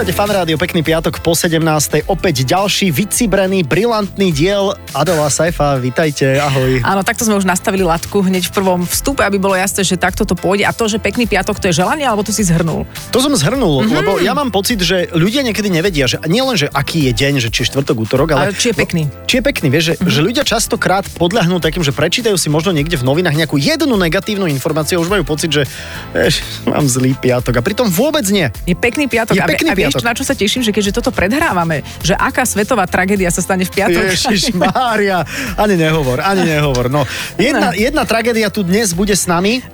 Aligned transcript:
Počúvate 0.00 0.16
fan 0.16 0.32
rádio, 0.32 0.56
pekný 0.56 0.80
piatok 0.80 1.20
po 1.20 1.36
17. 1.36 1.60
Opäť 2.08 2.48
ďalší 2.48 2.88
vycibrený, 2.88 3.68
brilantný 3.68 4.32
diel 4.32 4.72
Adela 4.96 5.28
Saifa, 5.28 5.76
vitajte, 5.76 6.40
ahoj. 6.40 6.80
Áno, 6.80 7.04
takto 7.04 7.28
sme 7.28 7.36
už 7.36 7.44
nastavili 7.44 7.84
latku 7.84 8.24
hneď 8.24 8.48
v 8.48 8.52
prvom 8.56 8.80
vstupe, 8.88 9.20
aby 9.20 9.36
bolo 9.36 9.60
jasné, 9.60 9.84
že 9.84 10.00
takto 10.00 10.24
to 10.24 10.32
pôjde. 10.32 10.64
A 10.64 10.72
to, 10.72 10.88
že 10.88 10.96
pekný 10.96 11.28
piatok, 11.28 11.60
to 11.60 11.68
je 11.68 11.84
želanie, 11.84 12.08
alebo 12.08 12.24
to 12.24 12.32
si 12.32 12.40
zhrnul? 12.48 12.88
To 13.12 13.20
som 13.20 13.36
zhrnul, 13.36 13.84
mm-hmm. 13.84 13.92
lebo 14.00 14.10
ja 14.24 14.32
mám 14.32 14.48
pocit, 14.48 14.80
že 14.80 15.12
ľudia 15.12 15.44
niekedy 15.44 15.68
nevedia, 15.68 16.08
že 16.08 16.16
nielen, 16.24 16.56
že 16.56 16.72
aký 16.72 17.04
je 17.04 17.12
deň, 17.12 17.32
že 17.44 17.52
či 17.52 17.68
je 17.68 17.76
štvrtok, 17.76 18.00
útorok, 18.00 18.40
ale... 18.40 18.40
Ale 18.48 18.56
či 18.56 18.72
je 18.72 18.76
pekný. 18.80 19.04
Či 19.28 19.34
je 19.36 19.42
pekný, 19.44 19.68
vieš, 19.68 19.84
že, 19.84 19.94
mm-hmm. 20.00 20.12
že 20.16 20.20
ľudia 20.24 20.44
častokrát 20.48 21.04
podľahnú 21.20 21.60
takým, 21.60 21.84
že 21.84 21.92
prečítajú 21.92 22.40
si 22.40 22.48
možno 22.48 22.72
niekde 22.72 22.96
v 22.96 23.04
novinách 23.04 23.36
nejakú 23.36 23.60
jednu 23.60 24.00
negatívnu 24.00 24.48
informáciu 24.48 24.96
a 24.96 25.04
už 25.04 25.12
majú 25.12 25.28
pocit, 25.28 25.52
že 25.52 25.68
vieš, 26.16 26.40
mám 26.64 26.88
zlý 26.88 27.12
piatok. 27.20 27.52
A 27.52 27.60
pritom 27.60 27.84
vôbec 27.92 28.24
nie. 28.32 28.48
Je 28.64 28.72
pekný 28.72 29.04
piatok. 29.04 29.36
Je 29.36 29.44
pekný 29.44 29.76
a 29.76 29.89
vieš, 29.90 30.06
na 30.06 30.14
čo 30.14 30.22
sa 30.22 30.38
teším, 30.38 30.62
že 30.62 30.70
keďže 30.70 31.02
toto 31.02 31.10
predhrávame, 31.10 31.82
že 32.00 32.14
aká 32.14 32.46
svetová 32.46 32.86
tragédia 32.86 33.28
sa 33.34 33.42
stane 33.42 33.66
v 33.66 33.72
piatok. 33.74 34.02
Ježiš 34.14 34.54
Mária, 34.54 35.26
ani 35.58 35.74
nehovor, 35.74 36.22
ani 36.22 36.46
nehovor. 36.46 36.86
No, 36.86 37.02
jedna, 37.34 37.74
jedna 37.74 38.06
tragédia 38.06 38.48
tu 38.48 38.62
dnes 38.62 38.94
bude 38.94 39.12
s 39.12 39.26
nami. 39.26 39.60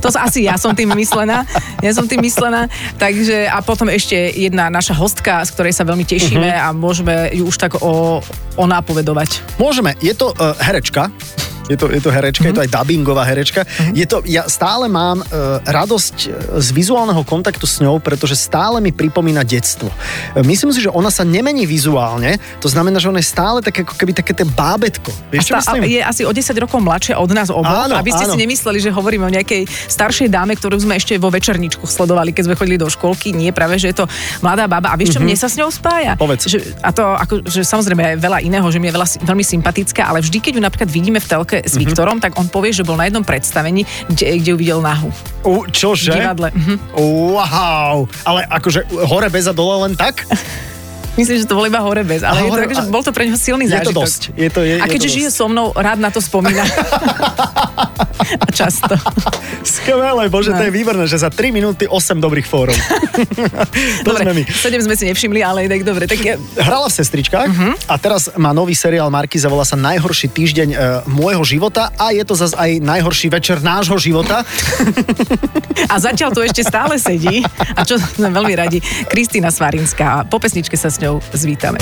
To 0.00 0.08
asi 0.14 0.46
ja 0.46 0.54
som 0.54 0.72
tým 0.72 0.94
myslená. 0.94 1.42
Ja 1.82 1.90
som 1.90 2.06
tým 2.06 2.22
myslená. 2.22 2.70
Takže 2.96 3.50
a 3.50 3.58
potom 3.60 3.90
ešte 3.90 4.14
jedna 4.14 4.70
naša 4.70 4.94
hostka, 4.94 5.42
z 5.42 5.50
ktorej 5.52 5.74
sa 5.74 5.82
veľmi 5.82 6.06
tešíme 6.06 6.46
uh-huh. 6.46 6.66
a 6.70 6.74
môžeme 6.76 7.34
ju 7.34 7.50
už 7.50 7.56
tak 7.58 7.82
o, 7.82 8.22
o 8.54 8.64
nápovedovať. 8.64 9.42
Môžeme, 9.58 9.98
je 9.98 10.14
to 10.14 10.30
uh, 10.38 10.54
herečka, 10.62 11.10
je 11.66 11.76
to, 11.76 11.90
je 11.90 12.00
to 12.02 12.10
herečka, 12.10 12.46
mm-hmm. 12.46 12.54
je 12.54 12.56
to 12.58 12.64
aj 12.64 12.70
dubbingová 12.70 13.22
herečka. 13.26 13.60
Mm-hmm. 13.66 13.94
Je 13.94 14.06
to, 14.06 14.16
ja 14.26 14.46
stále 14.46 14.86
mám 14.86 15.22
uh, 15.22 15.58
radosť 15.66 16.16
e, 16.26 16.28
z 16.62 16.68
vizuálneho 16.70 17.22
kontaktu 17.26 17.66
s 17.66 17.82
ňou, 17.82 17.98
pretože 17.98 18.38
stále 18.38 18.78
mi 18.78 18.94
pripomína 18.94 19.42
detstvo. 19.42 19.90
Uh, 19.90 20.42
myslím 20.46 20.70
si, 20.70 20.82
že 20.86 20.90
ona 20.90 21.10
sa 21.10 21.26
nemení 21.26 21.66
vizuálne, 21.66 22.38
to 22.62 22.70
znamená, 22.70 23.02
že 23.02 23.10
ona 23.10 23.18
je 23.18 23.28
stále 23.28 23.58
tak 23.62 23.82
ako 23.82 23.94
keby 23.98 24.12
také 24.14 24.32
bábetko. 24.46 25.10
Vieš, 25.34 25.50
A, 25.52 25.74
myslím? 25.74 25.82
je 25.90 26.00
asi 26.02 26.22
o 26.22 26.32
10 26.32 26.54
rokov 26.62 26.78
mladšia 26.78 27.18
od 27.18 27.30
nás 27.34 27.50
oboch, 27.50 27.66
Áno, 27.66 27.98
aby 27.98 28.14
ste 28.14 28.30
áno. 28.30 28.32
si 28.34 28.38
nemysleli, 28.38 28.78
že 28.78 28.90
hovoríme 28.94 29.26
o 29.26 29.32
nejakej 29.32 29.66
staršej 29.90 30.30
dáme, 30.30 30.54
ktorú 30.54 30.78
sme 30.78 30.96
ešte 30.96 31.18
vo 31.18 31.32
večerničku 31.32 31.82
sledovali, 31.84 32.30
keď 32.30 32.52
sme 32.52 32.54
chodili 32.54 32.78
do 32.78 32.86
školky. 32.86 33.34
Nie, 33.34 33.50
práve, 33.50 33.80
že 33.82 33.90
je 33.90 34.02
to 34.02 34.04
mladá 34.40 34.70
baba. 34.70 34.94
A 34.94 34.96
vieš, 34.96 35.18
čo 35.18 35.20
mne 35.20 35.34
sa 35.34 35.50
s 35.50 35.58
ňou 35.58 35.72
spája? 35.72 36.14
Povedz. 36.14 36.46
Že, 36.46 36.58
a 36.80 36.90
to, 36.94 37.02
ako, 37.02 37.34
že 37.48 37.66
samozrejme 37.66 38.16
je 38.16 38.22
veľa 38.22 38.38
iného, 38.44 38.66
že 38.70 38.78
mi 38.78 38.88
je 38.88 38.94
veľa, 38.94 39.08
veľmi 39.24 39.44
sympatická, 39.44 40.06
ale 40.06 40.22
vždy, 40.22 40.38
keď 40.38 40.52
ju 40.56 40.62
napríklad 40.62 40.90
vidíme 40.92 41.18
v 41.18 41.26
telke 41.26 41.55
Mhm. 41.62 41.68
s 41.68 41.74
Viktorom, 41.76 42.18
tak 42.20 42.36
on 42.36 42.48
povie, 42.48 42.72
že 42.72 42.84
bol 42.84 42.96
na 42.98 43.08
jednom 43.08 43.24
predstavení, 43.24 43.86
kde, 44.10 44.40
kde 44.42 44.50
ju 44.52 44.56
videl 44.56 44.80
nahu. 44.82 45.08
U, 45.46 45.64
čože? 45.70 46.12
V 46.12 46.20
divadle. 46.20 46.48
Mhm. 46.52 46.74
Wow, 47.36 48.08
ale 48.24 48.44
akože 48.48 48.88
hore 49.06 49.28
bez 49.30 49.46
a 49.46 49.54
dole 49.54 49.88
len 49.88 49.94
tak? 49.96 50.22
Myslím, 51.16 51.36
že 51.36 51.44
to 51.44 51.54
bol 51.54 51.64
iba 51.64 51.80
hore 51.80 52.02
bez, 52.02 52.20
A 52.20 52.30
ale 52.30 52.44
je 52.44 52.48
to 52.48 52.52
hore- 52.52 52.62
také, 52.62 52.74
že 52.74 52.84
a- 52.84 52.88
bol 52.88 53.00
to 53.00 53.10
pre 53.10 53.24
neho 53.24 53.36
silný 53.36 53.64
Je 53.64 53.72
to 53.72 53.76
zážitok. 53.90 53.96
dosť. 53.98 54.22
Je 54.30 54.48
to, 54.48 54.60
je, 54.60 54.74
A 54.76 54.84
je 54.84 54.90
keďže 54.90 55.08
to 55.08 55.14
žije 55.16 55.28
so 55.30 55.46
mnou, 55.46 55.72
rád 55.72 55.96
na 55.96 56.08
to 56.08 56.20
spomína. 56.20 56.64
a 58.36 58.48
často. 58.50 58.94
Skvelé, 59.62 60.26
bože, 60.28 60.50
No. 60.50 60.58
to 60.58 60.64
je 60.64 60.72
výborné, 60.72 61.04
že 61.04 61.16
za 61.16 61.28
3 61.28 61.48
minúty 61.50 61.86
8 61.86 62.18
dobrých 62.18 62.44
fórov. 62.44 62.74
to 62.74 64.04
Dobre, 64.08 64.22
sme 64.24 64.32
my. 64.34 64.42
7 64.44 64.82
sme 64.82 64.94
si 64.94 65.04
nevšimli, 65.06 65.40
ale 65.40 65.66
tak 65.66 65.82
dobre. 65.82 66.04
Tak 66.04 66.18
ja, 66.18 66.34
Hrala 66.58 66.86
v 66.86 66.94
sestričkách 66.96 67.48
uh-huh. 67.48 67.72
a 67.86 67.94
teraz 67.96 68.28
má 68.34 68.50
nový 68.50 68.74
seriál 68.74 69.08
Markiza, 69.08 69.46
volá 69.46 69.62
sa 69.62 69.76
Najhorší 69.76 70.28
týždeň 70.28 70.68
e, 70.68 70.76
môjho 71.06 71.46
života 71.46 71.94
a 71.94 72.10
je 72.10 72.22
to 72.22 72.34
zase 72.34 72.52
aj 72.52 72.80
najhorší 72.80 73.28
večer 73.28 73.62
nášho 73.62 73.94
života. 73.96 74.42
a 75.92 75.96
zatiaľ 75.96 76.34
tu 76.34 76.42
ešte 76.42 76.62
stále 76.62 76.98
sedí. 76.98 77.46
A 77.72 77.82
čo 77.82 77.94
sme 77.96 78.28
veľmi 78.28 78.54
radi, 78.54 78.78
Kristýna 79.06 79.54
Svarinská. 79.54 80.26
Po 80.26 80.38
pesničke 80.38 80.74
sa 80.74 80.88
s 80.88 80.98
ňou 80.98 81.05
zvítame. 81.32 81.78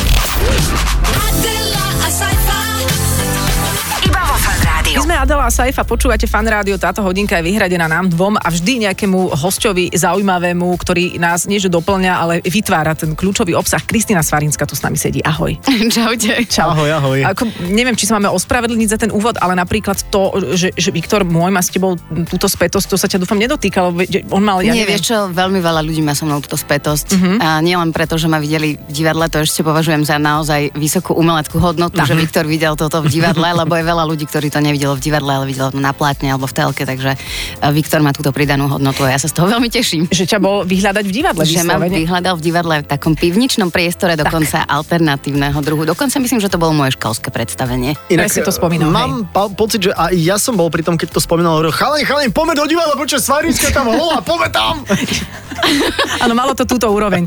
A 5.45 5.53
Saifa, 5.53 5.85
počúvate 5.85 6.25
fan 6.25 6.49
rádio, 6.49 6.81
táto 6.81 7.05
hodinka 7.05 7.37
je 7.37 7.45
vyhradená 7.45 7.85
nám 7.85 8.09
dvom 8.09 8.41
a 8.41 8.49
vždy 8.49 8.89
nejakému 8.89 9.37
hostovi 9.37 9.93
zaujímavému, 9.93 10.65
ktorý 10.81 11.21
nás 11.21 11.45
nie 11.45 11.61
že 11.61 11.69
doplňa, 11.69 12.13
ale 12.17 12.35
vytvára 12.41 12.97
ten 12.97 13.13
kľúčový 13.13 13.53
obsah. 13.53 13.85
Kristýna 13.85 14.25
Svarinská 14.25 14.65
tu 14.65 14.73
s 14.73 14.81
nami 14.81 14.97
sedí. 14.97 15.21
Ahoj. 15.21 15.61
Čaute. 15.95 16.49
Čau. 16.49 16.73
Ahoj, 16.73 16.91
ahoj. 16.97 17.19
Ako, 17.29 17.45
neviem, 17.69 17.93
či 17.93 18.09
sa 18.09 18.17
máme 18.17 18.33
ospravedlniť 18.33 18.89
za 18.89 18.99
ten 19.05 19.13
úvod, 19.13 19.37
ale 19.37 19.53
napríklad 19.53 20.09
to, 20.09 20.33
že, 20.57 20.73
že 20.73 20.89
Viktor 20.89 21.29
môj 21.29 21.53
má 21.53 21.61
s 21.61 21.69
tebou 21.69 22.01
túto 22.25 22.49
spätosť, 22.49 22.89
to 22.89 22.97
sa 22.97 23.05
ťa 23.05 23.21
dúfam 23.21 23.37
nedotýkalo. 23.37 23.93
veď 23.93 24.25
On 24.33 24.41
mal, 24.41 24.65
ja 24.65 24.73
Nie, 24.73 24.89
neviem, 24.89 24.97
vieš 24.97 25.13
čo, 25.13 25.29
veľmi 25.29 25.61
veľa 25.61 25.85
ľudí 25.85 26.01
má 26.01 26.17
so 26.17 26.25
mnou 26.25 26.41
túto 26.41 26.57
spätosť. 26.57 27.21
Uh-huh. 27.21 27.37
A 27.45 27.61
nielen 27.61 27.93
preto, 27.93 28.17
že 28.17 28.33
ma 28.33 28.41
videli 28.41 28.81
v 28.81 28.93
divadle, 28.97 29.29
to 29.29 29.45
ešte 29.45 29.61
považujem 29.61 30.09
za 30.09 30.17
naozaj 30.17 30.73
vysokú 30.73 31.13
umeleckú 31.13 31.61
hodnotu, 31.61 32.01
že 32.01 32.17
Viktor 32.17 32.49
videl 32.49 32.81
toto 32.81 33.05
v 33.05 33.13
divadle, 33.13 33.53
lebo 33.61 33.77
je 33.77 33.85
veľa 33.85 34.09
ľudí, 34.09 34.25
ktorí 34.25 34.49
to 34.49 34.65
nevidelo 34.65 34.97
v 34.97 35.05
divadle, 35.05 35.34
ale 35.35 35.45
videlo 35.45 35.69
to 35.69 35.79
na 35.79 35.91
plátne 35.91 36.31
alebo 36.31 36.47
v 36.47 36.55
telke, 36.55 36.83
takže 36.87 37.19
eh, 37.19 37.71
Viktor 37.75 38.01
má 38.01 38.15
túto 38.15 38.31
pridanú 38.31 38.71
hodnotu 38.71 39.03
a 39.03 39.11
ja 39.11 39.19
sa 39.19 39.27
z 39.27 39.35
toho 39.35 39.51
veľmi 39.51 39.69
teším. 39.69 40.07
že 40.09 40.25
ťa 40.25 40.39
bol 40.39 40.63
vyhľadať 40.63 41.05
v 41.05 41.13
divadle. 41.13 41.43
Že 41.43 41.67
ma 41.67 41.77
vyhľadal 41.81 42.35
v 42.39 42.43
divadle 42.43 42.75
v 42.83 42.87
takom 42.87 43.13
pivničnom 43.15 43.69
priestore, 43.69 44.15
dokonca 44.15 44.63
alternatívneho 44.65 45.59
druhu. 45.61 45.83
Dokonca 45.85 46.17
myslím, 46.19 46.39
že 46.39 46.47
to 46.47 46.57
bolo 46.57 46.71
moje 46.71 46.95
školské 46.95 47.35
predstavenie. 47.35 47.99
Presne 48.07 48.47
to 48.47 48.55
spomínal, 48.55 48.95
Mám 48.95 49.29
pa- 49.29 49.51
pocit, 49.51 49.87
že 49.87 49.91
aj 49.91 50.15
ja 50.15 50.37
som 50.39 50.55
bol 50.55 50.71
pri 50.71 50.87
tom, 50.87 50.95
keď 50.95 51.17
to 51.17 51.21
spomínal, 51.21 51.59
hovoril, 51.59 51.75
chalani, 51.75 52.05
chalani, 52.07 52.29
poďme 52.31 52.55
do 52.55 52.65
divadla, 52.69 52.95
počuť 52.95 53.19
Svarinská 53.19 53.69
tam 53.73 53.91
hola, 53.91 54.23
poďme 54.23 54.49
tam. 54.53 54.75
Áno, 56.25 56.35
malo 56.35 56.53
to 56.53 56.67
túto 56.67 56.91
úroveň. 56.91 57.25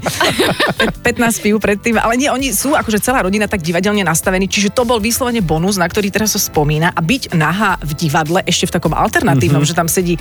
Pe- 0.78 1.18
15 1.18 1.44
pív 1.44 1.58
predtým, 1.58 1.98
ale 1.98 2.20
nie, 2.20 2.30
oni 2.30 2.54
sú 2.54 2.76
akože 2.76 3.02
celá 3.02 3.26
rodina 3.26 3.50
tak 3.50 3.64
divadelne 3.64 4.06
nastavení, 4.06 4.46
čiže 4.46 4.70
to 4.70 4.86
bol 4.86 5.02
vyslovene 5.02 5.42
bonus, 5.42 5.80
na 5.80 5.88
ktorý 5.88 6.12
teraz 6.12 6.38
sa 6.38 6.42
spomína 6.42 6.94
a 6.94 7.00
byť 7.02 7.34
nahá 7.34 7.80
v 7.82 7.92
divadle 7.98 8.46
ešte 8.46 8.70
v 8.70 8.72
takom 8.78 8.94
alternatívnom, 8.94 9.66
mm-hmm. 9.66 9.76
že 9.76 9.80
tam 9.80 9.90
sedí 9.90 10.16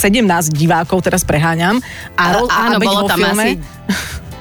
17 0.00 0.56
divákov, 0.56 1.04
teraz 1.04 1.22
preháňam. 1.28 1.76
A, 2.16 2.40
a 2.40 2.72
áno, 2.72 2.80
byť 2.80 2.88
bolo 2.88 3.00
tam 3.04 3.20
filme, 3.20 3.44
asi 3.44 3.60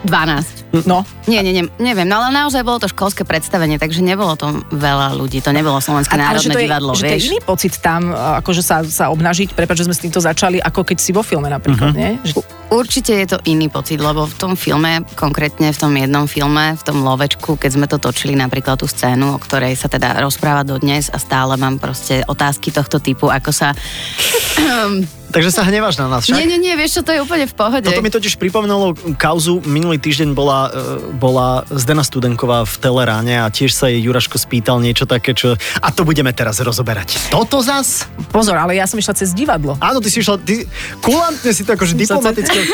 12. 0.07 0.58
No, 0.85 1.01
Nie, 1.25 1.41
nie, 1.41 1.49
nie, 1.49 1.65
neviem, 1.81 2.05
no 2.05 2.21
ale 2.21 2.29
naozaj 2.29 2.61
bolo 2.61 2.77
to 2.77 2.85
školské 2.85 3.25
predstavenie, 3.25 3.81
takže 3.81 4.05
nebolo 4.05 4.37
to 4.37 4.53
veľa 4.69 5.17
ľudí, 5.17 5.41
to 5.41 5.49
nebolo 5.49 5.81
Slovenské 5.81 6.13
a, 6.13 6.21
ale 6.21 6.25
národné 6.37 6.53
je, 6.53 6.65
divadlo, 6.69 6.91
že 6.93 7.01
to 7.01 7.05
je 7.09 7.17
vieš. 7.17 7.27
iný 7.33 7.39
pocit 7.41 7.73
tam, 7.81 8.13
akože 8.13 8.61
sa, 8.61 8.85
sa 8.85 9.09
obnažiť, 9.09 9.57
prepáč, 9.57 9.81
že 9.81 9.85
sme 9.89 9.97
s 9.97 10.03
týmto 10.05 10.21
začali, 10.21 10.61
ako 10.61 10.85
keď 10.85 10.97
si 11.01 11.09
vo 11.09 11.25
filme 11.25 11.49
napríklad, 11.49 11.97
nie? 11.97 12.21
Že, 12.21 12.45
Určite 12.69 13.17
je 13.17 13.25
to 13.33 13.41
iný 13.49 13.65
pocit, 13.65 13.97
lebo 13.97 14.29
v 14.29 14.35
tom 14.37 14.53
filme, 14.53 15.01
konkrétne 15.17 15.73
v 15.73 15.79
tom 15.81 15.89
jednom 15.89 16.29
filme, 16.29 16.77
v 16.77 16.83
tom 16.85 17.01
Lovečku, 17.01 17.57
keď 17.57 17.71
sme 17.73 17.89
to 17.89 17.97
točili 17.97 18.37
napríklad 18.37 18.77
tú 18.77 18.85
scénu, 18.85 19.33
o 19.33 19.41
ktorej 19.41 19.73
sa 19.73 19.89
teda 19.89 20.21
rozpráva 20.21 20.61
dodnes 20.61 21.09
a 21.09 21.17
stále 21.17 21.57
mám 21.57 21.81
proste 21.81 22.21
otázky 22.29 22.69
tohto 22.69 23.01
typu, 23.01 23.25
ako 23.25 23.49
sa... 23.49 23.73
Takže 25.29 25.49
sa 25.53 25.61
hneváš 25.61 26.01
na 26.01 26.09
nás 26.09 26.25
však? 26.25 26.37
Nie, 26.37 26.45
nie, 26.49 26.57
nie, 26.57 26.73
vieš 26.73 26.99
čo, 26.99 27.01
to 27.05 27.13
je 27.13 27.21
úplne 27.21 27.45
v 27.45 27.53
pohode. 27.53 27.85
Toto 27.85 28.01
mi 28.01 28.09
totiž 28.09 28.41
pripomenulo 28.41 28.97
kauzu, 29.17 29.61
minulý 29.65 30.01
týždeň 30.01 30.33
bola, 30.33 30.73
e, 30.73 31.13
bola 31.17 31.63
Zdena 31.69 32.01
Studenková 32.01 32.65
v 32.65 32.75
Teleráne 32.81 33.41
a 33.41 33.47
tiež 33.53 33.71
sa 33.73 33.87
jej 33.93 34.01
Juraško 34.01 34.41
spýtal 34.41 34.81
niečo 34.81 35.05
také, 35.05 35.37
čo... 35.37 35.53
A 35.79 35.93
to 35.93 36.01
budeme 36.01 36.33
teraz 36.33 36.57
rozoberať. 36.61 37.29
Toto 37.29 37.61
zas? 37.61 38.09
pozor, 38.29 38.55
ale 38.55 38.77
ja 38.77 38.85
som 38.85 38.95
išla 39.01 39.17
cez 39.17 39.33
divadlo. 39.33 39.75
Áno, 39.81 39.99
ty 39.99 40.07
si 40.13 40.21
išla, 40.21 40.37
ty, 40.39 40.63
kulantne 41.01 41.51
si 41.51 41.65
to 41.65 41.73
akože 41.73 41.97
diplomaticky... 41.97 42.57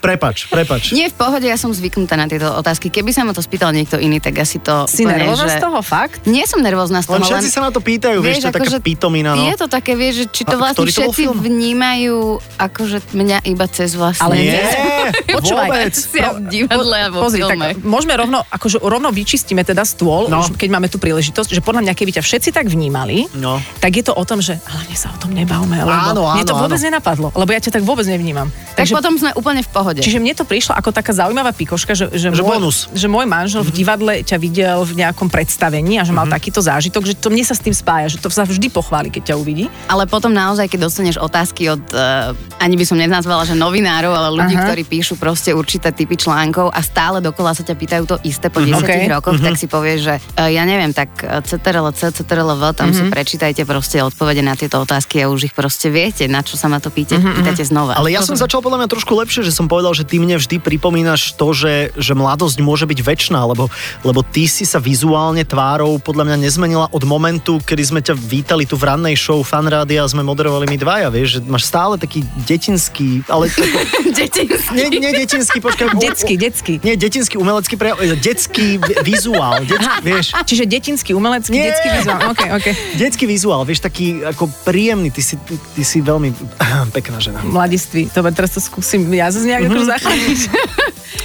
Prepač, 0.00 0.48
prepač. 0.48 0.96
Nie, 0.96 1.12
v 1.12 1.16
pohode, 1.20 1.44
ja 1.44 1.60
som 1.60 1.76
zvyknutá 1.76 2.16
na 2.16 2.24
tieto 2.24 2.48
otázky. 2.56 2.88
Keby 2.88 3.12
sa 3.12 3.20
ma 3.20 3.36
to 3.36 3.44
spýtal 3.44 3.68
niekto 3.68 4.00
iný, 4.00 4.16
tak 4.16 4.32
asi 4.40 4.56
to... 4.56 4.88
Si 4.88 5.04
úplne, 5.04 5.28
nervózna 5.28 5.44
že... 5.44 5.52
z 5.52 5.56
toho, 5.60 5.78
fakt? 5.84 6.24
Nie 6.24 6.48
som 6.48 6.64
nervózna 6.64 7.04
z 7.04 7.12
toho, 7.12 7.20
Len 7.20 7.28
všetci 7.28 7.50
sa 7.52 7.60
na 7.60 7.68
to 7.68 7.84
pýtajú, 7.84 8.24
vieš, 8.24 8.40
to 8.40 8.48
je 8.48 8.56
taká 8.56 8.64
akože 8.64 8.80
pitomina, 8.80 9.36
no. 9.36 9.44
Je 9.44 9.54
to 9.60 9.68
také, 9.68 9.92
vieš, 10.00 10.32
či 10.32 10.48
to 10.48 10.56
vlastne 10.56 10.88
to 10.88 10.88
všetci 10.88 11.28
film? 11.28 11.36
Vnímajú 11.80 12.36
akože 12.60 13.16
mňa 13.16 13.38
iba 13.48 13.64
cez 13.64 13.96
vlastne... 13.96 14.20
Ale 14.20 14.34
Nie, 14.36 14.60
Počúvaj, 15.40 15.68
vôbec. 15.72 15.94
Ja 16.20 16.36
v 16.36 16.44
divadle 16.44 16.98
vo 17.08 17.18
Pozri, 17.24 17.40
filme. 17.40 17.72
tak 17.72 17.80
môžeme 17.80 18.12
rovno, 18.12 18.44
akože 18.44 18.84
rovno 18.84 19.08
vyčistíme 19.08 19.64
teda 19.64 19.88
stôl, 19.88 20.28
No. 20.28 20.36
no. 20.36 20.44
už, 20.44 20.60
keď 20.60 20.68
máme 20.68 20.92
tú 20.92 21.00
príležitosť, 21.00 21.56
že 21.56 21.64
podľa 21.64 21.88
mňa, 21.88 21.92
keby 21.96 22.10
ťa 22.12 22.22
všetci 22.22 22.52
tak 22.52 22.68
vnímali, 22.68 23.32
No. 23.32 23.56
tak 23.80 23.96
je 23.96 24.04
to 24.04 24.12
o 24.12 24.20
tom, 24.28 24.44
že 24.44 24.60
hlavne 24.60 24.92
sa 24.92 25.08
o 25.08 25.16
tom 25.16 25.32
nebavme, 25.32 25.80
lebo 25.80 25.88
Áno, 25.88 26.36
mne 26.36 26.44
to 26.44 26.52
áno, 26.52 26.68
vôbec 26.68 26.76
áno. 26.76 26.86
nenapadlo, 26.92 27.32
lebo 27.32 27.48
ja 27.48 27.60
ťa 27.64 27.72
tak 27.72 27.84
vôbec 27.88 28.04
nevnímam. 28.04 28.52
Tak 28.76 28.92
potom 28.92 29.16
sme 29.16 29.32
úplne 29.32 29.64
v 29.64 29.70
pohode. 29.72 30.00
Čiže 30.04 30.20
mne 30.20 30.36
to 30.36 30.44
prišlo 30.44 30.76
ako 30.76 30.92
taká 30.92 31.16
zaujímavá 31.16 31.56
pikoška, 31.56 31.96
že, 31.96 32.12
že, 32.12 32.28
Že 32.30 32.44
môj, 32.44 32.56
bonus. 32.60 32.76
že 32.92 33.08
môj 33.08 33.24
manžel 33.24 33.64
v 33.64 33.72
divadle 33.72 34.20
ťa 34.20 34.36
videl 34.36 34.84
v 34.84 35.00
nejakom 35.00 35.32
predstavení 35.32 35.96
a 35.96 36.04
že 36.04 36.12
mal 36.12 36.28
takýto 36.28 36.60
zážitok, 36.60 37.02
že 37.06 37.14
to 37.16 37.32
mne 37.32 37.40
sa 37.42 37.56
s 37.56 37.64
tým 37.64 37.72
spája, 37.72 38.12
že 38.12 38.18
to 38.20 38.28
sa 38.28 38.44
vždy 38.44 38.68
pochváli, 38.68 39.08
keď 39.08 39.32
ťa 39.32 39.34
uvidí. 39.36 39.64
Ale 39.86 40.04
potom 40.04 40.28
naozaj, 40.28 40.66
keď 40.66 40.88
dostaneš 40.88 41.16
otázky 41.16 41.69
od, 41.70 41.84
uh, 41.94 42.34
ani 42.58 42.74
by 42.76 42.84
som 42.84 42.98
nenazvala, 42.98 43.46
že 43.46 43.54
novinárov, 43.54 44.10
ale 44.10 44.28
ľudí, 44.34 44.54
Aha. 44.58 44.66
ktorí 44.70 44.82
píšu 44.84 45.14
proste 45.16 45.54
určité 45.54 45.94
typy 45.94 46.18
článkov 46.18 46.74
a 46.74 46.80
stále 46.82 47.22
dokola 47.22 47.54
sa 47.54 47.62
ťa 47.62 47.74
pýtajú 47.78 48.04
to 48.04 48.16
isté 48.26 48.50
po 48.50 48.60
10 48.60 48.82
Ok. 48.82 48.90
rokoch, 49.08 49.38
tak 49.38 49.54
si 49.56 49.66
povieš, 49.70 49.98
že 50.00 50.14
uh, 50.18 50.50
ja 50.50 50.66
neviem, 50.66 50.90
tak 50.90 51.10
uh, 51.22 51.40
CTRL-C, 51.40 52.22
CTRL-V, 52.22 52.62
tam 52.74 52.90
si 52.90 53.06
prečítajte 53.06 53.62
proste 53.64 54.02
odpovede 54.02 54.42
na 54.42 54.58
tieto 54.58 54.82
otázky 54.82 55.22
a 55.22 55.30
už 55.30 55.50
ich 55.50 55.54
proste 55.54 55.88
viete, 55.88 56.26
na 56.26 56.42
čo 56.44 56.58
sa 56.58 56.66
ma 56.66 56.82
to 56.82 56.90
pýtate, 56.90 57.22
pýtate 57.22 57.64
znova. 57.64 57.96
Ale 57.96 58.10
ja 58.10 58.20
som 58.20 58.34
začal 58.34 58.60
podľa 58.60 58.84
mňa 58.84 58.88
trošku 58.90 59.12
lepšie, 59.14 59.46
že 59.46 59.52
som 59.54 59.70
povedal, 59.70 59.94
že 59.94 60.02
ty 60.02 60.18
mne 60.18 60.40
vždy 60.40 60.58
pripomínaš 60.62 61.38
to, 61.38 61.52
že, 61.54 61.94
že 61.96 62.12
mladosť 62.16 62.58
môže 62.64 62.86
byť 62.88 63.00
väčšiná, 63.00 63.40
lebo, 63.44 63.68
lebo 64.02 64.20
ty 64.26 64.48
si 64.48 64.64
sa 64.64 64.80
vizuálne 64.80 65.44
tvárou 65.44 65.98
podľa 66.00 66.32
mňa 66.32 66.36
nezmenila 66.40 66.86
od 66.90 67.04
momentu, 67.04 67.60
kedy 67.62 67.82
sme 67.82 68.00
ťa 68.00 68.14
vítali 68.16 68.64
tu 68.64 68.78
v 68.78 68.88
rannej 68.88 69.14
show 69.18 69.40
Fan 69.44 69.68
Rádia 69.68 70.04
a 70.04 70.10
sme 70.10 70.24
moderovali 70.24 70.66
my 70.70 70.76
dvaja, 70.80 71.08
vieš, 71.12 71.38
že 71.38 71.38
máš 71.46 71.59
stále 71.62 71.94
taký 71.96 72.20
detinský, 72.40 73.24
ale 73.26 73.48
Detinský. 74.10 74.74
nie, 74.74 75.00
nie 75.00 75.12
detinský, 75.14 75.58
počkaj. 75.58 75.96
Detský, 75.96 76.34
detský. 76.34 76.74
Nie, 76.80 76.94
detinský 76.94 77.36
umelecký 77.36 77.74
prejav, 77.74 77.98
e, 77.98 78.14
detský 78.14 78.76
vi- 78.76 78.98
vizuál, 79.02 79.62
detský, 79.70 79.98
vieš. 80.00 80.26
Čiže 80.40 80.64
detinský, 80.64 81.10
umelecký, 81.12 81.52
Nie. 81.52 81.70
detský 81.70 81.88
vizuál. 81.94 82.20
OK, 82.28 82.40
OK. 82.52 82.66
Detský 82.96 83.24
vizuál, 83.26 83.62
vieš, 83.62 83.80
taký 83.80 84.22
ako 84.22 84.46
príjemný, 84.62 85.08
ty 85.08 85.20
si, 85.20 85.36
ty 85.74 85.82
si 85.82 85.98
veľmi 85.98 86.32
pekná 86.96 87.18
žena. 87.18 87.40
Mladiství. 87.42 88.08
Dobre, 88.10 88.30
teraz 88.30 88.52
to 88.52 88.60
skúsim 88.60 89.06
ja 89.10 89.28
zase 89.28 89.46
nejak 89.46 89.62
Mhm. 89.62 89.70
ako 89.70 89.82
zachrániť. 89.86 90.40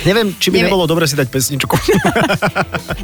Neviem, 0.04 0.34
či 0.36 0.50
by 0.50 0.56
Nevie- 0.56 0.66
nebolo 0.68 0.86
dobre 0.86 1.06
si 1.06 1.14
dať 1.14 1.28
pesničku. 1.28 1.76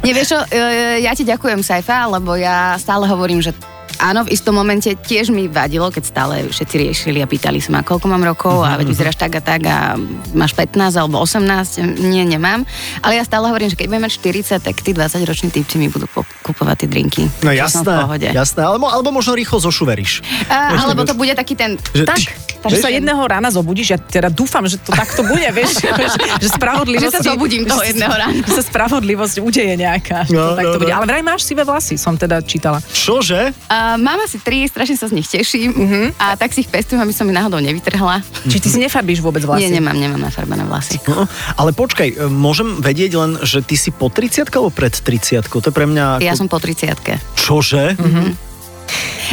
Nevieš 0.02 0.26
čo, 0.28 0.38
e, 0.46 0.58
ja 1.00 1.12
ti 1.12 1.22
ďakujem, 1.22 1.58
Saifa, 1.60 2.06
lebo 2.08 2.34
ja 2.34 2.74
stále 2.76 3.04
hovorím, 3.04 3.38
že 3.38 3.50
áno, 3.98 4.24
v 4.24 4.32
istom 4.32 4.54
momente 4.54 4.88
tiež 4.88 5.28
mi 5.28 5.46
vadilo, 5.46 5.88
keď 5.88 6.04
stále 6.04 6.34
všetci 6.46 6.74
riešili 6.78 7.18
a 7.20 7.26
pýtali 7.26 7.58
sa 7.58 7.72
ma, 7.72 7.80
koľko 7.80 8.06
mám 8.06 8.22
rokov 8.22 8.54
Mhm, 8.54 8.68
a 8.68 8.78
veď 8.78 8.86
vyzeráš 8.88 9.16
tak 9.16 9.32
a 9.36 9.42
tak 9.42 9.60
a 9.66 9.96
máš 10.32 10.52
15 10.54 10.94
alebo 10.94 11.18
18, 11.18 11.80
nie, 11.98 12.22
nemám. 12.22 12.62
Ale 13.00 13.18
ja 13.18 13.24
stále 13.24 13.48
hovorím, 13.48 13.68
že 13.68 13.76
keď 13.76 13.86
budem 13.88 14.04
mať 14.04 14.12
40, 14.18 14.62
tak 14.62 14.74
tí 14.78 14.90
20-roční 14.92 15.48
typci 15.50 15.76
mi 15.76 15.88
budú 15.88 16.06
po- 16.06 16.28
kupovať 16.42 16.84
tie 16.84 16.88
drinky. 16.88 17.22
No 17.42 17.50
jasné, 17.50 17.82
pohode. 17.82 18.28
jasné, 18.28 18.60
alebo, 18.62 18.86
alebo 18.86 19.10
možno 19.10 19.34
rýchlo 19.34 19.58
zošuveríš. 19.58 20.22
A, 20.46 20.78
alebo 20.78 21.02
to 21.02 21.12
bude 21.12 21.32
taký 21.32 21.56
ten... 21.56 21.74
Že- 21.92 22.06
tak, 22.06 22.20
Že 22.62 22.78
sa 22.78 22.90
jedného 22.94 23.18
rána 23.26 23.50
zobudíš, 23.50 23.90
ja 23.90 23.98
teda 23.98 24.30
dúfam, 24.30 24.62
že 24.70 24.78
to 24.78 24.94
takto 24.94 25.26
bude, 25.26 25.42
vieš, 25.58 25.82
že, 25.82 25.90
že 26.38 26.48
spravodlivosť... 26.54 27.10
Že 27.10 27.16
sa 27.18 27.22
zobudím 27.34 27.66
toho 27.66 27.82
jedného 27.82 28.14
rána. 28.14 28.38
Že 28.46 28.54
sa 28.54 28.64
spravodlivosť 28.70 29.36
udeje 29.42 29.74
nejaká. 29.74 30.30
No, 30.30 30.54
to 30.54 30.62
takto 30.62 30.76
no, 30.76 30.82
bude. 30.86 30.92
no. 30.92 30.98
Ale 31.02 31.06
vraj 31.10 31.22
máš 31.26 31.42
sivé 31.42 31.66
vlasy, 31.66 31.98
som 31.98 32.14
teda 32.14 32.38
čítala. 32.46 32.78
Čože? 32.86 33.50
Mám 33.98 34.18
asi 34.22 34.38
tri, 34.38 34.64
strašne 34.68 34.94
sa 34.94 35.06
z 35.10 35.16
nich 35.18 35.28
teším 35.28 35.70
uh-huh. 35.74 36.06
a 36.20 36.38
tak 36.38 36.54
si 36.54 36.62
ich 36.62 36.70
pestujem, 36.70 37.02
aby 37.02 37.10
som 37.10 37.26
ich 37.26 37.36
náhodou 37.36 37.58
nevytrhla. 37.58 38.22
Či 38.46 38.56
ty 38.62 38.68
si 38.70 38.78
nefarbíš 38.78 39.18
vôbec 39.24 39.42
vlasy? 39.42 39.66
Nie, 39.66 39.82
nemám, 39.82 39.98
nemám 39.98 40.22
nafarbené 40.22 40.62
vlasy. 40.64 41.02
No, 41.08 41.26
ale 41.58 41.74
počkaj, 41.74 42.08
e, 42.14 42.26
môžem 42.30 42.78
vedieť 42.78 43.12
len, 43.18 43.30
že 43.42 43.60
ty 43.64 43.74
si 43.74 43.90
po 43.90 44.08
30 44.12 44.48
alebo 44.54 44.70
pred 44.70 44.94
30 44.94 45.48
To 45.48 45.58
je 45.60 45.74
pre 45.74 45.86
mňa... 45.88 46.20
Ako... 46.20 46.24
Ja 46.24 46.34
som 46.38 46.46
po 46.46 46.62
30 46.62 46.94
Čože? 47.34 47.98
Uh-huh. 47.98 48.28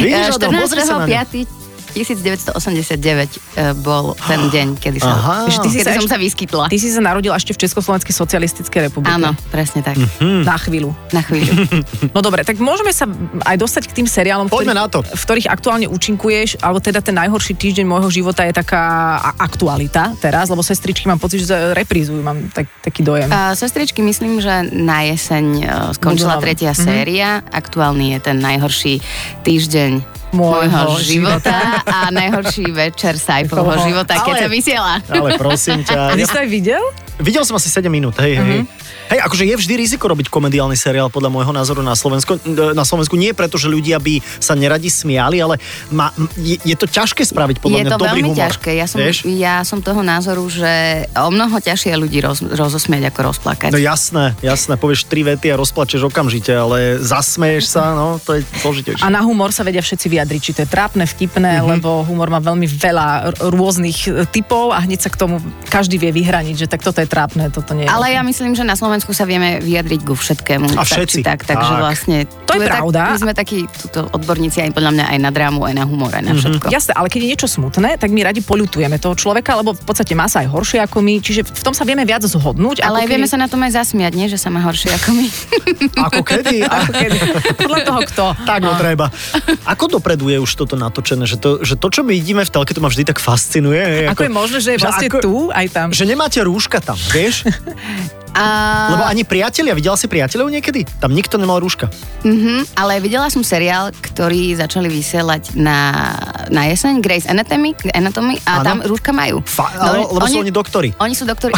Vidíš, 0.00 0.40
14. 0.40 1.52
5. 1.52 1.59
1989 1.92 2.54
eh, 3.56 3.74
bol 3.78 4.14
ten 4.16 4.40
deň, 4.54 4.68
kedy 4.76 4.98
som, 4.98 5.12
Aha. 5.12 5.50
Že 5.50 5.58
ty 5.60 5.68
si 5.68 5.78
kedy 5.80 5.86
sa 5.86 5.92
som 5.96 6.04
ešte- 6.06 6.12
sa 6.12 6.18
vyskytla. 6.18 6.64
Ty 6.70 6.78
si 6.78 6.88
sa 6.88 7.00
narodila 7.00 7.34
ešte 7.36 7.52
v 7.52 7.58
Československej 7.66 8.14
socialistickej 8.14 8.80
republike. 8.88 9.12
Áno, 9.12 9.34
presne 9.50 9.82
tak. 9.82 9.98
Hm. 10.18 10.42
Na 10.42 10.56
chvíľu. 10.56 10.90
Na 11.10 11.22
chvíľu. 11.22 11.52
No 12.16 12.24
dobre, 12.24 12.42
tak 12.42 12.58
môžeme 12.58 12.90
sa 12.90 13.06
aj 13.46 13.56
dostať 13.60 13.84
k 13.86 14.02
tým 14.02 14.06
seriálom, 14.08 14.48
v 14.48 14.52
Poďme 14.52 14.74
ktorých, 14.74 14.82
na 14.82 14.86
to. 14.90 14.98
v 15.04 15.22
ktorých 15.22 15.46
aktuálne 15.46 15.86
účinkuješ, 15.86 16.58
alebo 16.58 16.82
teda 16.82 16.98
ten 16.98 17.14
najhorší 17.14 17.54
týždeň 17.54 17.86
môjho 17.86 18.10
života 18.10 18.42
je 18.42 18.54
taká 18.56 18.82
aktualita 19.38 20.16
teraz, 20.18 20.50
lebo 20.50 20.64
sestričky 20.64 21.06
mám 21.06 21.20
pocit, 21.20 21.44
že 21.44 21.76
reprízujú, 21.76 22.18
mám 22.20 22.50
tak, 22.50 22.66
taký 22.82 23.06
dojem. 23.06 23.28
Uh, 23.30 23.54
sestričky, 23.54 24.02
myslím, 24.02 24.42
že 24.42 24.66
na 24.74 25.06
jeseň 25.06 25.44
uh, 25.60 25.70
skončila 25.94 26.40
tretia 26.42 26.74
séria. 26.74 27.44
Aktuálny 27.46 28.16
je 28.16 28.18
ten 28.20 28.36
najhorší 28.40 28.98
týždeň 29.44 30.19
Môjho 30.30 30.94
života 31.00 31.82
a 31.82 32.08
najhorší 32.08 32.70
večer 32.70 33.16
Saifovho 33.16 33.74
Toho. 33.74 33.84
života, 33.84 34.14
keď 34.16 34.34
Ale- 34.36 34.42
sa 34.42 34.48
vysiela. 34.48 34.94
Ale 35.04 35.28
prosím 35.34 35.82
ťa. 35.82 36.14
Ty 36.14 36.16
Ja, 36.16 36.24
si 36.24 36.32
to 36.32 36.40
aj 36.40 36.48
videl? 36.48 36.82
videl 37.18 37.44
som 37.44 37.52
asi 37.52 37.68
7 37.68 37.84
minút, 37.86 38.16
hej, 38.16 38.32
hej. 38.34 38.62
Hej, 39.10 39.26
akože 39.26 39.42
je 39.42 39.52
vždy 39.52 39.74
riziko 39.76 40.06
robiť 40.06 40.30
komediálny 40.30 40.72
seriál 40.72 41.10
podľa 41.10 41.28
môjho 41.28 41.50
názoru 41.50 41.82
na 41.82 41.92
Slovensku. 41.92 42.38
Na 42.46 42.86
Slovensku 42.86 43.18
nie 43.18 43.34
preto, 43.34 43.58
že 43.58 43.66
ľudia 43.66 43.98
by 43.98 44.22
sa 44.38 44.54
neradi 44.54 44.86
smiali, 44.86 45.42
ale 45.42 45.58
má, 45.90 46.14
je, 46.38 46.62
je 46.62 46.76
to 46.78 46.86
ťažké 46.86 47.26
spraviť 47.26 47.58
podľa 47.58 47.74
je 47.74 47.82
mňa 47.82 47.90
to 47.90 47.98
dobrý 47.98 48.06
veľmi 48.14 48.30
humor. 48.30 48.38
ťažké. 48.38 48.70
Ja 48.72 48.86
som, 48.86 49.02
Vieš? 49.02 49.26
ja 49.26 49.66
som 49.66 49.82
toho 49.82 49.98
názoru, 50.00 50.46
že 50.46 50.70
o 51.12 51.26
mnoho 51.28 51.58
ťažšie 51.58 51.90
ľudí 51.92 52.22
roz, 52.22 52.38
rozosmieť 52.40 53.10
ako 53.10 53.34
rozplakať. 53.34 53.70
No 53.74 53.82
jasné, 53.82 54.38
jasné, 54.40 54.78
povieš 54.78 55.04
tri 55.04 55.26
vety 55.26 55.50
a 55.50 55.58
rozplačeš 55.58 56.06
okamžite, 56.06 56.54
ale 56.54 57.02
zasmeješ 57.02 57.66
sa, 57.68 57.92
no 57.92 58.16
to 58.16 58.38
je 58.38 58.46
zložitejšie. 58.60 59.02
A 59.02 59.10
na 59.10 59.20
humor 59.20 59.50
sa 59.50 59.66
vedia 59.66 59.82
všetci 59.82 60.06
vyjadriť, 60.06 60.19
či 60.28 60.50
to 60.50 60.60
je 60.60 60.68
trápne, 60.68 61.04
vtipné, 61.04 61.30
Mhm. 61.50 61.56
mm-hmm. 61.56 61.72
lebo 61.72 61.88
humor 62.02 62.28
má 62.28 62.38
veľmi 62.38 62.66
veľa 62.66 63.06
r- 63.26 63.48
rôznych 63.48 63.98
e, 64.04 64.26
typov 64.26 64.70
a 64.70 64.80
hneď 64.80 65.00
sa 65.00 65.08
k 65.08 65.16
tomu 65.16 65.38
každý 65.66 65.96
vie 65.96 66.10
vyhraniť, 66.10 66.56
že 66.56 66.66
tak 66.66 66.80
toto 66.80 66.98
je 66.98 67.06
trápne, 67.06 67.48
toto 67.48 67.72
nie 67.72 67.84
je. 67.84 67.88
Ale 67.88 68.10
ja 68.10 68.20
myslím, 68.20 68.52
že 68.52 68.62
na 68.62 68.74
Slovensku 68.74 69.10
sa 69.10 69.22
vieme 69.22 69.58
vyjadriť 69.58 70.00
ku 70.02 70.12
všetkému. 70.12 70.72
A 70.72 70.82
tak 70.82 70.88
všetci. 70.98 71.16
či 71.16 71.22
Tak, 71.22 71.38
takže 71.44 71.70
Tak. 71.70 71.80
vlastne... 71.80 72.16
To 72.44 72.52
je 72.52 72.66
pravda. 72.66 73.00
Tak, 73.00 73.10
my 73.10 73.20
sme 73.20 73.32
takí 73.32 73.58
tuto 73.66 74.10
odborníci 74.10 74.58
aj 74.60 74.70
podľa 74.70 74.90
mňa 74.92 75.04
aj 75.06 75.18
na 75.18 75.30
drámu, 75.30 75.60
aj 75.62 75.74
na 75.76 75.84
humor, 75.84 76.10
aj 76.10 76.20
na 76.20 76.32
Mhm. 76.32 76.38
všetko. 76.38 76.66
Jasné, 76.68 76.92
ale 76.92 77.06
keď 77.06 77.20
je 77.20 77.28
niečo 77.28 77.48
smutné, 77.48 77.94
tak 77.94 78.10
my 78.10 78.20
radi 78.20 78.40
poľutujeme 78.40 78.96
toho 78.96 79.14
človeka, 79.14 79.54
lebo 79.54 79.70
v 79.70 79.82
podstate 79.82 80.12
má 80.12 80.26
sa 80.26 80.40
aj 80.40 80.48
horšie 80.48 80.78
ako 80.80 80.98
my, 80.98 81.14
čiže 81.18 81.44
v 81.44 81.62
tom 81.62 81.70
sa 81.70 81.82
vieme 81.82 82.02
viac 82.02 82.20
zhodnúť. 82.20 82.80
Ale 82.80 83.04
aj 83.04 83.08
vieme 83.08 83.24
sa 83.24 83.36
na 83.36 83.46
tom 83.46 83.60
aj 83.60 83.76
zasmiať, 83.76 84.12
nie? 84.12 84.26
Že 84.26 84.38
sa 84.38 84.48
má 84.48 84.60
horšie 84.60 84.90
ako 84.92 85.08
my. 85.12 85.26
Ako 86.02 86.20
kedy? 86.20 86.56
Ako 86.62 86.90
kedy. 86.92 87.18
Podľa 87.60 87.78
toho 87.84 88.00
kto. 88.04 88.24
Tak 88.42 88.60
no 88.60 88.72
treba. 88.74 89.06
Ako 89.64 89.84
dopredu 90.10 90.26
je 90.28 90.38
už 90.42 90.52
toto 90.56 90.74
natočené? 90.74 91.22
Že 91.22 91.36
to, 91.38 91.50
že 91.62 91.74
to, 91.78 91.86
čo 91.86 92.02
my 92.02 92.10
vidíme 92.10 92.42
v 92.42 92.50
telke, 92.50 92.74
to 92.74 92.82
ma 92.82 92.90
vždy 92.90 93.06
tak 93.06 93.22
fascinuje. 93.22 93.78
hej, 93.78 94.06
Ako 94.10 94.26
je 94.26 94.32
možné, 94.32 94.58
že 94.58 94.70
je 94.74 94.78
že 94.78 94.84
vlastne 94.84 95.06
ako- 95.06 95.22
tu, 95.22 95.34
aj 95.48 95.66
tam. 95.70 95.86
Že 95.90 96.04
nemáte 96.04 96.42
rúška 96.42 96.82
tam, 96.82 96.98
vieš? 97.14 97.46
A... 98.34 98.44
Lebo 98.94 99.04
ani 99.06 99.22
priatelia, 99.26 99.74
videla 99.74 99.98
si 99.98 100.06
priateľov 100.06 100.48
niekedy? 100.50 100.86
Tam 100.98 101.10
nikto 101.10 101.36
nemal 101.36 101.58
rúška. 101.58 101.90
Mhm, 102.22 102.76
ale 102.76 103.00
videla 103.00 103.26
som 103.32 103.40
seriál, 103.40 103.90
ktorý 103.96 104.54
začali 104.54 104.86
vysielať 104.86 105.56
na, 105.56 106.04
na 106.52 106.68
jeseň, 106.68 107.00
Grace 107.00 107.26
Anatomy, 107.26 107.72
Anatomy 107.90 108.36
a 108.44 108.60
Áno. 108.60 108.64
tam 108.64 108.76
rúška 108.84 109.10
majú. 109.10 109.40
Fa- 109.42 109.72
ale, 109.72 110.04
lebo 110.04 110.26
sú 110.28 110.44
oni 110.44 110.52
doktori. 110.52 110.92
Oni 111.00 111.16
sú 111.16 111.24
doktori, 111.24 111.56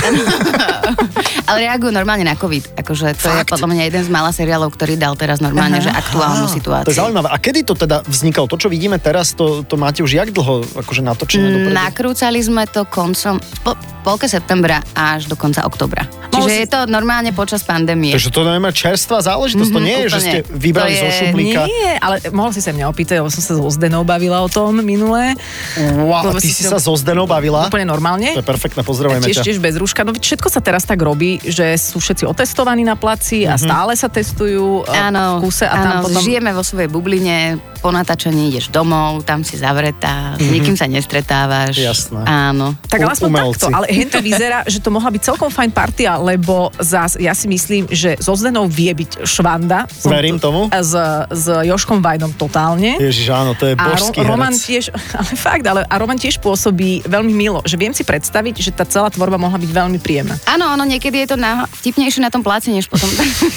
ale 1.51 1.67
reagujú 1.67 1.91
normálne 1.91 2.23
na 2.23 2.39
COVID. 2.39 2.79
Akože 2.79 3.19
to 3.19 3.29
Fakt? 3.29 3.39
je 3.43 3.45
podľa 3.59 3.69
mňa 3.75 3.83
jeden 3.91 4.03
z 4.07 4.11
mála 4.11 4.31
seriálov, 4.31 4.71
ktorý 4.73 4.95
dal 4.95 5.19
teraz 5.19 5.43
normálne, 5.43 5.83
Aha. 5.83 5.87
že 5.87 5.91
aktuálnu 5.91 6.47
Á, 6.47 6.53
situáciu. 6.53 6.87
To 6.89 6.95
je 6.95 7.01
zaujímavé. 7.03 7.29
A 7.29 7.37
kedy 7.43 7.61
to 7.67 7.75
teda 7.75 8.07
vznikalo? 8.07 8.47
To, 8.47 8.57
čo 8.57 8.71
vidíme 8.71 9.03
teraz, 9.03 9.35
to, 9.35 9.67
to 9.67 9.75
máte 9.75 10.01
už 10.01 10.15
jak 10.15 10.31
dlho 10.31 10.63
akože 10.79 11.03
natočené 11.03 11.47
dopredu? 11.51 11.75
Nakrúcali 11.75 12.39
sme 12.39 12.65
to 12.71 12.87
koncom, 12.87 13.43
po, 13.67 13.75
polke 14.07 14.31
septembra 14.31 14.79
až 14.95 15.27
do 15.27 15.35
konca 15.35 15.67
oktobra. 15.67 16.07
Čiže 16.33 16.62
je 16.63 16.69
to 16.69 16.87
normálne 16.87 17.31
počas 17.31 17.61
pandémie. 17.61 18.11
Takže 18.11 18.31
to 18.31 18.41
nemá 18.43 18.71
čerstvá 18.71 19.19
záležitosť, 19.21 19.69
to 19.69 19.77
Mhm, 19.77 19.85
nie 19.85 19.97
je, 19.99 20.07
že 20.09 20.21
ste 20.21 20.39
vybrali 20.47 20.93
To 20.93 20.99
zo 20.99 21.07
je- 21.07 21.19
šuplíka. 21.21 21.61
Nie, 21.65 21.93
ale 21.97 22.15
mohol 22.31 22.51
si 22.51 22.59
sa 22.59 22.71
mňa 22.71 22.87
opýtať, 22.87 23.19
lebo 23.19 23.29
som 23.29 23.41
sa 23.41 23.53
so 23.53 23.67
Zdenou 23.69 24.03
bavila 24.03 24.39
o 24.39 24.49
tom 24.49 24.75
minulé. 24.77 25.35
Wow, 25.77 26.39
ty 26.39 26.47
si 26.47 26.55
si 26.55 26.63
to- 26.63 26.71
sa 26.71 26.79
so 26.79 26.95
Zdenou 26.95 27.25
bavila? 27.25 27.67
Úplne 27.67 27.85
normálne. 27.85 28.31
To 28.33 28.41
je 28.41 28.49
perfektné, 28.49 28.81
pozdravujeme 28.81 29.25
Tiež, 29.25 29.37
ťa. 29.37 29.45
tiež 29.45 29.59
bez 29.59 29.75
rúška. 29.75 30.01
No 30.01 30.13
všetko 30.13 30.47
sa 30.47 30.61
teraz 30.61 30.83
tak 30.83 30.99
robí, 30.99 31.41
že 31.41 31.75
sú 31.75 31.99
všetci 31.99 32.25
otestovaní 32.25 32.83
na 32.83 32.95
placi 32.95 33.43
Mhm. 33.43 33.51
a 33.51 33.55
stále 33.57 33.93
sa 33.95 34.07
testujú 34.07 34.85
e, 34.85 34.93
Áno, 34.93 35.39
v 35.39 35.49
kuse 35.49 35.65
a 35.65 35.75
tam 35.75 35.93
áno 35.93 36.03
potom... 36.05 36.23
žijeme 36.23 36.51
vo 36.51 36.63
svojej 36.63 36.87
bubline, 36.87 37.59
po 37.83 37.91
natáčaní 37.91 38.49
ideš 38.49 38.71
domov, 38.71 39.21
tam 39.23 39.43
si 39.43 39.55
zavretá, 39.55 40.39
s 40.39 40.47
nikým 40.47 40.73
sa 40.73 40.87
nestretávaš. 40.87 41.75
Mhm. 41.75 41.83
Jasné. 41.83 42.21
Áno. 42.23 42.79
Tak 42.81 42.99
ale 43.01 43.11
aspoň 43.13 43.29
umelci. 43.29 43.51
takto, 43.59 43.67
ale 43.73 43.87
hen 43.89 44.07
to 44.07 44.21
vyzerá, 44.21 44.59
že 44.65 44.79
to 44.79 44.89
mohla 44.89 45.11
byť 45.11 45.23
celkom 45.25 45.49
fajn 45.49 45.71
partia, 45.71 46.15
lebo 46.17 46.55
zás, 46.79 47.17
ja 47.17 47.33
si 47.33 47.47
myslím, 47.47 47.91
že 47.91 48.15
so 48.17 48.33
Zdenou 48.33 48.65
vie 48.65 48.91
byť 48.93 49.23
švanda. 49.25 49.91
Som 49.91 50.11
Verím 50.13 50.37
to- 50.37 50.45
tomu. 50.45 50.61
S, 50.69 50.95
s 51.29 51.45
Joškom 51.61 51.99
Vajdom 51.99 52.31
totálne. 52.33 52.95
Ježiš, 52.97 53.27
áno, 53.29 53.53
to 53.53 53.65
je 53.65 53.75
A 53.75 53.83
Ro- 53.83 53.91
božský 53.93 54.21
Roman 54.21 54.51
herec. 54.51 54.63
tiež, 54.63 54.85
ale 55.19 55.31
fakt, 55.33 55.65
ale 55.65 55.81
a 55.83 55.95
Roman 55.97 56.17
tiež 56.17 56.39
pôsobí 56.39 57.03
veľmi 57.05 57.33
milo, 57.33 57.59
že 57.63 57.75
viem 57.75 57.91
si 57.91 58.03
predstaviť, 58.03 58.55
že 58.61 58.71
tá 58.71 58.85
celá 58.85 59.09
tvorba 59.09 59.35
mohla 59.37 59.57
byť 59.57 59.71
veľmi 59.71 59.99
príjemná. 59.99 60.39
Áno, 60.45 60.69
ono 60.69 60.85
niekedy 60.85 61.19
je 61.19 61.29
to 61.29 61.37
na, 61.37 61.65
vtipnejšie 61.73 62.21
na 62.21 62.29
tom 62.29 62.41
pláci, 62.41 62.71
než 62.71 62.87
potom 62.87 63.09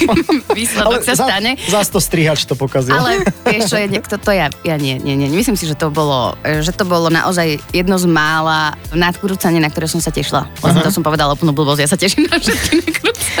výsledok 0.52 1.02
sa 1.02 1.14
za- 1.14 1.26
stane. 1.26 1.56
Zas 1.64 1.88
to 1.88 1.98
strihač 1.98 2.44
to 2.44 2.54
pokazil. 2.54 2.94
Ale 2.94 3.22
vieš 3.46 3.68
čo, 3.68 3.76
je 3.76 3.86
niekto, 3.88 4.15
to 4.18 4.30
ja, 4.32 4.50
ja 4.64 4.76
nie, 4.76 4.98
nie, 5.00 5.16
nie, 5.16 5.28
myslím 5.32 5.56
si, 5.56 5.68
že 5.68 5.76
to 5.78 5.88
bolo, 5.88 6.36
že 6.44 6.72
to 6.72 6.84
bolo 6.84 7.08
naozaj 7.08 7.60
jedno 7.72 7.96
z 7.96 8.06
mála 8.08 8.76
nadkrúcanie, 8.92 9.60
na 9.62 9.70
ktoré 9.70 9.86
som 9.88 10.00
sa 10.02 10.12
tešila. 10.12 10.48
Vlastne 10.60 10.82
to 10.84 10.92
som 10.92 11.04
povedala 11.04 11.32
úplnú 11.32 11.52
blbosť, 11.56 11.80
ja 11.80 11.88
sa 11.88 11.98
teším 11.98 12.28
na 12.28 12.36
všetky. 12.36 12.76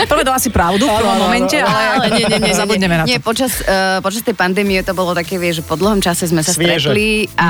Povedala 0.04 0.36
si 0.36 0.52
pravdu 0.52 0.84
v 0.84 0.92
prvom 0.92 1.16
momente, 1.16 1.56
ale, 1.56 1.80
Ale 1.96 2.06
nie, 2.12 2.24
nie, 2.28 2.40
nie, 2.44 2.54
zabudneme 2.54 2.94
na 3.00 3.02
to. 3.04 3.08
Nie, 3.08 3.18
počas, 3.18 3.64
uh, 3.64 4.04
počas 4.04 4.20
tej 4.20 4.36
pandémie 4.36 4.84
to 4.84 4.92
bolo 4.92 5.16
také, 5.16 5.40
vieš, 5.40 5.60
že 5.60 5.64
po 5.64 5.80
dlhom 5.80 6.04
čase 6.04 6.28
sme 6.28 6.44
sa 6.44 6.52
Svieže. 6.52 6.92
stretli 6.92 7.26
a 7.40 7.48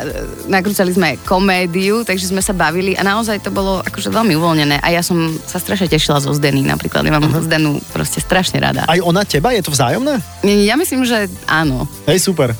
mm. 0.00 0.48
nakrúcali 0.48 0.90
sme 0.90 1.08
komédiu, 1.22 2.02
takže 2.02 2.32
sme 2.32 2.40
sa 2.40 2.56
bavili 2.56 2.96
a 2.96 3.04
naozaj 3.04 3.44
to 3.44 3.52
bolo 3.52 3.84
akože 3.84 4.08
veľmi 4.08 4.32
uvoľnené 4.34 4.80
a 4.80 4.88
ja 4.88 5.04
som 5.04 5.36
sa 5.44 5.60
strašne 5.60 5.86
tešila 5.92 6.18
zo 6.24 6.32
Zdeny 6.32 6.64
napríklad. 6.64 7.04
Ja 7.04 7.12
mám 7.12 7.28
uh-huh. 7.28 7.44
Zdenu 7.44 7.78
proste 7.92 8.24
strašne 8.24 8.62
rada. 8.62 8.88
Aj 8.88 8.98
ona 9.02 9.26
teba? 9.28 9.52
Je 9.52 9.60
to 9.60 9.74
vzájomné? 9.74 10.22
Ja 10.42 10.74
myslím, 10.80 11.04
že 11.04 11.28
áno. 11.44 11.84
Hej, 12.08 12.24
super. 12.24 12.56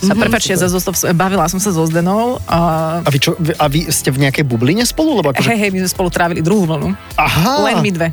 Sa 0.52 0.68
zostav, 0.68 0.94
bavila 1.16 1.48
som 1.48 1.58
sa 1.58 1.72
so 1.72 1.84
Zdenou. 1.88 2.36
A... 2.46 2.58
A 3.00 3.08
vy, 3.08 3.18
čo, 3.18 3.32
a 3.56 3.64
vy 3.70 3.88
ste 3.88 4.12
v 4.12 4.28
nejakej 4.28 4.44
bubline 4.44 4.84
spolu? 4.84 5.18
Lebo 5.18 5.32
akože... 5.32 5.48
Hej, 5.48 5.58
hej, 5.58 5.70
my 5.72 5.78
sme 5.86 5.90
spolu 5.90 6.08
trávili 6.12 6.40
druhú 6.44 6.68
vlnu. 6.68 6.92
Aha, 7.16 7.64
Len 7.70 7.80
my 7.80 7.90
dve. 7.94 8.08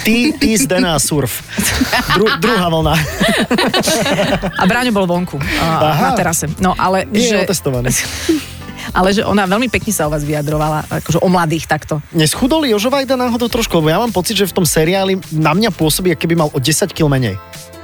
Ty, 0.00 0.32
ty 0.40 0.56
Zdena 0.56 0.96
a 0.96 1.00
surf. 1.00 1.44
Dru, 2.16 2.26
druhá 2.40 2.72
vlna. 2.72 2.94
A 4.56 4.64
Bráňo 4.64 4.92
bol 4.96 5.04
vonku 5.04 5.36
a, 5.36 5.92
Aha. 5.92 6.02
na 6.08 6.10
terase. 6.16 6.48
No 6.58 6.72
ale 6.72 7.04
Nie 7.12 7.28
je 7.28 7.32
že, 7.36 7.44
otestovaný. 7.44 7.92
ale 8.98 9.08
že 9.12 9.22
ona 9.22 9.44
veľmi 9.44 9.68
pekne 9.68 9.92
sa 9.92 10.08
o 10.08 10.12
vás 10.12 10.24
vyjadrovala, 10.24 10.88
akože 10.88 11.20
o 11.20 11.28
mladých 11.28 11.68
takto. 11.68 12.00
Neschudol 12.16 12.66
Jožo 12.66 12.88
Vajda 12.88 13.14
náhodou 13.14 13.46
trošku? 13.52 13.78
Lebo 13.78 13.88
ja 13.92 14.00
mám 14.00 14.10
pocit, 14.10 14.34
že 14.34 14.48
v 14.48 14.56
tom 14.62 14.66
seriáli 14.66 15.20
na 15.32 15.52
mňa 15.52 15.70
pôsobí, 15.76 16.12
keby 16.16 16.34
mal 16.34 16.48
o 16.50 16.58
10 16.58 16.90
kg 16.90 17.06
menej. 17.12 17.36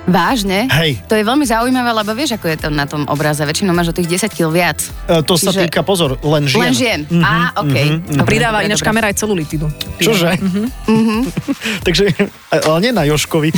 Vážne? 0.08 0.64
Hej. 0.72 1.04
To 1.04 1.14
je 1.14 1.22
veľmi 1.22 1.44
zaujímavé, 1.44 1.92
lebo 1.92 2.10
vieš, 2.12 2.34
ako 2.34 2.48
je 2.48 2.58
to 2.58 2.68
na 2.68 2.88
tom 2.88 3.04
obraze. 3.06 3.44
Väčšinou 3.44 3.76
máš 3.76 3.92
o 3.92 3.94
tých 3.94 4.08
10 4.08 4.32
kg 4.32 4.48
viac. 4.48 4.80
E, 5.04 5.20
to 5.20 5.36
sa 5.36 5.52
Čiže- 5.52 5.68
týka, 5.68 5.84
pozor, 5.84 6.16
len 6.24 6.48
žien. 6.48 6.60
Len 6.64 6.72
žien. 6.72 7.00
Mhm, 7.04 7.20
Á, 7.22 7.32
okej. 7.60 7.86
mhm, 7.92 8.18
A 8.18 8.22
pridáva 8.24 8.64
ináč 8.64 8.80
kamera 8.80 9.12
aj 9.12 9.20
celulitidu. 9.20 9.68
Čože? 10.00 10.40
Mhm. 10.40 11.18
Takže, 11.86 12.04
ale 12.48 12.78
nie 12.80 12.92
na 12.96 13.04
Joškovi. 13.04 13.52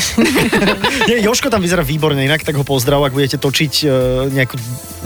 nie, 1.09 1.23
Joško 1.23 1.49
tam 1.49 1.63
vyzerá 1.63 1.87
výborne, 1.87 2.19
inak 2.21 2.43
tak 2.43 2.59
ho 2.59 2.67
pozdrav, 2.67 2.99
ak 3.07 3.15
budete 3.15 3.39
točiť 3.39 3.73
uh, 3.87 3.91
nejakú, 4.27 4.57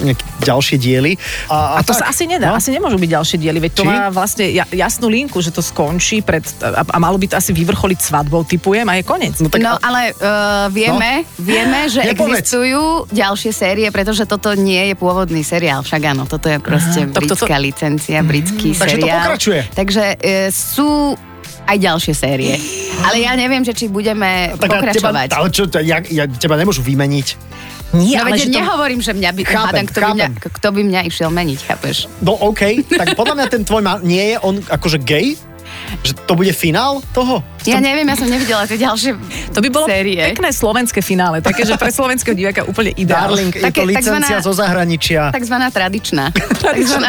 nejaké 0.00 0.24
ďalšie 0.42 0.76
diely. 0.80 1.12
A, 1.52 1.78
A 1.78 1.84
to 1.84 1.92
tak, 1.92 2.00
sa 2.00 2.04
asi 2.08 2.24
nedá, 2.24 2.50
no. 2.50 2.56
asi 2.56 2.72
nemôžu 2.72 2.96
byť 2.96 3.10
ďalšie 3.10 3.36
diely, 3.36 3.58
veď 3.60 3.72
to 3.76 3.84
Či? 3.84 3.88
má 3.92 4.08
vlastne 4.08 4.44
ja, 4.48 4.64
jasnú 4.72 5.12
linku, 5.12 5.38
že 5.38 5.52
to 5.52 5.60
skončí 5.60 6.24
pred, 6.24 6.40
a, 6.64 6.80
a 6.82 6.96
malo 6.96 7.20
by 7.20 7.28
to 7.28 7.36
asi 7.36 7.52
vyvrcholiť 7.52 7.98
svadbou, 8.00 8.48
typujem, 8.48 8.86
a 8.88 8.96
je 8.96 9.04
koniec. 9.04 9.36
No 9.42 9.52
tak, 9.52 9.60
no, 9.60 9.76
ale 9.76 10.14
uh, 10.16 10.66
vieme, 10.70 11.26
no. 11.26 11.33
Vieme, 11.36 11.86
že 11.86 12.00
Nepovedz. 12.04 12.44
existujú 12.44 12.82
ďalšie 13.08 13.50
série, 13.50 13.86
pretože 13.88 14.24
toto 14.24 14.52
nie 14.52 14.90
je 14.90 14.94
pôvodný 14.94 15.40
seriál. 15.40 15.80
Však 15.80 16.02
áno, 16.06 16.24
toto 16.24 16.46
je 16.46 16.58
proste 16.58 17.06
toto- 17.06 17.34
britská 17.34 17.56
licencia, 17.56 18.20
britský 18.20 18.72
Takže 18.72 18.96
to 18.96 19.02
seriál. 19.02 19.18
pokračuje. 19.20 19.60
Takže 19.72 20.04
uh, 20.12 20.18
sú 20.48 21.14
aj 21.64 21.76
ďalšie 21.76 22.12
série. 22.12 22.54
Ale 23.00 23.18
ja 23.18 23.32
neviem, 23.32 23.60
že 23.60 23.72
či 23.72 23.86
budeme 23.86 24.52
tak 24.54 24.68
pokračovať. 24.70 25.28
Teba, 25.28 25.38
ale 25.38 25.48
čo, 25.48 25.64
ja, 25.74 25.96
ja, 26.02 26.24
teba 26.28 26.54
nemôžu 26.54 26.80
vymeniť. 26.80 27.28
Nie, 27.94 28.18
No 28.18 28.26
ale 28.26 28.30
veď 28.32 28.40
že 28.40 28.46
to... 28.48 28.58
nehovorím, 28.58 29.00
že 29.00 29.12
mňa 29.12 29.30
by, 29.30 29.42
Chápem, 29.44 29.56
hádam, 29.56 29.86
kto, 29.86 29.98
by 29.98 30.10
mňa, 30.10 30.26
chápem. 30.28 30.50
kto 30.50 30.68
by 30.68 30.80
mňa 30.84 31.00
išiel 31.04 31.30
meniť, 31.30 31.58
chápeš? 31.62 31.96
No 32.20 32.34
OK, 32.34 32.62
tak 32.90 33.14
podľa 33.14 33.34
mňa 33.34 33.46
ten 33.48 33.62
tvoj 33.62 33.80
ma- 33.80 34.02
nie 34.02 34.34
je 34.34 34.36
on 34.40 34.58
akože 34.60 34.98
gay? 35.00 35.38
Že 36.02 36.12
to 36.26 36.32
bude 36.34 36.52
finál 36.52 37.00
toho? 37.10 37.40
Ja 37.66 37.78
neviem, 37.78 38.04
ja 38.04 38.14
som 38.14 38.26
nevidela 38.26 38.64
tie 38.64 38.76
ďalšie 38.76 39.10
To 39.50 39.58
by 39.58 39.68
bolo 39.68 39.86
série. 39.86 40.20
pekné 40.30 40.50
slovenské 40.50 41.00
finále, 41.00 41.40
také, 41.40 41.62
že 41.62 41.74
pre 41.74 41.88
slovenského 41.88 42.32
diváka 42.32 42.62
úplne 42.62 42.92
ideál. 42.92 43.32
Darling, 43.32 43.50
je 43.50 43.62
Také- 43.62 43.80
to 43.80 43.88
licencia 43.88 44.20
takzvaná- 44.20 44.44
zo 44.44 44.52
zahraničia. 44.52 45.20
Takzvaná 45.30 45.66
tradičná. 45.68 46.24
Takzvaná 46.64 47.08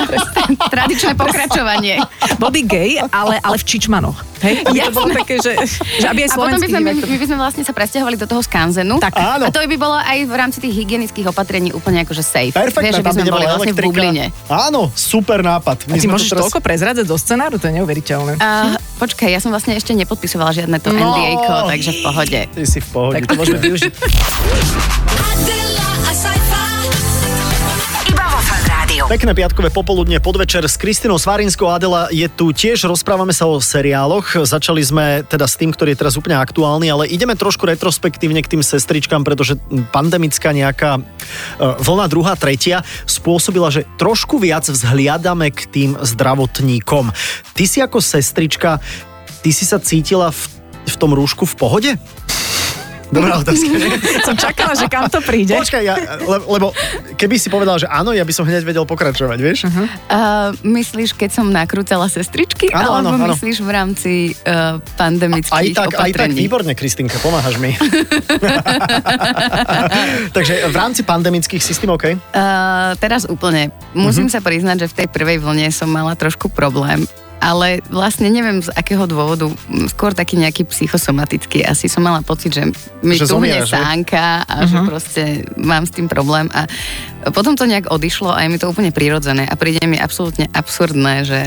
tradičné 0.66 1.12
pokračovanie. 1.14 2.00
Bol 2.38 2.50
by 2.50 2.62
gay, 2.64 3.00
ale, 3.02 3.40
ale 3.40 3.56
v 3.56 3.66
čičmanoch. 3.66 4.16
Hej? 4.42 4.62
Aby 4.64 4.80
to 4.80 4.92
bolo 4.92 5.08
také, 5.16 5.36
že, 5.40 5.52
že 5.98 6.06
aby 6.06 6.22
aj 6.22 6.30
A 6.30 6.36
potom 6.36 6.54
by 6.54 6.68
slovenský 6.68 6.70
sme, 6.70 6.80
my, 6.82 6.92
divák... 6.94 7.08
my 7.08 7.18
by 7.18 7.26
sme 7.26 7.38
vlastne 7.40 7.64
sa 7.64 7.74
presťahovali 7.74 8.16
do 8.16 8.28
toho 8.28 8.42
skanzenu. 8.44 8.96
Tak. 9.00 9.16
Áno. 9.16 9.44
A 9.46 9.50
to 9.50 9.60
by 9.60 9.78
bolo 9.80 9.96
aj 9.96 10.18
v 10.22 10.34
rámci 10.34 10.58
tých 10.60 10.76
hygienických 10.76 11.26
opatrení 11.26 11.72
úplne 11.72 12.04
akože 12.04 12.22
safe. 12.22 12.54
Perfektné, 12.54 12.92
Vieš, 12.92 12.96
že 12.96 13.04
by 13.04 13.12
sme 13.12 13.26
boli 13.26 13.46
vlastne 13.48 13.74
v 13.74 13.80
bubline. 13.82 14.26
Áno, 14.46 14.92
super 14.94 15.40
nápad. 15.42 15.88
A 15.88 15.96
ty 15.96 16.06
môžeš 16.06 16.30
teraz- 16.30 16.42
toľko 16.46 16.60
prezradzať 16.62 17.06
do 17.08 17.16
scenáru, 17.16 17.56
to 17.58 17.66
je 17.66 17.74
neuveriteľné. 17.76 18.38
Uh, 18.38 18.76
počkaj, 19.00 19.32
ja 19.32 19.40
som 19.40 19.50
vlastne 19.50 19.74
ešte 19.74 19.96
nepodpisovala 19.96 20.45
žiadne 20.52 20.78
to 20.82 20.90
No. 20.92 21.14
NDA, 21.16 21.38
takže 21.70 21.92
v 21.92 22.00
pohode. 22.04 22.40
Ty 22.52 22.66
si 22.66 22.80
v 22.82 22.88
pohode. 22.90 23.16
Tak 23.18 23.24
to 23.30 23.34
môžeme 23.38 23.60
využiť. 23.70 23.94
Pekné 29.06 29.38
piatkové 29.38 29.70
popoludne, 29.70 30.18
podvečer 30.18 30.66
s 30.66 30.82
Kristinou 30.82 31.22
Svarinskou. 31.22 31.70
Adela 31.70 32.10
je 32.10 32.26
tu 32.26 32.50
tiež, 32.50 32.90
rozprávame 32.90 33.38
sa 33.38 33.46
o 33.46 33.62
seriáloch. 33.62 34.34
Začali 34.34 34.82
sme 34.82 35.22
teda 35.22 35.46
s 35.46 35.62
tým, 35.62 35.70
ktorý 35.70 35.94
je 35.94 36.02
teraz 36.02 36.18
úplne 36.18 36.34
aktuálny, 36.42 36.90
ale 36.90 37.04
ideme 37.06 37.38
trošku 37.38 37.70
retrospektívne 37.70 38.42
k 38.42 38.58
tým 38.58 38.66
sestričkám, 38.66 39.22
pretože 39.22 39.62
pandemická 39.94 40.50
nejaká 40.58 40.98
e, 40.98 41.02
vlna 41.86 42.06
druhá, 42.10 42.34
tretia 42.34 42.82
spôsobila, 43.06 43.70
že 43.70 43.86
trošku 44.02 44.42
viac 44.42 44.66
vzhliadame 44.66 45.54
k 45.54 45.70
tým 45.70 45.92
zdravotníkom. 46.02 47.14
Ty 47.54 47.64
si 47.70 47.86
ako 47.86 48.02
sestrička, 48.02 48.82
ty 49.46 49.54
si 49.54 49.62
sa 49.62 49.78
cítila 49.78 50.34
v, 50.34 50.42
v 50.90 50.96
tom 50.98 51.14
rúšku 51.14 51.46
v 51.46 51.54
pohode? 51.54 51.92
Dobrá 53.06 53.38
otázka. 53.38 53.70
Som 54.28 54.34
čakala, 54.34 54.74
že 54.74 54.90
kam 54.90 55.06
to 55.06 55.22
príde. 55.22 55.54
Počkaj, 55.54 55.84
ja, 55.86 55.94
le, 56.26 56.42
lebo 56.42 56.74
keby 57.14 57.38
si 57.38 57.54
povedal, 57.54 57.78
že 57.78 57.86
áno, 57.86 58.10
ja 58.10 58.26
by 58.26 58.34
som 58.34 58.44
hneď 58.44 58.66
vedel 58.66 58.82
pokračovať, 58.82 59.40
vieš? 59.40 59.70
Uh-huh. 59.70 59.86
Uh, 60.10 60.50
myslíš, 60.66 61.14
keď 61.14 61.30
som 61.30 61.46
nakrúcala 61.48 62.10
sestričky? 62.10 62.74
Áno, 62.74 62.98
alebo 62.98 63.22
áno. 63.22 63.30
myslíš 63.30 63.62
v 63.62 63.70
rámci 63.70 64.14
uh, 64.34 64.82
pandemických 64.98 65.54
Aj 65.54 65.86
tak, 65.86 65.90
aj 65.94 66.12
tak, 66.12 66.26
opatrení? 66.26 66.34
výborne, 66.34 66.74
Kristinka, 66.74 67.22
pomáhaš 67.22 67.62
mi. 67.62 67.78
Takže 70.36 70.68
v 70.68 70.76
rámci 70.76 71.06
pandemických 71.06 71.62
systém, 71.62 71.88
OK? 71.88 72.10
Uh, 72.10 72.18
teraz 72.98 73.30
úplne. 73.30 73.70
Musím 73.94 74.28
Mhm. 74.28 74.34
sa 74.34 74.40
priznať, 74.42 74.78
že 74.82 74.88
v 74.92 74.96
tej 75.06 75.08
prvej 75.14 75.38
vlne 75.40 75.70
som 75.70 75.88
mala 75.88 76.18
trošku 76.18 76.50
problém. 76.50 77.06
Ale 77.46 77.78
vlastne 77.94 78.34
neviem 78.34 78.58
z 78.58 78.74
akého 78.74 79.06
dôvodu, 79.06 79.54
skôr 79.94 80.18
taký 80.18 80.42
nejaký 80.42 80.66
psychosomatický. 80.66 81.62
Asi 81.62 81.86
som 81.86 82.02
mala 82.02 82.26
pocit, 82.26 82.58
že 82.58 82.74
mi 83.06 83.22
Že 83.22 83.30
tu 83.30 83.38
tuhne 83.38 83.62
sánka 83.62 84.42
a 84.50 84.66
že 84.66 84.82
proste 84.82 85.22
mám 85.54 85.86
s 85.86 85.94
tým 85.94 86.10
problém. 86.10 86.50
A 86.58 86.66
potom 87.34 87.58
to 87.58 87.66
nejak 87.66 87.90
odišlo 87.90 88.30
a 88.30 88.44
je 88.44 88.50
mi 88.50 88.58
to 88.58 88.70
úplne 88.70 88.90
prirodzené. 88.90 89.46
A 89.46 89.54
príde 89.58 89.82
mi 89.86 89.98
absolútne 89.98 90.50
absurdné, 90.52 91.26
že 91.26 91.42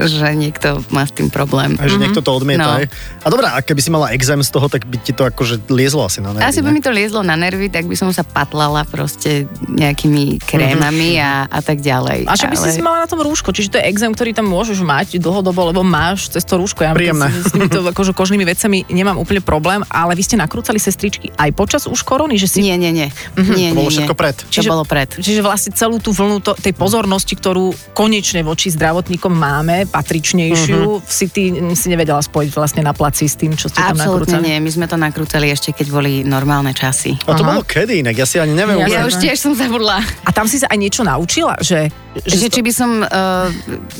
že 0.00 0.32
niekto 0.32 0.80
má 0.88 1.04
s 1.04 1.12
tým 1.12 1.28
problém. 1.28 1.76
A 1.76 1.84
že 1.84 2.00
niekto 2.00 2.24
to 2.24 2.32
odmieta, 2.32 2.60
No. 2.60 2.76
A 3.20 3.26
dobrá, 3.28 3.56
a 3.56 3.60
keby 3.60 3.80
si 3.80 3.90
mala 3.92 4.12
exém 4.16 4.40
z 4.40 4.48
toho, 4.52 4.68
tak 4.68 4.84
by 4.88 4.96
ti 5.00 5.12
to 5.12 5.28
akože 5.28 5.68
liezlo 5.68 6.04
asi 6.06 6.24
na 6.24 6.32
nervy, 6.32 6.44
Asi 6.44 6.60
by 6.64 6.70
ne? 6.72 6.74
mi 6.76 6.80
to 6.80 6.92
liezlo 6.92 7.20
na 7.20 7.36
nervy, 7.36 7.68
tak 7.68 7.84
by 7.84 7.96
som 7.96 8.08
sa 8.12 8.24
patlala 8.24 8.84
proste 8.88 9.44
nejakými 9.68 10.40
krémami 10.40 11.20
a, 11.20 11.44
a 11.48 11.60
tak 11.60 11.84
ďalej. 11.84 12.24
A 12.28 12.36
však 12.36 12.52
by 12.52 12.56
si 12.56 12.80
si 12.80 12.82
mala 12.84 13.04
na 13.04 13.08
tom 13.10 13.20
rúško, 13.20 13.52
čiže 13.52 13.72
to 13.72 13.76
je 13.80 13.84
exém, 13.88 14.12
ktorý 14.12 14.32
tam 14.32 14.48
môžeš 14.48 14.80
mať 14.80 15.20
dlhodobo, 15.20 15.72
lebo 15.72 15.80
máš 15.84 16.32
cez 16.32 16.44
to 16.48 16.56
rúško. 16.56 16.80
Ja 16.84 16.96
Príjemné. 16.96 17.28
S, 17.28 17.52
týmito 17.52 17.84
akože 17.92 18.16
kožnými 18.16 18.44
vecami 18.48 18.88
nemám 18.88 19.20
úplne 19.20 19.44
problém, 19.44 19.84
ale 19.92 20.16
vy 20.16 20.22
ste 20.24 20.36
nakrúcali 20.40 20.80
sestričky 20.80 21.28
aj 21.36 21.50
počas 21.52 21.82
už 21.84 22.00
korony, 22.04 22.40
že 22.40 22.48
si... 22.48 22.64
Nie, 22.64 22.80
nie, 22.80 22.92
nie. 22.92 23.08
Nie, 23.36 23.72
To 23.72 23.84
bolo 23.84 23.90
nie, 23.92 23.96
všetko 24.00 24.14
nie. 24.16 24.20
pred. 24.20 24.36
To 24.48 24.62
bolo 24.64 24.84
pred. 24.88 25.08
Čiže 25.20 25.40
vlastne 25.40 25.70
celú 25.70 25.96
tú 25.96 26.10
vlnu 26.10 26.40
to, 26.40 26.52
tej 26.54 26.72
pozornosti, 26.72 27.32
ktorú 27.32 27.70
konečne 27.92 28.40
voči 28.40 28.68
zdravotníkom 28.68 29.30
máme, 29.30 29.84
patričnejšiu, 29.86 30.80
Mhm. 30.98 31.02
si 31.02 31.26
ty 31.26 31.42
si 31.72 31.86
nevedela 31.86 32.18
spojiť 32.18 32.50
vlastne 32.50 32.80
na 32.80 32.90
placi 32.90 33.24
s 33.24 33.36
tým, 33.36 33.52
čo 33.52 33.68
ste 33.68 33.78
tam 33.78 33.94
Absolútne 33.94 34.36
nakrúcali. 34.36 34.42
nie. 34.42 34.56
My 34.58 34.70
sme 34.70 34.86
to 34.86 34.96
nakrúcali 34.96 35.46
ešte, 35.48 35.70
keď 35.70 35.86
boli 35.90 36.12
normálne 36.22 36.72
časy. 36.72 37.14
A 37.22 37.32
to 37.32 37.42
Aha. 37.42 37.50
bolo 37.50 37.62
kedy 37.62 38.00
inak? 38.00 38.14
Ja 38.14 38.24
si 38.24 38.36
ani 38.36 38.52
neviem. 38.52 38.80
Ja 38.80 38.88
Ja 38.90 39.02
už 39.04 39.16
tiež 39.16 39.36
som 39.36 39.52
zabudla. 39.52 40.00
A 40.22 40.30
tam 40.30 40.44
si 40.44 40.56
sa 40.56 40.66
aj 40.66 40.76
niečo 40.76 41.02
naučila, 41.02 41.60
že... 41.60 41.92
Že 42.20 42.46
či 42.48 42.60
by 42.60 42.72
som, 42.72 42.90
uh, 43.00 43.46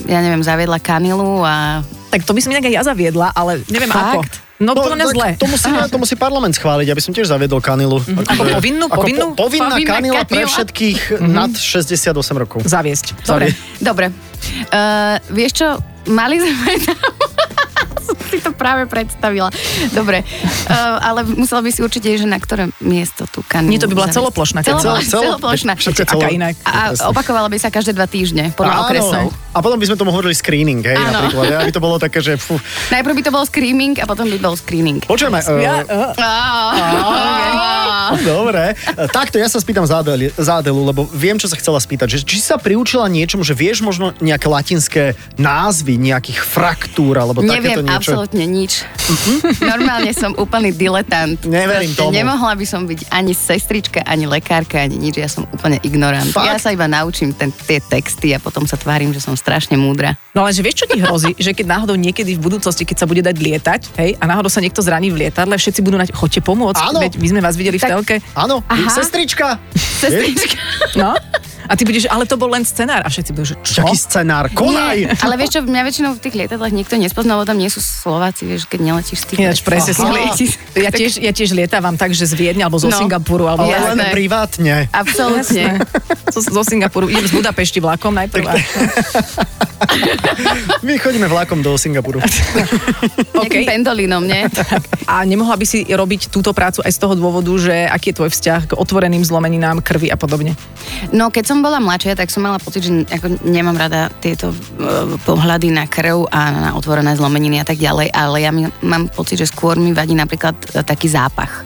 ja 0.05 0.19
neviem, 0.19 0.41
zaviedla 0.41 0.79
kanilu 0.79 1.41
a... 1.41 1.85
Tak 2.09 2.25
to 2.25 2.33
by 2.33 2.41
som 2.41 2.51
inak 2.51 2.65
aj 2.65 2.75
ja 2.75 2.83
zaviedla, 2.83 3.31
ale 3.31 3.63
neviem 3.69 3.87
Fakt? 3.87 4.19
ako. 4.19 4.21
No, 4.61 4.77
podľa 4.77 4.97
mňa 5.01 5.07
tak 5.09 5.17
zle. 5.17 5.29
To 5.41 5.47
musí, 5.49 5.69
to 5.89 5.97
musí 5.97 6.15
parlament 6.21 6.53
schváliť, 6.53 6.93
aby 6.93 7.01
som 7.01 7.17
tiež 7.17 7.33
zaviedol 7.33 7.65
kanilu. 7.65 7.97
Ako 7.97 8.61
povinnú? 8.61 8.85
Ako 8.93 9.01
Povinnú? 9.01 9.27
Po, 9.33 9.49
povinná 9.49 9.73
Povinná 9.73 9.97
kanila 9.97 10.21
pre 10.29 10.45
kanila. 10.45 10.53
všetkých 10.53 11.01
nad 11.25 11.49
68 11.57 12.13
rokov. 12.37 12.61
Zaviesť. 12.69 13.25
Dobre. 13.25 13.57
Dobre. 13.81 14.13
Uh, 14.69 15.17
vieš 15.33 15.65
čo, 15.65 15.69
mali 16.13 16.45
sme 16.45 16.77
tam... 16.85 16.97
si 18.31 18.39
to 18.39 18.55
práve 18.55 18.87
predstavila. 18.87 19.51
Dobre, 19.91 20.23
uh, 20.23 20.99
ale 21.03 21.27
musela 21.27 21.61
by 21.61 21.71
si 21.71 21.83
určite, 21.83 22.07
že 22.15 22.25
na 22.25 22.39
ktoré 22.39 22.71
miesto 22.79 23.27
tú 23.27 23.43
kanilu 23.43 23.75
Nie, 23.75 23.81
to 23.83 23.91
by 23.91 23.95
bola 23.99 24.09
zaviesť. 24.09 24.19
celoplošná 24.23 24.61
Celo. 24.63 24.79
Celo- 24.81 25.03
celo- 25.03 25.25
celoplošná. 25.37 25.73
Všetko 25.75 26.03
Aká 26.07 26.15
celo- 26.17 26.31
inak? 26.31 26.55
A 26.63 26.95
opakovala 27.11 27.51
by 27.51 27.59
sa 27.59 27.69
každé 27.69 27.93
dva 27.93 28.07
týždne, 28.07 28.55
podľa 28.55 28.75
Áno. 28.75 28.83
okresov. 28.87 29.25
A 29.51 29.59
potom 29.59 29.77
by 29.83 29.87
sme 29.91 29.97
tomu 29.99 30.15
hovorili 30.15 30.33
screening, 30.33 30.81
hej, 30.87 30.95
Áno. 30.95 31.27
napríklad. 31.27 31.67
Aby 31.67 31.73
to 31.75 31.83
bolo 31.83 31.97
také, 31.99 32.23
že... 32.23 32.39
Fú. 32.39 32.55
Najprv 32.95 33.15
by 33.19 33.23
to 33.27 33.33
bol 33.35 33.45
screaming 33.45 33.99
a 33.99 34.07
potom 34.07 34.31
by 34.31 34.39
bol 34.39 34.55
screening. 34.55 35.03
Počujeme, 35.03 35.43
Ja, 35.59 35.83
uh, 35.83 36.15
uh, 36.15 36.15
Á, 36.15 36.33
okay. 38.15 38.25
Dobre. 38.25 38.75
Takto 39.11 39.37
ja 39.39 39.51
sa 39.51 39.59
spýtam 39.59 39.85
Adelu, 40.51 40.81
lebo 40.87 41.07
viem, 41.11 41.39
čo 41.39 41.47
sa 41.47 41.57
chcela 41.59 41.79
spýtať. 41.79 42.11
Že, 42.11 42.19
či 42.27 42.39
sa 42.43 42.59
priučila 42.59 43.07
niečomu, 43.07 43.47
že 43.47 43.55
vieš 43.55 43.83
možno 43.83 44.13
nejaké 44.19 44.47
latinské 44.51 45.05
názvy, 45.39 45.97
nejakých 45.99 46.43
fraktúr, 46.43 47.19
alebo 47.19 47.41
Neviem 47.41 47.79
takéto 47.79 47.83
niečo? 47.87 48.13
Absolútne 48.21 48.45
nič. 48.45 48.85
Normálne 49.65 50.13
som 50.13 50.37
úplný 50.37 50.77
diletant. 50.77 51.41
Neverím 51.49 51.89
Proste 51.97 52.05
tomu. 52.05 52.13
Nemohla 52.13 52.53
by 52.53 52.67
som 52.69 52.85
byť 52.85 53.09
ani 53.09 53.33
sestrička, 53.33 54.05
ani 54.05 54.29
lekárka, 54.29 54.77
ani 54.77 55.01
nič. 55.01 55.17
Ja 55.17 55.25
som 55.25 55.49
úplne 55.49 55.81
ignorant. 55.81 56.29
Fakt? 56.29 56.45
Ja 56.45 56.61
sa 56.61 56.69
iba 56.69 56.85
naučím 56.85 57.33
ten, 57.33 57.49
tie 57.49 57.81
texty 57.81 58.37
a 58.37 58.39
potom 58.39 58.69
sa 58.69 58.77
tvárim, 58.77 59.09
že 59.17 59.25
som 59.25 59.33
strašne 59.33 59.81
múdra. 59.81 60.21
No 60.37 60.45
lenže 60.45 60.61
vieš, 60.61 60.85
čo 60.85 60.87
ti 60.93 61.01
hrozí? 61.01 61.33
že 61.41 61.57
keď 61.57 61.81
náhodou 61.81 61.97
niekedy 61.97 62.37
v 62.37 62.41
budúcnosti, 62.45 62.85
keď 62.85 62.97
sa 63.01 63.07
bude 63.09 63.25
dať 63.25 63.37
lietať, 63.41 63.81
hej, 63.97 64.11
a 64.21 64.25
náhodou 64.29 64.53
sa 64.53 64.61
niekto 64.61 64.85
zraní 64.85 65.09
v 65.09 65.25
lietadle, 65.25 65.57
všetci 65.57 65.81
budú 65.81 65.97
nať, 65.97 66.13
chodte 66.13 66.45
pomôcť, 66.45 66.93
Áno. 66.93 67.01
veď 67.01 67.17
my 67.17 67.27
sme 67.33 67.41
vás 67.41 67.57
videli 67.57 67.81
v 67.81 67.89
Tak- 67.89 67.93
telke. 67.97 68.17
Áno, 68.37 68.61
Aha. 68.69 68.93
sestrička. 68.93 69.57
Sestrička. 69.73 70.61
No? 71.01 71.17
A 71.71 71.79
ty 71.79 71.87
budeš, 71.87 72.11
ale 72.11 72.27
to 72.27 72.35
bol 72.35 72.51
len 72.51 72.67
scenár. 72.67 73.07
A 73.07 73.09
všetci 73.09 73.31
budú, 73.31 73.55
že 73.55 73.57
čo? 73.63 73.87
Taký 73.87 73.95
scenár, 73.95 74.51
konaj. 74.51 75.07
Nie, 75.07 75.15
ale 75.25 75.39
vieš 75.39 75.55
čo, 75.55 75.61
mňa 75.63 75.83
väčšinou 75.87 76.11
v 76.19 76.19
tých 76.19 76.35
lietadlách 76.35 76.75
nikto 76.75 76.99
nespozná, 76.99 77.39
lebo 77.39 77.47
tam 77.47 77.63
nie 77.63 77.71
sú 77.71 77.79
Slováci, 77.79 78.43
vieš, 78.43 78.67
keď 78.67 78.91
neletíš 78.91 79.23
z 79.23 79.27
tých... 79.31 79.39
Ináč 79.47 79.63
presne 79.63 79.95
lieti. 80.11 80.51
Ja 80.81 80.89
tiež, 80.89 81.21
ja 81.21 81.33
tiež 81.35 81.53
lietávam 81.53 81.95
tak, 81.95 82.17
že 82.17 82.25
z 82.25 82.35
Viedne 82.35 82.65
alebo 82.65 82.81
zo 82.81 82.89
No. 82.89 82.97
Singapuru. 82.97 83.47
Alebo 83.47 83.69
Ale 83.69 83.95
len 83.95 84.11
privátne. 84.11 84.89
Absolútne. 84.91 85.83
zo, 86.33 86.41
zo 86.41 86.63
Singapuru. 86.65 87.07
Idem 87.07 87.27
z 87.27 87.35
Budapešti 87.37 87.79
vlakom 87.79 88.17
najprv. 88.17 88.45
A, 88.49 88.55
My 90.87 90.97
chodíme 90.97 91.29
vlakom 91.29 91.65
do 91.65 91.75
Singapuru. 91.77 92.21
Nejakým 93.37 93.65
pendolínom, 93.65 94.23
nie? 94.25 94.45
a 95.09 95.25
nemohla 95.25 95.57
by 95.57 95.67
si 95.67 95.89
robiť 95.89 96.29
túto 96.31 96.53
prácu 96.53 96.85
aj 96.85 96.93
z 96.93 96.99
toho 97.01 97.17
dôvodu, 97.17 97.51
že 97.59 97.89
aký 97.89 98.13
je 98.13 98.17
tvoj 98.21 98.31
vzťah 98.31 98.61
k 98.71 98.77
otvoreným 98.77 99.25
zlomeninám 99.25 99.81
krvi 99.83 100.13
a 100.13 100.17
podobne. 100.21 100.55
No, 101.11 101.33
keď 101.33 101.45
som 101.49 101.60
bola 101.61 101.81
mladšia, 101.81 102.19
tak 102.19 102.33
som 102.33 102.45
mala 102.45 102.61
pocit, 102.61 102.85
že 102.85 102.93
ako 103.09 103.41
nemám 103.47 103.77
rada 103.77 104.13
tieto 104.21 104.53
uh, 104.53 105.15
pohľady 105.25 105.73
na 105.73 105.87
krv 105.87 106.29
a 106.29 106.41
na 106.51 106.71
otvorené 106.77 107.15
zlomeniny 107.17 107.61
a 107.61 107.67
tak 107.67 107.79
ďalej, 107.81 108.13
ale 108.13 108.37
ja 108.43 108.51
mi, 108.51 108.69
mám 108.85 109.09
pocit, 109.13 109.41
že 109.41 109.49
skôr 109.49 109.79
mi 109.79 109.95
vadí 109.95 110.13
napríklad 110.17 110.55
e, 110.75 110.83
taký 110.83 111.09
zápach. 111.09 111.63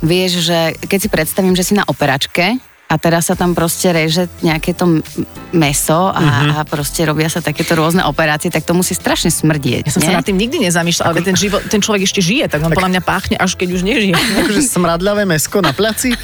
Vieš, 0.00 0.32
že 0.48 0.58
keď 0.80 0.98
si 0.98 1.08
predstavím, 1.08 1.54
že 1.54 1.66
si 1.66 1.74
na 1.76 1.84
operačke 1.86 2.58
a 2.86 2.94
teraz 2.96 3.26
sa 3.26 3.34
tam 3.34 3.50
proste 3.50 3.90
reže 3.90 4.30
nejaké 4.40 4.70
to 4.70 5.02
meso 5.50 6.06
a, 6.08 6.22
a 6.52 6.62
proste 6.62 7.02
robia 7.02 7.26
sa 7.26 7.40
takéto 7.40 7.74
rôzne 7.74 8.02
operácie, 8.02 8.46
tak 8.46 8.62
to 8.62 8.72
musí 8.72 8.92
strašne 8.92 9.26
smrdieť, 9.28 9.84
Ja 9.84 9.92
som 9.92 10.00
nie? 10.00 10.08
sa 10.08 10.14
nad 10.14 10.22
tým 10.22 10.36
nikdy 10.36 10.62
nezamýšľala, 10.62 11.08
ale 11.08 11.20
ten, 11.20 11.34
život, 11.34 11.62
ten 11.64 11.78
človek 11.78 12.04
ešte 12.04 12.20
žije, 12.20 12.46
tak 12.46 12.60
on 12.60 12.70
podľa 12.70 12.92
mňa 12.92 13.02
páchne, 13.02 13.34
až 13.34 13.54
keď 13.54 13.68
už 13.72 13.82
nežije. 13.82 14.14
Akože 14.40 14.62
smradľavé 14.62 15.22
mesko 15.24 15.58
na 15.58 15.70
placi? 15.70 16.14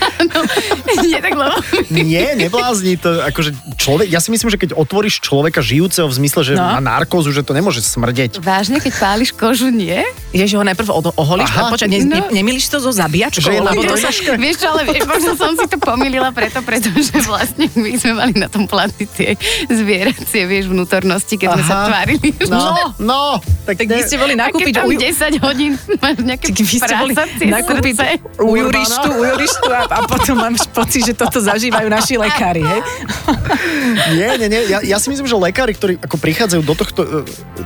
Nie, 1.03 1.19
tak 1.19 1.35
lebo... 1.35 1.57
Nie, 1.91 2.35
neblázni 2.35 2.95
to. 2.95 3.23
Akože 3.23 3.51
človek, 3.75 4.07
ja 4.07 4.19
si 4.19 4.31
myslím, 4.31 4.49
že 4.49 4.59
keď 4.59 4.71
otvoríš 4.75 5.19
človeka 5.19 5.59
žijúceho 5.59 6.07
v 6.07 6.15
zmysle, 6.15 6.43
že 6.45 6.53
No. 6.53 6.69
má 6.69 6.79
narkózu, 6.79 7.33
že 7.33 7.41
to 7.41 7.53
nemôže 7.53 7.81
smrdeť. 7.81 8.39
Vážne, 8.39 8.79
keď 8.79 8.93
páliš 8.95 9.33
kožu, 9.33 9.67
nie? 9.69 10.05
Ježiš, 10.31 10.55
ho 10.55 10.63
najprv 10.63 10.87
od- 10.87 11.17
oholíš 11.17 11.51
Aha. 11.51 11.61
a 11.61 11.71
počkaj, 11.71 11.89
ne, 11.89 11.99
ne, 12.03 12.21
No. 12.21 12.29
nemýliš 12.31 12.69
to 12.69 12.79
so 12.79 12.93
zabíjačkou? 12.93 13.43
Že 13.43 13.53
je 13.53 13.61
lebo 13.63 13.81
to 13.83 13.97
sa... 13.97 14.11
Vieš 14.13 14.57
čo, 14.59 14.67
ale 14.69 14.83
vieš, 14.85 15.05
možno 15.05 15.33
som 15.35 15.53
si 15.53 15.67
to 15.67 15.77
pomýlila 15.77 16.31
preto, 16.61 16.91
pretože 16.93 17.25
vlastne 17.25 17.73
my 17.73 17.91
sme 17.97 18.13
mali 18.13 18.35
na 18.37 18.53
tom 18.53 18.69
placi 18.69 19.09
tie 19.09 19.39
zvieracie, 19.73 20.45
vieš, 20.45 20.69
vnútornosti, 20.69 21.41
keď 21.41 21.49
sme 21.57 21.65
Aha. 21.65 21.71
sa 21.71 21.77
tvárili. 21.89 22.29
No, 22.53 22.65
no, 23.01 23.21
tak, 23.65 23.81
Tak 23.81 23.89
vy 23.97 24.03
ste 24.05 24.17
boli 24.21 24.35
A 24.37 24.51
nakúpiť 24.51 24.75
keď 24.77 24.85
tam 24.85 24.89
u, 24.89 25.41
10 25.41 25.47
hodín 25.47 25.73
máš 26.03 26.17
nejaké 26.21 26.47
vy 26.53 26.77
ste 26.77 26.95
boli 26.99 27.13
nakúpiť 27.49 27.95
srdce. 27.97 28.43
u 28.43 28.53
jurištu, 28.59 29.09
u 29.09 29.23
jurištu 29.25 29.69
a, 29.73 29.81
a 29.89 29.99
potom 30.05 30.37
mám 30.37 30.55
pocit, 30.75 31.07
že 31.07 31.15
toto 31.17 31.39
zažívajú 31.41 31.89
naši 31.89 32.19
lekári, 32.19 32.61
hej? 32.67 32.81
Nie, 34.17 34.35
nie, 34.41 34.49
nie. 34.49 34.63
Ja, 34.69 34.79
ja 34.81 34.97
si 34.99 35.13
myslím, 35.13 35.29
že 35.29 35.37
lekári, 35.37 35.77
ktorí 35.77 35.93
ako 36.01 36.17
prichádzajú 36.19 36.63
do 36.65 36.75
tohto, 36.75 37.01
e, 37.05 37.09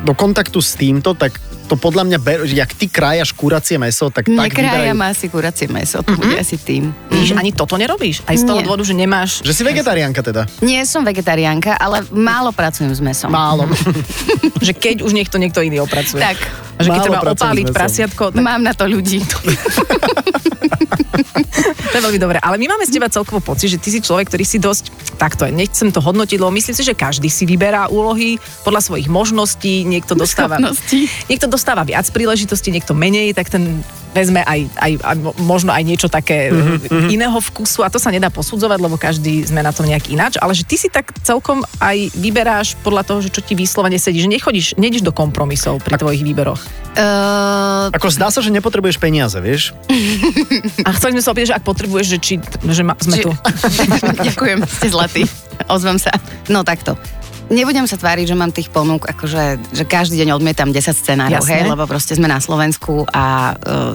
do 0.02 0.12
kontaktu 0.12 0.58
s 0.58 0.74
týmto, 0.74 1.14
tak 1.14 1.38
to 1.66 1.74
podľa 1.74 2.06
mňa 2.06 2.18
berú, 2.22 2.46
že 2.46 2.54
jak 2.54 2.70
ty 2.72 2.86
krájaš 2.86 3.34
kuracie 3.34 3.74
meso, 3.76 4.06
tak 4.06 4.30
tak 4.30 4.54
Nekrájam 4.54 4.94
vyberajú. 4.94 5.10
asi 5.12 5.26
kuracie 5.26 5.66
meso, 5.66 5.98
to 6.02 6.14
bude 6.14 6.38
asi 6.38 6.56
tým. 6.56 6.94
Víš, 7.10 7.34
ani 7.34 7.50
toto 7.50 7.74
nerobíš? 7.74 8.22
Aj 8.26 8.38
z 8.38 8.46
toho 8.46 8.62
Nie. 8.62 8.64
dôvodu, 8.66 8.86
že 8.86 8.94
nemáš... 8.94 9.42
Že 9.42 9.52
si 9.52 9.62
vegetariánka 9.66 10.22
teda. 10.22 10.46
Nie 10.62 10.86
som 10.86 11.02
vegetariánka, 11.02 11.74
ale 11.74 12.06
málo 12.14 12.54
pracujem 12.54 12.94
s 12.94 13.02
mesom. 13.02 13.30
Málo. 13.34 13.66
že 14.66 14.72
keď 14.72 15.02
už 15.02 15.10
niekto 15.10 15.36
niekto 15.42 15.58
iný 15.60 15.82
opracuje. 15.82 16.22
Tak, 16.22 16.38
A 16.78 16.80
že 16.82 16.88
keď 16.90 17.00
Málo 17.02 17.06
treba 17.10 17.20
pracujem 17.22 17.38
opáliť 17.42 17.66
prasiatko, 17.74 18.24
tak 18.30 18.42
mám 18.42 18.62
na 18.62 18.72
to 18.72 18.86
ľudí. 18.86 19.20
to 21.90 21.96
je 21.98 22.04
veľmi 22.04 22.20
dobré. 22.20 22.38
Ale 22.42 22.56
my 22.58 22.66
máme 22.76 22.84
z 22.84 22.98
teba 22.98 23.08
celkovo 23.10 23.40
pocit, 23.40 23.72
že 23.72 23.78
ty 23.80 23.88
si 23.94 24.00
človek, 24.02 24.28
ktorý 24.30 24.44
si 24.44 24.58
dosť, 24.58 24.90
takto, 25.16 25.48
nechcem 25.48 25.90
to 25.90 26.02
hodnotiť, 26.02 26.38
lebo 26.38 26.52
myslím 26.52 26.74
si, 26.76 26.82
že 26.84 26.94
každý 26.94 27.30
si 27.32 27.48
vyberá 27.48 27.88
úlohy 27.88 28.36
podľa 28.62 28.82
svojich 28.84 29.08
možností, 29.08 29.86
niekto 29.88 30.18
dostáva, 30.18 30.60
Schopností. 30.60 31.08
niekto 31.30 31.46
dostáva 31.48 31.82
viac 31.86 32.04
príležitostí, 32.12 32.68
niekto 32.74 32.92
menej, 32.92 33.32
tak 33.32 33.48
ten 33.48 33.80
vezme 34.16 34.40
aj, 34.40 34.60
aj, 34.80 34.92
aj 35.04 35.16
mo- 35.20 35.36
možno 35.44 35.76
aj 35.76 35.84
niečo 35.84 36.08
také 36.08 36.48
mm-hmm. 36.48 37.12
iného 37.12 37.36
vkusu 37.36 37.84
a 37.84 37.92
to 37.92 38.00
sa 38.00 38.08
nedá 38.08 38.32
posudzovať, 38.32 38.78
lebo 38.80 38.96
každý 38.96 39.44
sme 39.44 39.60
na 39.60 39.76
tom 39.76 39.84
nejak 39.84 40.08
ináč, 40.08 40.40
ale 40.40 40.56
že 40.56 40.64
ty 40.64 40.80
si 40.80 40.88
tak 40.88 41.12
celkom 41.20 41.60
aj 41.84 42.16
vyberáš 42.16 42.80
podľa 42.80 43.04
toho, 43.04 43.20
že 43.20 43.28
čo 43.28 43.44
ti 43.44 43.52
vyslovene 43.52 44.00
sedí, 44.00 44.24
že 44.24 44.32
nechodíš, 44.32 44.80
nejdeš 44.80 45.04
do 45.04 45.12
kompromisov 45.12 45.84
pri 45.84 46.00
tvojich 46.00 46.24
výberoch. 46.24 46.64
Uh, 46.96 47.92
Ako 47.92 48.08
zdá 48.08 48.32
sa, 48.32 48.40
že 48.40 48.48
nepotrebuješ 48.48 48.96
peniaze, 48.96 49.36
vieš? 49.36 49.76
A 50.88 50.96
chceli 50.96 51.20
sme 51.20 51.22
sa 51.22 51.36
opýtať, 51.36 51.52
že 51.52 51.56
ak 51.60 51.68
potrebuješ, 51.76 52.06
že, 52.16 52.18
či, 52.24 52.34
že 52.72 52.80
ma, 52.80 52.96
sme 52.96 53.20
Či- 53.20 53.24
tu. 53.28 53.30
Ďakujem, 54.32 54.64
ste 54.64 54.88
zlatí. 54.88 55.22
Ozvem 55.68 56.00
sa. 56.00 56.16
No 56.48 56.64
takto. 56.64 56.96
Nebudem 57.46 57.86
sa 57.86 57.94
tváriť, 57.94 58.26
že 58.26 58.34
mám 58.34 58.50
tých 58.50 58.74
ponúk, 58.74 59.06
akože, 59.06 59.70
že 59.70 59.84
každý 59.86 60.18
deň 60.18 60.34
odmietam 60.34 60.74
10 60.74 60.82
scenárov, 60.82 61.46
Jasné. 61.46 61.62
hej, 61.62 61.70
lebo 61.70 61.86
proste 61.86 62.18
sme 62.18 62.26
na 62.26 62.42
Slovensku 62.42 63.06
a 63.06 63.54
uh, 63.54 63.94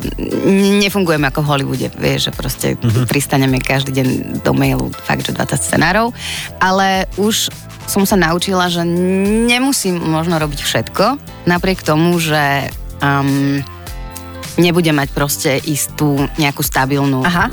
nefungujeme 0.80 1.28
ako 1.28 1.44
v 1.44 1.50
Hollywoode, 1.52 1.88
vieš, 2.00 2.30
že 2.30 2.32
proste 2.32 2.68
uh-huh. 2.80 3.04
pristaneme 3.12 3.60
každý 3.60 3.92
deň 3.92 4.08
do 4.40 4.56
mailu 4.56 4.88
fakt, 5.04 5.28
že 5.28 5.36
20 5.36 5.68
scenárov, 5.68 6.16
ale 6.64 7.12
už 7.20 7.52
som 7.92 8.08
sa 8.08 8.16
naučila, 8.16 8.72
že 8.72 8.88
nemusím 8.88 10.00
možno 10.00 10.40
robiť 10.40 10.64
všetko, 10.64 11.20
napriek 11.44 11.84
tomu, 11.84 12.16
že 12.24 12.72
um, 13.04 13.60
nebudem 14.60 14.96
mať 14.96 15.10
proste 15.16 15.52
istú 15.64 16.20
nejakú 16.36 16.64
stabilnú 16.66 17.24
Aha. 17.24 17.48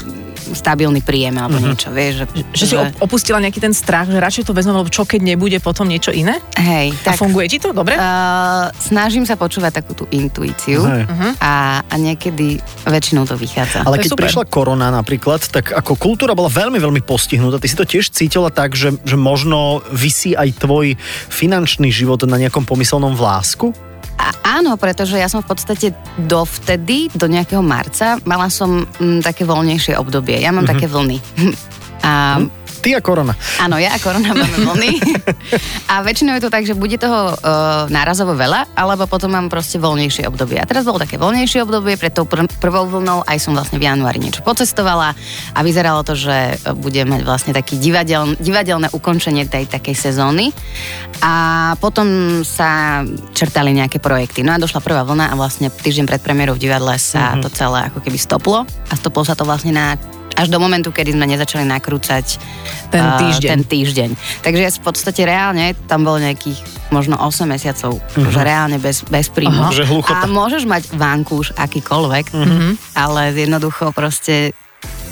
stabilný 0.49 1.05
príjem 1.05 1.37
alebo 1.37 1.61
uh-huh. 1.61 1.69
niečo, 1.77 1.93
vieš, 1.93 2.25
že, 2.25 2.27
Že 2.57 2.65
si 2.65 2.75
op- 2.81 2.97
opustila 3.05 3.37
nejaký 3.37 3.61
ten 3.61 3.77
strach, 3.77 4.09
že 4.09 4.17
radšej 4.17 4.49
to 4.49 4.57
vezmem, 4.57 4.81
lebo 4.81 4.89
čo 4.89 5.05
keď 5.05 5.21
nebude 5.21 5.61
potom 5.61 5.85
niečo 5.85 6.09
iné? 6.09 6.41
hej, 6.57 6.97
A 7.05 7.13
tak 7.13 7.21
funguje 7.21 7.53
ti 7.53 7.61
to? 7.61 7.77
Dobre? 7.77 8.01
Uh, 8.01 8.73
snažím 8.81 9.29
sa 9.29 9.37
počúvať 9.37 9.85
takú 9.85 9.93
tú 9.93 10.05
intuíciu 10.09 10.81
Hej. 10.89 11.05
a, 11.37 11.85
a 11.85 11.95
niekedy 12.01 12.65
väčšinou 12.89 13.29
to 13.29 13.37
vychádza. 13.37 13.85
Ale 13.85 14.01
To 14.01 14.03
keď 14.09 14.11
super. 14.17 14.25
prišla 14.25 14.45
korona 14.49 14.89
napríklad, 14.89 15.45
tak 15.53 15.77
ako 15.77 16.01
kultúra 16.01 16.33
bola 16.33 16.49
veľmi, 16.49 16.81
veľmi 16.81 17.05
postihnutá. 17.05 17.61
Ty 17.61 17.69
si 17.69 17.77
to 17.77 17.85
tiež 17.85 18.09
cítila 18.09 18.49
tak, 18.49 18.73
že, 18.73 18.97
že 19.05 19.21
možno 19.21 19.85
vysí 19.93 20.33
aj 20.33 20.65
tvoj 20.65 20.97
finančný 21.29 21.93
život 21.93 22.25
na 22.25 22.41
nejakom 22.41 22.65
pomyselnom 22.65 23.13
vlásku? 23.13 23.88
A, 24.18 24.59
áno, 24.59 24.74
pretože 24.74 25.14
ja 25.14 25.31
som 25.31 25.40
v 25.46 25.54
podstate 25.54 25.94
dovtedy, 26.18 27.09
do 27.14 27.31
nejakého 27.31 27.62
marca, 27.62 28.18
mala 28.26 28.50
som 28.50 28.83
mm, 28.85 29.22
také 29.22 29.46
voľnejšie 29.46 29.94
obdobie. 29.94 30.42
Ja 30.42 30.50
mám 30.50 30.66
mm-hmm. 30.66 30.72
také 30.74 30.87
vlny. 30.90 31.18
A 32.09 32.40
Ty 32.79 32.99
a 32.99 33.01
korona. 33.03 33.35
Áno, 33.59 33.79
ja 33.79 33.95
a 33.95 33.99
korona 33.99 34.31
máme 34.31 34.59
vlny. 34.71 34.91
a 35.91 36.03
väčšinou 36.03 36.38
je 36.38 36.43
to 36.47 36.53
tak, 36.53 36.62
že 36.64 36.79
bude 36.79 36.95
toho 36.99 37.35
uh, 37.35 37.91
nárazovo 37.91 38.38
veľa, 38.38 38.75
alebo 38.79 39.11
potom 39.11 39.35
mám 39.35 39.51
proste 39.51 39.83
voľnejšie 39.83 40.27
obdobie. 40.31 40.62
A 40.62 40.67
teraz 40.69 40.87
bolo 40.87 41.03
také 41.03 41.19
voľnejšie 41.19 41.67
obdobie, 41.67 41.99
pred 41.99 42.14
tou 42.14 42.25
pr- 42.25 42.51
prvou 42.62 42.87
vlnou 42.87 43.27
aj 43.27 43.38
som 43.43 43.53
vlastne 43.55 43.83
v 43.83 43.87
januári 43.87 44.23
niečo 44.23 44.41
pocestovala 44.47 45.12
a 45.55 45.61
vyzeralo 45.61 46.07
to, 46.07 46.14
že 46.14 46.55
e, 46.55 46.73
budem 46.79 47.11
mať 47.11 47.23
vlastne 47.27 47.53
taký 47.53 47.77
divadel, 47.77 48.38
divadelné 48.38 48.88
ukončenie 48.95 49.45
tej 49.45 49.67
takej 49.67 49.95
sezóny. 49.99 50.55
A 51.21 51.75
potom 51.83 52.41
sa 52.47 53.03
čertali 53.35 53.75
nejaké 53.75 53.99
projekty. 53.99 54.47
No 54.47 54.55
a 54.55 54.62
došla 54.62 54.81
prvá 54.81 55.03
vlna 55.03 55.35
a 55.35 55.38
vlastne 55.38 55.69
týždeň 55.69 56.07
pred 56.07 56.23
premiérou 56.23 56.55
v 56.55 56.62
divadle 56.62 56.95
sa 56.97 57.35
to 57.43 57.51
celé 57.51 57.91
ako 57.91 57.99
keby 58.01 58.19
stoplo. 58.19 58.62
A 58.64 58.93
stoplo 58.95 59.27
sa 59.27 59.35
to 59.35 59.43
vlastne 59.43 59.75
na 59.75 59.99
až 60.38 60.46
do 60.48 60.57
momentu, 60.57 60.88
kedy 60.88 61.12
sme 61.12 61.27
nezačali 61.27 61.66
nakrúcať 61.66 62.38
Ten 62.88 63.05
týždeň. 63.18 63.48
ten 63.51 63.62
týždeň. 63.64 64.11
Takže 64.40 64.61
ja 64.62 64.70
v 64.70 64.81
podstate 64.81 65.20
reálne, 65.22 65.74
tam 65.85 66.07
bolo 66.07 66.22
nejakých 66.22 66.57
možno 66.88 67.18
8 67.18 67.44
mesiacov, 67.44 67.98
uh-huh. 67.98 68.31
že 68.31 68.40
reálne 68.40 68.79
bez, 68.79 69.03
bez 69.05 69.27
príjmu. 69.29 69.74
Že 69.74 69.85
hluchota. 69.85 70.22
A 70.22 70.31
môžeš 70.31 70.62
mať 70.64 70.94
vankúš 70.94 71.51
akýkoľvek, 71.53 72.27
Mhm. 72.33 72.68
ale 72.94 73.35
jednoducho 73.35 73.90
proste 73.90 74.55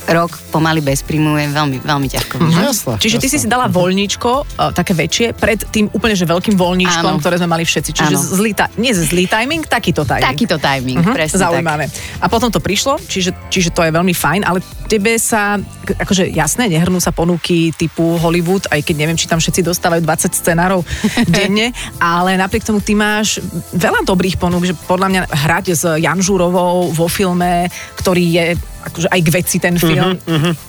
rok 0.08 0.30
pomaly 0.48 0.78
bez 0.78 1.02
príjmu 1.02 1.34
je 1.36 1.48
veľmi, 1.48 1.76
veľmi 1.80 2.08
ťažko. 2.08 2.34
Mhm. 2.38 2.62
Jasné, 2.62 2.92
Čiže 2.96 3.16
ty 3.18 3.26
si 3.26 3.38
dala 3.44 3.66
voľníčko, 3.66 4.30
uh, 4.56 4.70
také 4.70 4.92
väčšie, 4.92 5.34
pred 5.34 5.58
tým 5.66 5.90
úplne 5.90 6.14
že 6.14 6.24
veľkým 6.24 6.54
voľníčkom, 6.54 7.12
Áno. 7.12 7.20
ktoré 7.20 7.36
sme 7.36 7.48
mali 7.48 7.62
všetci. 7.62 7.90
Čiže 7.92 8.14
Áno. 8.14 8.22
zlý, 8.22 8.52
ta- 8.52 8.70
nie 8.74 8.90
zlý 8.90 9.26
timing, 9.26 9.62
takýto 9.62 10.02
timing. 10.02 10.26
Takýto 10.26 10.56
timing, 10.56 10.98
Mhm, 11.02 11.12
presne 11.12 11.38
Zaujímavé. 11.38 11.84
A 12.18 12.26
potom 12.26 12.48
to 12.48 12.58
prišlo, 12.58 12.98
čiže, 13.02 13.34
čiže 13.48 13.70
to 13.70 13.82
je 13.82 13.90
veľmi 13.90 14.12
fajn, 14.12 14.42
ale 14.42 14.58
tebe 14.86 15.18
sa, 15.18 15.58
akože 15.84 16.30
jasné, 16.30 16.70
nehrnú 16.70 16.98
sa 16.98 17.10
ponuky 17.10 17.74
typu 17.74 18.14
Hollywood, 18.16 18.70
aj 18.70 18.80
keď 18.80 18.94
neviem, 18.96 19.18
či 19.18 19.26
tam 19.26 19.38
všetci 19.38 19.60
dostávajú 19.60 20.00
20 20.00 20.30
scenárov 20.32 20.80
denne, 21.28 21.74
ale 21.98 22.38
napriek 22.38 22.62
tomu 22.62 22.78
ty 22.78 22.94
máš 22.94 23.42
veľa 23.74 24.06
dobrých 24.06 24.38
ponúk, 24.38 24.62
že 24.62 24.78
podľa 24.86 25.08
mňa 25.10 25.20
hrať 25.26 25.64
s 25.68 25.84
Janžurovou 25.98 26.90
vo 26.90 27.06
filme, 27.06 27.66
ktorý 27.98 28.24
je 28.30 28.44
akože 28.86 29.08
aj 29.10 29.20
k 29.20 29.28
veci 29.34 29.56
ten 29.58 29.74
film, 29.74 30.14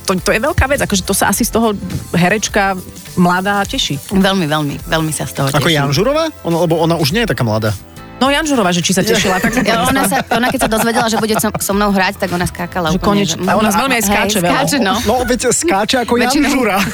to, 0.10 0.18
to 0.18 0.30
je 0.34 0.40
veľká 0.42 0.66
vec, 0.66 0.82
akože 0.82 1.06
to 1.06 1.14
sa 1.14 1.30
asi 1.30 1.46
z 1.46 1.54
toho 1.54 1.78
herečka 2.18 2.74
mladá 3.16 3.62
teší. 3.64 4.02
Veľmi, 4.10 4.50
veľmi, 4.50 4.76
veľmi 4.90 5.12
sa 5.14 5.30
z 5.30 5.38
toho 5.38 5.48
Ako 5.54 5.70
teším. 5.70 5.86
Jan 5.86 5.92
Žurová? 5.94 6.34
Ona, 6.42 6.58
lebo 6.66 6.82
ona 6.82 6.98
už 6.98 7.14
nie 7.14 7.22
je 7.26 7.30
taká 7.30 7.46
mladá. 7.46 7.74
No 8.18 8.34
Janžurová, 8.34 8.74
že 8.74 8.82
či 8.82 8.98
sa 8.98 9.06
tešila, 9.06 9.38
tak 9.38 9.54
Ja, 9.70 9.86
ona, 9.86 10.10
sa, 10.10 10.26
ona 10.34 10.50
keď 10.50 10.60
sa 10.66 10.70
dozvedela, 10.70 11.06
že 11.06 11.22
bude 11.22 11.38
so, 11.38 11.54
so 11.62 11.74
mnou 11.78 11.94
hrať, 11.94 12.18
tak 12.18 12.34
ona 12.34 12.50
skákala 12.50 12.90
Že 12.90 12.98
úplne. 12.98 13.26
konečne. 13.26 13.46
A 13.46 13.54
ona 13.62 13.70
veľmi 13.70 13.96
aj 14.02 14.04
skáče 14.10 14.40
hej, 14.42 14.46
veľa. 14.46 14.54
Skáče, 14.58 14.78
no. 14.82 14.94
No, 15.06 15.16
veď 15.22 15.42
skáče 15.54 15.96
ako 16.02 16.14
Väčšinou. 16.18 16.50
Žura. 16.50 16.78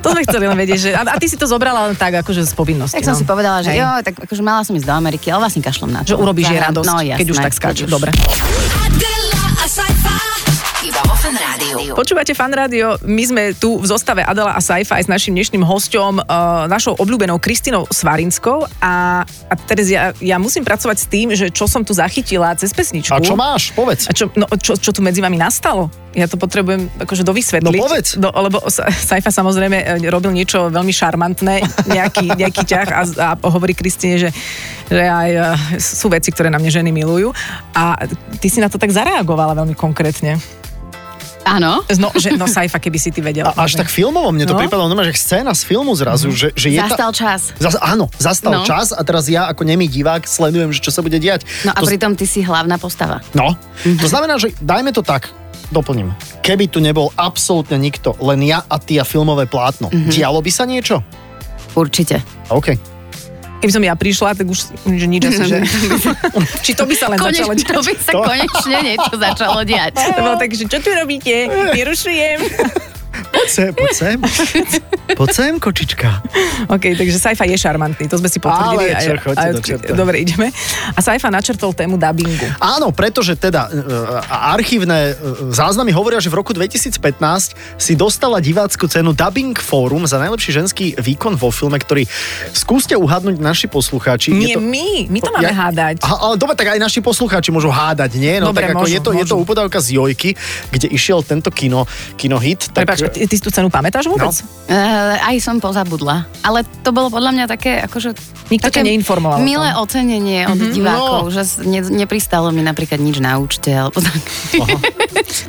To 0.00 0.16
sme 0.16 0.22
chceli 0.24 0.44
len 0.48 0.56
vedieť, 0.56 0.78
že... 0.80 0.90
A, 0.96 1.04
a 1.04 1.16
ty 1.20 1.28
si 1.28 1.36
to 1.36 1.44
zobrala 1.44 1.90
len 1.90 1.94
tak, 1.98 2.24
akože 2.24 2.40
z 2.46 2.54
povinnosti. 2.56 2.96
Tak 2.96 3.04
som 3.04 3.14
no. 3.16 3.20
si 3.20 3.24
povedala, 3.28 3.60
že 3.60 3.76
Hej. 3.76 3.84
jo, 3.84 3.88
tak 4.00 4.14
akože 4.24 4.42
mala 4.42 4.64
som 4.64 4.72
ísť 4.72 4.86
do 4.88 4.94
Ameriky, 4.96 5.28
ale 5.28 5.44
vlastne 5.44 5.60
kašlom 5.60 5.92
na 5.92 6.00
to. 6.06 6.16
Že 6.16 6.24
urobíš 6.24 6.48
jej 6.48 6.60
Za- 6.60 6.66
radosť, 6.72 6.88
no, 6.88 6.96
jasné, 7.04 7.18
keď 7.20 7.26
už 7.28 7.38
tak 7.44 7.52
skáče. 7.52 7.84
Dobre. 7.84 8.10
Rádiu. 11.70 11.94
Počúvate 11.94 12.32
Fan 12.34 12.50
Rádio, 12.50 12.98
my 13.06 13.22
sme 13.22 13.42
tu 13.54 13.78
v 13.78 13.86
zostave 13.86 14.26
Adela 14.26 14.58
a 14.58 14.60
Saifa 14.60 14.98
aj 14.98 15.06
s 15.06 15.10
našim 15.10 15.32
dnešným 15.38 15.62
hosťom, 15.62 16.12
uh, 16.18 16.66
našou 16.66 16.98
obľúbenou 16.98 17.38
Kristinou 17.38 17.86
Svarinskou 17.86 18.66
a, 18.82 19.22
a 19.22 19.54
teraz 19.70 19.86
ja, 19.86 20.10
ja 20.18 20.36
musím 20.42 20.66
pracovať 20.66 20.96
s 20.98 21.06
tým, 21.06 21.26
že 21.38 21.54
čo 21.54 21.70
som 21.70 21.86
tu 21.86 21.94
zachytila 21.94 22.54
cez 22.58 22.74
pesničku. 22.74 23.14
A 23.14 23.22
čo 23.22 23.38
máš? 23.38 23.70
Povedz. 23.70 24.10
A 24.10 24.12
čo, 24.12 24.28
no, 24.34 24.50
čo, 24.58 24.74
čo 24.74 24.90
tu 24.90 25.00
medzi 25.00 25.22
vami 25.22 25.38
nastalo? 25.38 25.88
Ja 26.10 26.26
to 26.26 26.34
potrebujem 26.34 26.90
akože 26.98 27.22
dovysvetliť. 27.22 27.70
No 27.70 27.86
povedz. 27.86 28.18
Do, 28.18 28.34
lebo 28.34 28.66
Sa- 28.66 28.90
Saifa 28.90 29.30
samozrejme 29.30 30.02
e, 30.02 30.10
robil 30.10 30.34
niečo 30.34 30.66
veľmi 30.66 30.90
šarmantné, 30.90 31.62
nejaký, 31.86 32.34
nejaký 32.42 32.62
ťah 32.66 32.88
a, 32.90 33.02
a 33.06 33.28
hovorí 33.46 33.78
Kristine, 33.78 34.18
že, 34.18 34.34
že 34.90 35.06
aj 35.06 35.30
e, 35.30 35.40
sú 35.78 36.10
veci, 36.10 36.34
ktoré 36.34 36.50
na 36.50 36.58
mne 36.58 36.74
ženy 36.74 36.90
milujú. 36.90 37.30
A 37.78 38.10
ty 38.42 38.50
si 38.50 38.58
na 38.58 38.66
to 38.66 38.74
tak 38.74 38.90
zareagovala 38.90 39.54
veľmi 39.54 39.78
konkrétne. 39.78 40.59
Áno. 41.40 41.80
No, 41.96 42.08
že, 42.12 42.32
no 42.32 42.44
Saifa, 42.44 42.76
keby 42.76 42.98
si 42.98 43.08
ty 43.08 43.18
vedela. 43.18 43.50
A 43.50 43.64
až 43.64 43.74
tak 43.74 43.88
filmovo, 43.88 44.28
mne 44.28 44.44
to 44.44 44.52
No. 44.52 44.60
pripadalo, 44.60 44.86
no, 44.86 45.00
že 45.00 45.14
scéna 45.14 45.50
z 45.50 45.64
filmu 45.64 45.92
zrazu, 45.94 46.28
že, 46.30 46.52
že 46.52 46.68
je 46.68 46.78
Zastal 46.78 47.10
tá... 47.10 47.16
čas. 47.16 47.40
Zas, 47.56 47.74
áno, 47.76 48.06
zastal 48.14 48.52
No. 48.52 48.62
čas 48.62 48.90
a 48.90 49.00
teraz 49.00 49.24
ja 49.24 49.46
ako 49.46 49.64
nemý 49.64 49.86
divák 49.86 50.24
sledujem, 50.24 50.70
že 50.70 50.80
čo 50.80 50.90
sa 50.90 51.00
bude 51.00 51.16
diať. 51.16 51.48
No 51.62 51.72
a 51.72 51.80
to, 51.80 51.88
pritom 51.88 52.12
ty 52.12 52.24
si 52.24 52.40
hlavná 52.40 52.76
postava. 52.76 53.24
no, 53.32 53.56
to 53.82 54.06
znamená, 54.06 54.36
že 54.36 54.52
dajme 54.58 54.92
to 54.92 55.00
tak, 55.00 55.32
doplním. 55.68 56.12
Keby 56.40 56.66
tu 56.66 56.78
nebol 56.78 57.08
absolútne 57.14 57.76
nikto, 57.76 58.12
len 58.18 58.42
ja 58.42 58.60
a 58.62 58.76
ty 58.76 58.96
a 58.96 59.04
filmové 59.04 59.46
plátno, 59.46 59.88
dialo 59.88 60.40
by 60.40 60.50
sa 60.50 60.64
niečo? 60.64 61.00
Určite. 61.72 62.20
OK. 62.48 62.89
Keby 63.60 63.72
som 63.72 63.82
ja 63.82 63.92
prišla, 63.92 64.32
tak 64.34 64.48
už 64.48 64.58
že 64.72 65.06
nič 65.06 65.22
asi, 65.22 65.42
že... 65.44 65.58
Či 66.64 66.72
to 66.72 66.88
by 66.88 66.94
sa 66.96 67.06
len 67.06 67.20
začalo 67.20 67.52
Konečne, 67.52 67.60
diať. 67.60 67.68
to 67.70 67.82
by 67.82 67.94
sa 67.94 68.10
To- 68.10 68.24
konečne 68.24 68.76
niečo 68.80 69.14
začalo 69.14 69.60
diať. 69.62 69.92
To 69.96 70.18
bolo 70.18 70.36
tak, 70.36 70.50
že 70.50 70.64
čo 70.64 70.78
tu 70.80 70.88
robíte? 70.90 71.34
Vyrušujem. 71.70 72.38
Poď 73.40 73.48
sem, 73.48 73.70
poď 73.72 73.92
sem. 73.96 74.16
Poď 75.16 75.28
sem, 75.32 75.52
kočička. 75.56 76.22
OK, 76.68 76.94
takže 76.94 77.18
Saifa 77.18 77.48
je 77.48 77.56
šarmantný, 77.56 78.04
to 78.06 78.20
sme 78.20 78.28
si 78.28 78.38
potvrdili. 78.38 78.92
Ale 78.92 79.00
čo, 79.00 79.12
choďte 79.18 79.48
do 79.50 79.60
čerta. 79.64 79.92
dobre, 79.96 80.22
ideme. 80.22 80.52
A 80.92 81.00
Saifa 81.00 81.32
načrtol 81.32 81.72
tému 81.72 81.96
dubbingu. 81.96 82.46
Áno, 82.60 82.92
pretože 82.92 83.34
teda 83.34 83.66
e, 83.66 83.80
archívne 84.28 85.16
e, 85.16 85.50
záznamy 85.50 85.90
hovoria, 85.90 86.20
že 86.20 86.28
v 86.28 86.36
roku 86.38 86.52
2015 86.52 87.00
si 87.74 87.92
dostala 87.96 88.38
divácku 88.38 88.86
cenu 88.86 89.16
Dubbing 89.16 89.56
Forum 89.56 90.04
za 90.04 90.20
najlepší 90.20 90.50
ženský 90.60 90.86
výkon 91.00 91.34
vo 91.34 91.48
filme, 91.50 91.80
ktorý 91.80 92.04
skúste 92.52 92.94
uhadnúť 92.94 93.40
naši 93.40 93.66
poslucháči. 93.66 94.30
Nie 94.30 94.54
Je 94.54 94.56
to... 94.56 94.62
my, 94.62 94.88
my 95.08 95.18
to 95.18 95.30
máme 95.32 95.50
hádať. 95.54 95.94
Aha, 96.04 96.16
ale 96.28 96.34
dobre, 96.36 96.54
tak 96.54 96.76
aj 96.76 96.78
naši 96.78 97.00
poslucháči 97.00 97.50
môžu 97.50 97.72
hádať, 97.72 98.20
nie? 98.20 98.38
No 98.38 98.52
Dobre, 98.52 98.68
tak 98.68 98.76
ako 98.76 98.84
môžu, 98.86 98.94
je 98.94 99.00
to, 99.00 99.10
je 99.16 99.24
to 99.26 99.34
môžu. 99.34 99.44
upodávka 99.46 99.78
z 99.80 99.88
Jojky, 99.98 100.30
kde 100.70 100.86
išiel 100.92 101.24
tento 101.24 101.48
kino, 101.50 101.88
kinohit. 102.14 102.70
Tak, 102.70 102.86
Prepač, 102.86 102.98
ty, 103.14 103.26
ty 103.30 103.38
si 103.38 103.42
tú 103.46 103.54
cenu 103.54 103.70
pamätáš 103.70 104.10
vôbec? 104.10 104.26
No. 104.26 104.42
Uh, 104.66 105.14
aj 105.22 105.38
som 105.38 105.62
pozabudla. 105.62 106.26
Ale 106.42 106.66
to 106.82 106.90
bolo 106.90 107.14
podľa 107.14 107.30
mňa 107.30 107.44
také, 107.46 107.78
akože... 107.86 108.10
Nikto 108.50 108.74
ťa 108.74 108.82
neinformoval 108.82 109.38
o 109.38 109.40
tom. 109.40 109.46
Milé 109.46 109.70
ocenenie 109.78 110.50
od 110.50 110.58
mm-hmm. 110.58 110.74
divákov, 110.74 111.22
No. 111.22 111.30
že 111.30 111.42
ne, 111.62 111.80
nepristalo 111.86 112.50
mi 112.50 112.66
napríklad 112.66 112.98
nič 112.98 113.22
na 113.22 113.38
účte, 113.38 113.70
alebo 113.70 114.02
tak. 114.02 114.18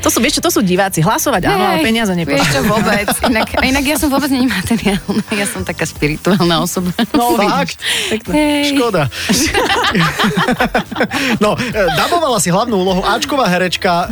To 0.06 0.14
sú, 0.14 0.22
vieš 0.22 0.38
čo, 0.38 0.42
to 0.46 0.52
sú 0.54 0.62
diváci. 0.62 1.02
Hlasovať 1.02 1.50
áno, 1.50 1.74
ale 1.74 1.82
peniaze 1.82 2.14
Vieš 2.14 2.22
nepošlú. 2.22 2.54
čo, 2.54 2.60
vôbec. 2.70 3.08
Inak, 3.32 3.50
a 3.58 3.64
inak 3.66 3.86
ja 3.88 3.98
som 3.98 4.14
vôbec 4.14 4.30
není 4.30 4.46
materiálna, 4.46 5.24
ja 5.34 5.46
som 5.50 5.66
taká 5.66 5.90
spirituálna 5.90 6.62
osoba. 6.62 6.94
No, 7.18 7.34
Fakt? 7.34 7.82
Škoda. 8.70 9.10
no, 11.44 11.58
e, 11.58 11.86
dabovala 11.98 12.38
si 12.38 12.54
hlavnú 12.54 12.76
úlohu, 12.78 13.02
Ačková 13.02 13.50
herečka, 13.50 13.94
uh, 14.06 14.10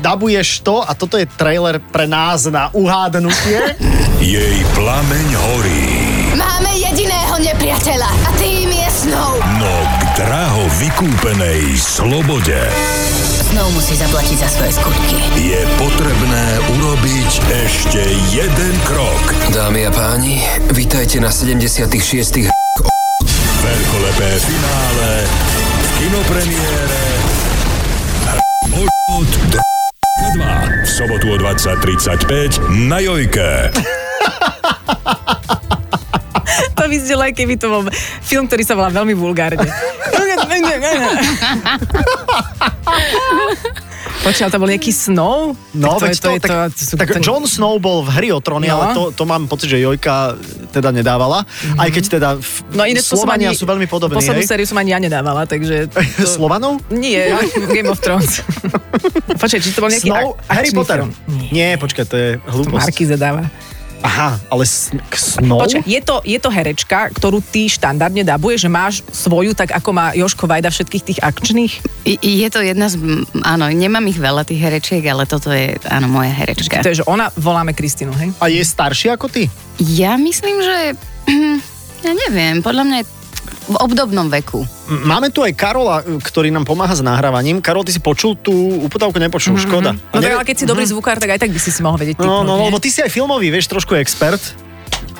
dabuješ 0.00 0.64
to 0.64 0.80
a 0.80 0.96
toto 0.96 1.20
je 1.20 1.26
trailer 1.36 1.82
pre 1.82 2.08
nás 2.08 2.48
na 2.48 2.70
uhádnutie. 2.78 3.74
Jej 4.22 4.58
plameň 4.74 5.26
horí, 5.34 5.86
Máme 6.34 6.70
jediného 6.74 7.34
nepriateľa 7.42 8.06
a 8.06 8.30
tým 8.38 8.70
je 8.70 8.88
snou. 8.90 9.38
no 9.58 9.74
k 9.98 10.02
draho 10.16 10.62
vykúpenej 10.78 11.74
slobode 11.74 12.58
Snou 13.48 13.66
musí 13.72 13.96
zaplatiť 13.96 14.38
za 14.38 14.48
svoje 14.52 14.72
skutky. 14.76 15.16
je 15.34 15.60
potrebné 15.80 16.46
urobiť 16.78 17.30
ešte 17.64 18.02
jeden 18.30 18.74
krok. 18.84 19.22
Dámy 19.50 19.88
a 19.88 19.90
páni, 19.90 20.44
vítajte 20.70 21.18
na 21.18 21.32
76. 21.32 22.46
Veľkolepé 23.58 24.30
finále 24.38 25.10
v 25.58 25.88
kinopremiére 25.96 27.00
od 29.08 29.30
2 30.34 30.84
v 30.84 30.88
sobotu 30.88 31.32
o 31.32 31.36
20.35 31.40 32.60
na 32.90 33.00
Jojke. 33.00 33.72
To 36.76 36.84
vyzdelo, 36.86 37.24
aj 37.24 37.32
keby 37.32 37.56
to 37.56 37.72
bol 37.72 37.82
film, 38.22 38.44
ktorý 38.44 38.62
sa 38.64 38.76
volá 38.76 38.92
veľmi 38.92 39.16
vulgárne. 39.16 39.64
Počkaj, 44.18 44.50
to 44.50 44.58
bol 44.58 44.66
nejaký 44.66 44.90
Snow? 44.90 45.54
No, 45.72 45.96
tak 45.96 46.10
veď 46.10 46.18
to, 46.18 46.28
je 46.28 46.40
tak, 46.40 46.50
to 46.68 46.94
tak 46.96 47.08
to- 47.10 47.22
Jon 47.22 47.44
Snow 47.44 47.78
bol 47.78 48.02
v 48.02 48.10
hri 48.12 48.28
o 48.28 48.38
tróny, 48.38 48.66
No. 48.66 48.76
ale 48.76 48.84
to, 48.92 49.02
to 49.10 49.22
mám 49.22 49.46
pocit, 49.46 49.68
že 49.68 49.78
Jojka 49.78 50.34
teda 50.68 50.90
nedávala. 50.90 51.46
Aj 51.74 51.88
keď 51.88 52.04
teda 52.10 52.28
v, 52.34 52.46
No 52.72 52.82
iné 52.84 52.98
to 52.98 53.14
Slovania 53.14 53.48
ani, 53.48 53.56
sú 53.56 53.64
veľmi 53.64 53.86
podobní, 53.86 54.14
Poslednú 54.14 54.42
hej? 54.42 54.48
sériu 54.48 54.66
som 54.66 54.76
ani 54.76 54.90
ja 54.90 54.98
nedávala, 54.98 55.44
takže... 55.44 55.86
To, 56.18 56.26
Slovanov? 56.26 56.82
nie, 56.88 57.30
Game 57.68 57.86
of 57.86 57.98
Thrones. 57.98 58.42
Počkaj, 59.42 59.60
či 59.60 59.70
to 59.70 59.80
bol 59.80 59.88
nejaký 59.88 60.08
Snow? 60.08 60.34
ak- 60.36 60.50
Harry 60.50 60.70
Potter? 60.72 60.98
film? 60.98 61.10
Nie, 61.48 61.48
Nie, 61.48 61.68
počkaj, 61.76 62.04
to 62.04 62.16
je 62.16 62.28
to 62.36 62.50
hlúposť. 62.50 62.84
Markize 62.84 63.14
dáva. 63.14 63.46
Aha, 64.02 64.38
ale 64.46 64.62
s, 64.62 64.94
k 64.94 65.14
Snow? 65.18 65.58
Počkaj, 65.58 65.82
je 65.82 66.00
to, 66.02 66.22
je 66.22 66.38
to 66.38 66.50
herečka, 66.54 67.10
ktorú 67.10 67.42
ty 67.42 67.66
štandardne 67.66 68.22
dabuješ, 68.22 68.66
že 68.66 68.70
máš 68.70 68.94
svoju, 69.10 69.58
tak 69.58 69.74
ako 69.74 69.90
má 69.90 70.14
Joško 70.14 70.46
Vajda 70.46 70.70
všetkých 70.70 71.04
tých 71.04 71.20
akčných? 71.22 71.72
I, 72.06 72.14
je 72.46 72.48
to 72.48 72.62
jedna 72.62 72.86
z... 72.86 72.98
Áno, 73.42 73.66
nemám 73.68 74.06
ich 74.06 74.18
veľa 74.18 74.46
tých 74.46 74.62
herečiek, 74.62 75.02
ale 75.02 75.26
toto 75.26 75.50
je, 75.50 75.74
áno, 75.90 76.06
moja 76.06 76.30
herečka. 76.30 76.80
To 76.86 76.94
je, 76.94 77.02
že 77.02 77.08
ona, 77.10 77.34
voláme 77.34 77.74
Kristínu, 77.74 78.14
hej? 78.14 78.30
A 78.38 78.46
je 78.46 78.62
starší 78.62 79.10
ako 79.10 79.26
ty? 79.26 79.50
Ja 79.82 80.14
myslím, 80.14 80.62
že... 80.62 80.76
Ja 81.98 82.14
neviem, 82.14 82.62
podľa 82.62 82.86
mňa 82.86 82.96
je 83.02 83.17
v 83.48 83.76
obdobnom 83.80 84.28
veku. 84.28 84.64
Máme 84.88 85.28
tu 85.28 85.44
aj 85.44 85.52
Karola, 85.52 86.00
ktorý 86.00 86.48
nám 86.48 86.64
pomáha 86.64 86.96
s 86.96 87.04
nahrávaním. 87.04 87.60
Karol, 87.60 87.84
ty 87.84 87.92
si 87.92 88.00
počul 88.00 88.36
tú 88.38 88.52
uputávku? 88.84 89.20
Nepočul, 89.20 89.60
škoda. 89.60 89.92
A 89.92 90.16
No 90.16 90.24
tak, 90.24 90.32
ale 90.32 90.44
keď 90.48 90.56
si 90.60 90.64
dobrý 90.64 90.84
zvukár, 90.88 91.20
tak 91.20 91.36
aj 91.36 91.40
tak 91.44 91.52
by 91.52 91.60
si 91.60 91.70
si 91.72 91.80
mohol 91.84 92.00
vedieť 92.00 92.20
No, 92.20 92.40
no, 92.44 92.68
lebo 92.68 92.80
ty 92.80 92.88
si 92.88 93.04
aj 93.04 93.12
filmový, 93.12 93.52
vieš, 93.52 93.68
trošku 93.68 93.96
expert. 93.96 94.40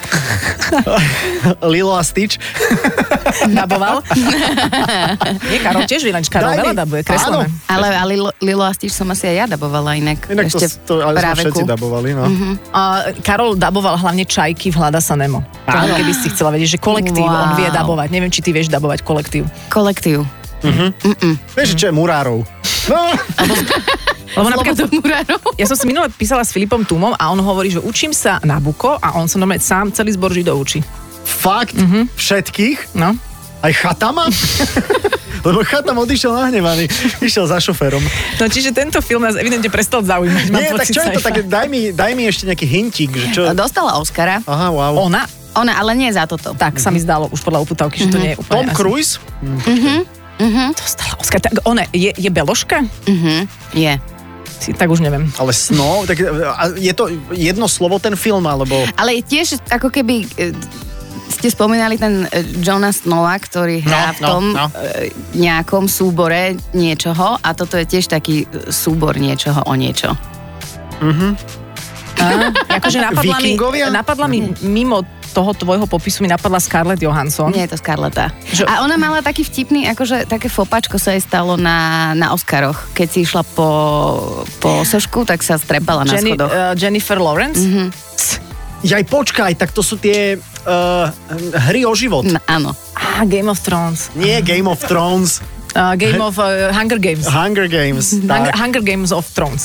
Lilo 1.73 1.95
a 1.97 2.05
Stitch. 2.05 2.37
Daboval? 3.59 4.03
Nie, 5.51 5.59
Karol 5.61 5.85
tiež 5.85 6.03
vynač, 6.05 6.27
Karol 6.29 6.55
Daj 6.55 6.59
veľa 6.61 6.75
dabuje, 6.77 7.03
kreslené. 7.05 7.47
Ale, 7.69 7.87
ale 7.93 8.07
Lilo, 8.17 8.31
Lilo 8.41 8.65
a 8.65 8.73
Stitch 8.73 8.95
som 8.95 9.09
asi 9.11 9.29
aj 9.29 9.37
ja 9.37 9.45
dabovala 9.49 9.97
inak. 9.97 10.29
Inak 10.29 10.49
to, 10.53 10.59
ešte 10.61 10.81
to 10.85 11.01
ale 11.01 11.21
sme 11.21 11.49
všetci 11.49 11.65
dabovali, 11.65 12.09
no. 12.17 12.25
A 12.73 13.13
Karol 13.21 13.57
daboval 13.57 13.97
hlavne 14.01 14.25
čajky 14.25 14.73
v 14.73 14.77
Hľada 14.77 15.01
sa 15.01 15.17
Nemo. 15.17 15.45
To 15.69 15.77
Áno. 15.77 15.95
keby 15.97 16.13
si 16.13 16.29
chcela 16.33 16.53
vedieť, 16.53 16.77
že 16.77 16.81
kolektív, 16.81 17.25
on 17.25 17.53
Wow. 17.55 17.59
vie 17.61 17.69
dabovať. 17.71 18.09
Neviem, 18.11 18.33
či 18.33 18.41
ty 18.43 18.51
vieš 18.51 18.73
dabovať 18.73 19.05
kolektív. 19.05 19.47
Kolektív. 19.69 20.25
Vieš, 21.53 21.75
čo 21.75 21.87
je 21.87 21.95
murárov? 21.95 22.43
No, 22.89 23.01
Lebo 24.35 24.49
napríklad, 24.51 24.89
Murárov. 24.89 25.41
ja 25.55 25.65
som 25.65 25.75
si 25.75 25.85
minule 25.85 26.09
písala 26.11 26.41
s 26.41 26.51
Filipom 26.51 26.83
Tumom 26.83 27.13
a 27.13 27.25
on 27.27 27.39
hovorí, 27.39 27.69
že 27.69 27.79
učím 27.79 28.11
sa 28.11 28.41
na 28.41 28.57
Buko 28.57 28.95
a 28.95 29.15
on 29.15 29.25
sa 29.25 29.37
normálne 29.37 29.61
sám 29.61 29.91
celý 29.91 30.13
zbor 30.13 30.31
židov 30.31 30.59
učí. 30.59 30.81
fakt, 31.21 31.75
Mhm. 31.75 32.09
všetkých? 32.11 32.95
No. 32.95 33.13
Aj 33.59 33.73
chatama? 33.73 34.25
Lebo 35.47 35.61
chatam 35.63 35.97
odišiel 35.97 36.31
nahnevaný. 36.31 36.89
Išiel 37.21 37.45
za 37.45 37.59
šoférom. 37.59 38.01
no 38.37 38.45
čiže 38.47 38.71
tento 38.71 38.99
film 38.99 39.21
nás 39.21 39.35
evidentne 39.35 39.69
prestal 39.69 40.01
zaujímať. 40.01 40.45
Nie, 40.49 40.73
tak 40.73 40.87
čo 40.87 40.99
je 41.01 41.13
to? 41.13 41.21
Saifa. 41.21 41.29
Tak 41.29 41.47
daj 41.47 41.67
mi, 41.67 41.91
daj 41.91 42.13
mi 42.13 42.25
ešte 42.25 42.45
nejaký 42.45 42.65
hintík, 42.65 43.11
že 43.13 43.27
čo... 43.33 43.41
Dostala 43.53 43.97
Oscara. 43.97 44.41
Aha, 44.43 44.69
wow. 44.69 44.99
Ona? 45.05 45.27
Ona, 45.55 45.75
ale 45.75 45.93
nie 45.93 46.09
za 46.09 46.25
toto. 46.25 46.55
Tak 46.55 46.77
sa 46.77 46.89
mi 46.89 46.99
zdalo 46.99 47.27
už 47.29 47.41
podľa 47.41 47.61
uputavky, 47.61 47.99
že 48.01 48.09
to 48.09 48.19
nie 48.19 48.33
je 48.33 48.37
úplne... 48.37 48.55
Tom 48.57 48.67
asi- 48.69 48.79
Cruise? 50.39 50.75
Dostala 50.75 51.15
Oscar. 51.19 51.41
Tak 51.43 51.53
ona 51.67 51.83
je, 51.91 52.15
je 52.15 52.31
beložka? 52.31 52.87
Mhm, 53.05 53.51
je. 53.75 53.93
Si, 54.59 54.75
tak 54.75 54.91
už 54.91 54.99
neviem. 54.99 55.27
Ale 55.39 55.55
sno? 55.55 56.03
Tak, 56.03 56.19
a 56.51 56.75
je 56.75 56.91
to 56.91 57.07
jedno 57.31 57.67
slovo 57.67 57.99
ten 57.99 58.15
film, 58.15 58.43
alebo... 58.43 58.75
Ale 58.95 59.19
je 59.19 59.23
tiež 59.23 59.63
ako 59.71 59.91
keby... 59.91 60.27
e, 60.35 60.51
ste 61.29 61.55
spomínali 61.55 61.95
ten 61.95 62.27
e, 62.27 62.43
Jonas 62.59 63.07
Nova, 63.07 63.39
ktorý 63.39 63.87
hrá 63.87 64.11
No, 64.11 64.15
v 64.15 64.19
tom 64.19 64.43
no, 64.51 64.67
no. 64.67 64.83
nejakom 65.39 65.87
súbore 65.87 66.59
niečoho 66.75 67.39
a 67.39 67.49
toto 67.55 67.79
je 67.79 67.87
tiež 67.87 68.11
taký 68.11 68.51
súbor 68.67 69.15
niečoho 69.15 69.63
o 69.63 69.75
niečo. 69.79 70.11
Akože 72.67 72.99
napadla 72.99 73.39
mi, 73.39 73.55
Vikingovia? 73.55 73.87
napadla 73.95 74.27
mi 74.27 74.51
mimo 74.67 75.07
toho 75.39 75.55
tvojho 75.55 75.87
popisu 75.87 76.27
mi 76.27 76.29
napadla 76.29 76.59
Scarlett 76.59 76.99
Johansson. 76.99 77.55
Nie 77.55 77.71
je 77.71 77.75
to 77.75 77.79
Scarletta. 77.79 78.35
Že- 78.51 78.67
A 78.67 78.83
ona 78.83 78.99
mala 78.99 79.23
taký 79.23 79.47
vtipný, 79.47 79.87
akože 79.87 80.27
také 80.27 80.51
fopačko 80.51 80.99
sa 80.99 81.15
jej 81.15 81.23
stalo 81.23 81.55
na, 81.55 82.11
na 82.19 82.35
Oscaroch. 82.35 82.91
Keď 82.91 83.07
si 83.07 83.19
išla 83.23 83.47
po, 83.47 83.69
po 84.59 84.83
sošku, 84.83 85.23
tak 85.23 85.47
sa 85.47 85.55
strepala 85.55 86.03
na 86.03 86.19
Jenny, 86.19 86.35
schodoch. 86.35 86.51
uh, 86.51 86.75
Jennifer 86.75 87.23
Lawrence. 87.23 87.63
Mm-hmm. 87.63 87.89
Jaj, 88.79 89.03
počkaj, 89.07 89.55
tak 89.55 89.71
to 89.71 89.83
sú 89.83 89.95
tie 89.95 90.39
uh, 90.39 91.07
hry 91.71 91.83
o 91.83 91.95
život. 91.95 92.27
No, 92.27 92.39
áno. 92.47 92.71
Ah, 92.95 93.23
Game 93.23 93.47
of 93.47 93.59
Thrones. 93.59 94.11
Nie 94.15 94.39
Game 94.39 94.67
of 94.67 94.83
Thrones, 94.83 95.39
Uh, 95.79 95.95
Game 95.95 96.19
of 96.19 96.35
uh, 96.37 96.75
Hunger 96.75 96.99
Games. 96.99 97.23
Hunger 97.23 97.71
Games. 97.71 98.19
Hunger, 98.19 98.51
Tak. 98.51 98.59
Hunger 98.59 98.83
Games 98.83 99.15
of 99.15 99.23
Thrones. 99.31 99.63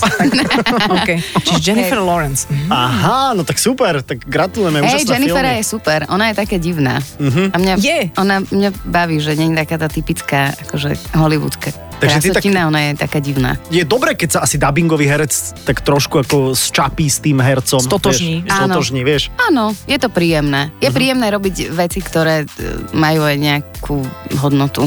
okay. 1.02 1.18
Čiže 1.42 1.58
Jennifer 1.60 1.98
Lawrence. 1.98 2.46
Mhm. 2.46 2.70
Aha, 2.70 3.34
no 3.34 3.42
tak 3.42 3.58
super, 3.58 4.06
tak 4.06 4.22
gratulujeme, 4.22 4.86
Hej, 4.86 5.10
Jennifer 5.10 5.42
filmy. 5.42 5.58
je 5.58 5.64
super. 5.66 6.00
Ona 6.08 6.30
je 6.30 6.36
také 6.38 6.62
divná. 6.62 7.02
A 7.50 7.58
mňa, 7.58 7.74
Je. 7.82 8.14
Ona 8.14 8.46
mňa 8.46 8.70
baví, 8.86 9.18
že 9.18 9.34
nie 9.34 9.50
je 9.50 9.58
taká 9.58 9.76
tá 9.76 9.90
typická, 9.90 10.54
akože 10.62 10.94
hollywoodská. 11.18 11.74
Takže 11.98 12.20
ty 12.20 12.30
tak- 12.30 12.44
ona 12.46 12.92
je 12.92 13.00
taká 13.00 13.18
divná. 13.18 13.56
Je 13.72 13.82
dobré, 13.82 14.12
keď 14.14 14.30
sa 14.30 14.40
asi 14.44 14.60
dubbingový 14.60 15.08
herec 15.08 15.32
tak 15.64 15.80
trošku 15.82 16.20
ako 16.20 16.52
zčapí 16.52 17.08
s 17.08 17.24
tým 17.24 17.40
hercom. 17.40 17.80
Stotožní. 17.80 18.44
Vieš, 18.44 18.52
stotožní, 18.54 19.02
vieš. 19.02 19.24
Áno, 19.40 19.72
je 19.88 19.96
to 19.96 20.12
príjemné. 20.12 20.70
Je 20.78 20.92
Mhm. 20.92 20.96
príjemné 20.96 21.28
robiť 21.32 21.56
veci, 21.72 22.04
ktoré 22.04 22.44
e, 22.44 22.46
majú 22.92 23.24
aj 23.24 23.36
nejakú 23.40 23.98
hodnotu. 24.38 24.84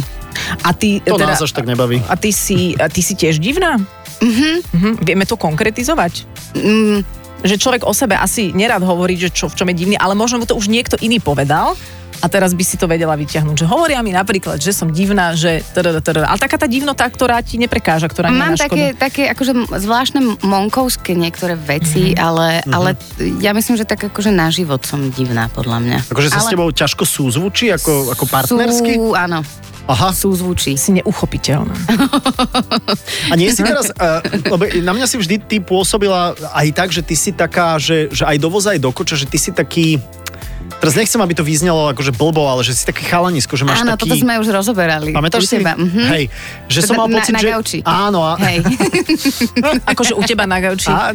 A 0.63 0.71
ty, 0.71 0.99
To 1.01 1.15
teda, 1.15 1.33
nás 1.33 1.41
až 1.41 1.53
tak 1.53 1.65
nebaví. 1.65 2.03
a 2.03 2.15
ty 2.15 2.31
si, 2.31 2.75
a 2.75 2.87
ty 2.87 3.01
si 3.01 3.15
tiež 3.15 3.39
divná? 3.39 3.77
Mhm. 4.21 5.01
Vieme 5.01 5.25
to 5.25 5.37
konkretizovať? 5.37 6.25
Mm, 6.55 7.05
Že 7.37 7.61
človek 7.61 7.83
o 7.85 7.93
sebe 7.93 8.17
asi 8.17 8.51
nerad 8.51 8.81
hovorí, 8.81 9.15
že 9.15 9.29
čo, 9.29 9.47
v 9.47 9.55
čom 9.55 9.69
je 9.69 9.77
divný, 9.77 9.95
ale 9.95 10.17
možno 10.17 10.41
mu 10.41 10.45
to 10.45 10.57
už 10.57 10.67
niekto 10.67 10.97
iný 10.99 11.21
povedal 11.21 11.77
a 12.17 12.33
teraz 12.33 12.57
by 12.57 12.65
si 12.65 12.81
to 12.81 12.89
vedela 12.89 13.13
vyťahnuť. 13.13 13.61
Že 13.61 13.67
hovoria 13.69 14.01
mi 14.01 14.09
napríklad, 14.09 14.57
že 14.57 14.73
som 14.73 14.89
divná, 14.89 15.37
že... 15.37 15.61
Ale 15.77 16.41
taká 16.41 16.57
tá 16.57 16.65
divnotá, 16.65 17.05
ktorá 17.05 17.45
ti 17.45 17.61
neprekáža, 17.61 18.09
ktorá 18.09 18.33
nie 18.33 18.41
je 18.41 18.43
Mám 18.43 18.57
také, 18.57 18.85
také 18.97 19.23
akože 19.29 19.53
zvláštne 19.69 20.21
monkovské 20.41 21.13
niektoré 21.13 21.55
veci, 21.55 22.17
Mhm. 22.17 22.19
ale, 22.19 22.65
ale 22.67 22.97
ja 23.39 23.53
myslím, 23.53 23.77
že 23.77 23.85
tak 23.85 24.09
akože 24.09 24.33
na 24.33 24.49
život 24.49 24.81
som 24.83 25.13
divná, 25.13 25.53
podľa 25.53 25.77
mňa. 25.77 25.99
Akože 26.09 26.33
sa 26.33 26.41
ale 26.41 26.49
s 26.49 26.53
tebou 26.57 26.73
ťažko 26.73 27.05
súzvučí, 27.05 27.69
ako, 27.69 28.17
ako 28.17 28.25
partnersky? 28.27 28.97
Sú, 28.97 29.13
áno, 29.13 29.45
Aha. 29.87 30.11
sú 30.11 30.35
zvučí. 30.35 30.75
Si 30.75 30.90
neuchopiteľná. 30.99 31.75
A 33.31 33.35
nie 33.38 33.55
si 33.55 33.62
teraz, 33.62 33.90
uh, 33.94 34.18
lebo 34.46 34.66
na 34.83 34.92
mňa 34.92 35.07
si 35.07 35.16
vždy 35.16 35.37
ty 35.46 35.57
pôsobila 35.62 36.35
aj 36.53 36.68
tak, 36.75 36.88
že 36.90 37.07
ty 37.07 37.14
si 37.14 37.31
taká, 37.31 37.79
že, 37.79 38.11
že 38.11 38.27
aj 38.27 38.37
do 38.42 38.49
voza, 38.51 38.75
aj 38.75 38.83
do 38.83 38.90
koča, 38.90 39.14
že 39.14 39.31
ty 39.31 39.38
si 39.38 39.55
taký, 39.55 40.03
teraz 40.83 40.99
nechcem, 40.99 41.22
aby 41.22 41.35
to 41.38 41.46
vyznelo 41.46 41.94
akože 41.94 42.11
blbo, 42.12 42.51
ale 42.51 42.66
že 42.66 42.75
si 42.75 42.83
taký 42.83 43.07
chalanisko, 43.07 43.55
že 43.55 43.62
máš 43.62 43.87
Áno, 43.87 43.94
taký... 43.94 44.11
toto 44.11 44.14
sme 44.18 44.35
už 44.42 44.51
rozoberali. 44.51 45.14
Pamätáš 45.14 45.46
U 45.46 45.46
si? 45.46 45.55
teba, 45.62 45.79
mhm. 45.79 46.03
Hej, 46.11 46.25
že 46.66 46.81
som 46.83 46.99
mal 46.99 47.07
Na- 47.07 47.22
pocit, 47.22 47.33
na 47.33 47.40
že... 47.40 47.49
gauči. 47.55 47.79
Áno, 47.87 48.20
a, 48.27 48.35
Hej. 48.42 48.59
Akože 49.94 50.12
u 50.18 50.22
teba 50.27 50.51
na 50.51 50.59
gauči. 50.59 50.90
a, 50.90 51.14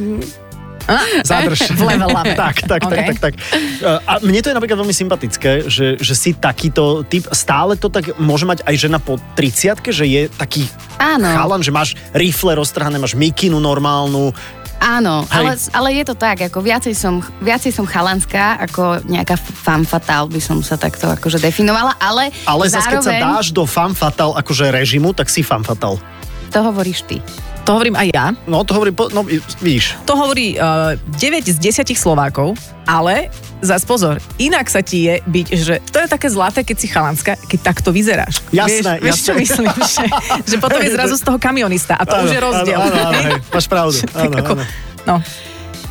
Zadrž. 1.30 1.60
Level 1.78 2.12
up. 2.20 2.28
tak, 2.28 2.56
tak, 2.64 2.82
Okay. 2.82 2.90
tak, 2.90 3.06
tak, 3.06 3.18
tak. 3.22 3.34
Uh, 3.80 4.00
A 4.04 4.14
mne 4.20 4.40
to 4.40 4.50
je 4.50 4.56
napríklad 4.56 4.78
veľmi 4.78 4.92
sympatické, 4.92 5.66
že, 5.66 5.96
že 5.98 6.14
si 6.14 6.34
takýto 6.34 7.04
typ, 7.04 7.30
stále 7.32 7.76
to 7.76 7.88
tak 7.88 8.18
môže 8.18 8.44
mať 8.44 8.64
aj 8.64 8.76
žena 8.78 8.98
po 8.98 9.16
30 9.34 9.82
že 9.88 10.06
je 10.06 10.22
taký 10.28 10.66
Áno. 10.98 11.30
chalan, 11.30 11.62
že 11.62 11.70
máš 11.70 11.94
rifle 12.12 12.54
roztrhané, 12.54 12.98
máš 12.98 13.14
mikinu 13.14 13.58
normálnu. 13.58 14.34
Áno, 14.82 15.22
Hej. 15.30 15.38
ale, 15.38 15.52
ale 15.78 15.90
je 15.94 16.06
to 16.10 16.16
tak, 16.18 16.42
ako 16.42 16.58
viacej 16.58 16.98
som, 16.98 17.22
viacej 17.38 17.70
som 17.70 17.86
chalanská, 17.86 18.58
ako 18.60 19.06
nejaká 19.06 19.38
fan 19.38 19.86
fatal 19.86 20.26
by 20.26 20.42
som 20.42 20.58
sa 20.60 20.74
takto 20.74 21.06
akože 21.06 21.38
definovala, 21.38 21.94
ale, 22.02 22.34
Ale 22.50 22.66
zase, 22.66 22.90
keď 22.90 22.98
sa 22.98 23.14
zároveň, 23.14 23.22
dáš 23.22 23.48
do 23.54 23.70
fan 23.70 23.94
fatal 23.94 24.34
akože 24.34 24.74
režimu, 24.74 25.14
tak 25.14 25.30
si 25.30 25.46
fan 25.46 25.62
fatal. 25.62 26.02
to 26.50 26.66
hovoríš 26.66 27.06
ty. 27.06 27.22
To 27.66 27.78
hovorím 27.78 27.94
aj 27.94 28.08
ja. 28.10 28.26
No 28.50 28.66
to 28.66 28.74
hovorí, 28.74 28.92
no 29.14 29.22
víš, 29.62 29.94
To 30.10 30.18
hovorí 30.18 30.58
uh, 30.58 30.98
9 31.18 31.46
z 31.46 31.58
10 31.62 31.86
Slovákov, 31.94 32.58
ale 32.90 33.30
zas 33.62 33.86
pozor, 33.86 34.18
inak 34.42 34.66
sa 34.66 34.82
ti 34.82 35.06
je 35.06 35.22
byť, 35.22 35.48
že 35.54 35.76
to 35.94 36.02
je 36.02 36.08
také 36.10 36.28
zlaté, 36.34 36.66
keď 36.66 36.78
si 36.82 36.88
chalanská, 36.90 37.38
keď 37.46 37.60
takto 37.62 37.94
vyzeráš. 37.94 38.42
Jasné, 38.50 38.98
vieš, 38.98 39.06
vieš 39.06 39.20
čo 39.22 39.34
jasné. 39.34 39.42
myslím? 39.46 39.68
Že, 39.78 40.06
že 40.50 40.56
potom 40.58 40.80
je 40.82 40.90
zrazu 40.90 41.16
z 41.16 41.24
toho 41.24 41.38
kamionista 41.38 41.94
a 41.94 42.04
to 42.04 42.18
už 42.26 42.34
je 42.34 42.42
rozdiel. 42.42 42.82
Áno, 42.82 42.90
áno, 42.90 43.10
áno, 43.14 43.20
hej, 43.30 43.38
máš 43.54 43.66
pravdu. 43.70 43.98
Áno, 44.22 44.36
ako, 44.38 44.54
áno. 44.58 44.64
no, 45.06 45.16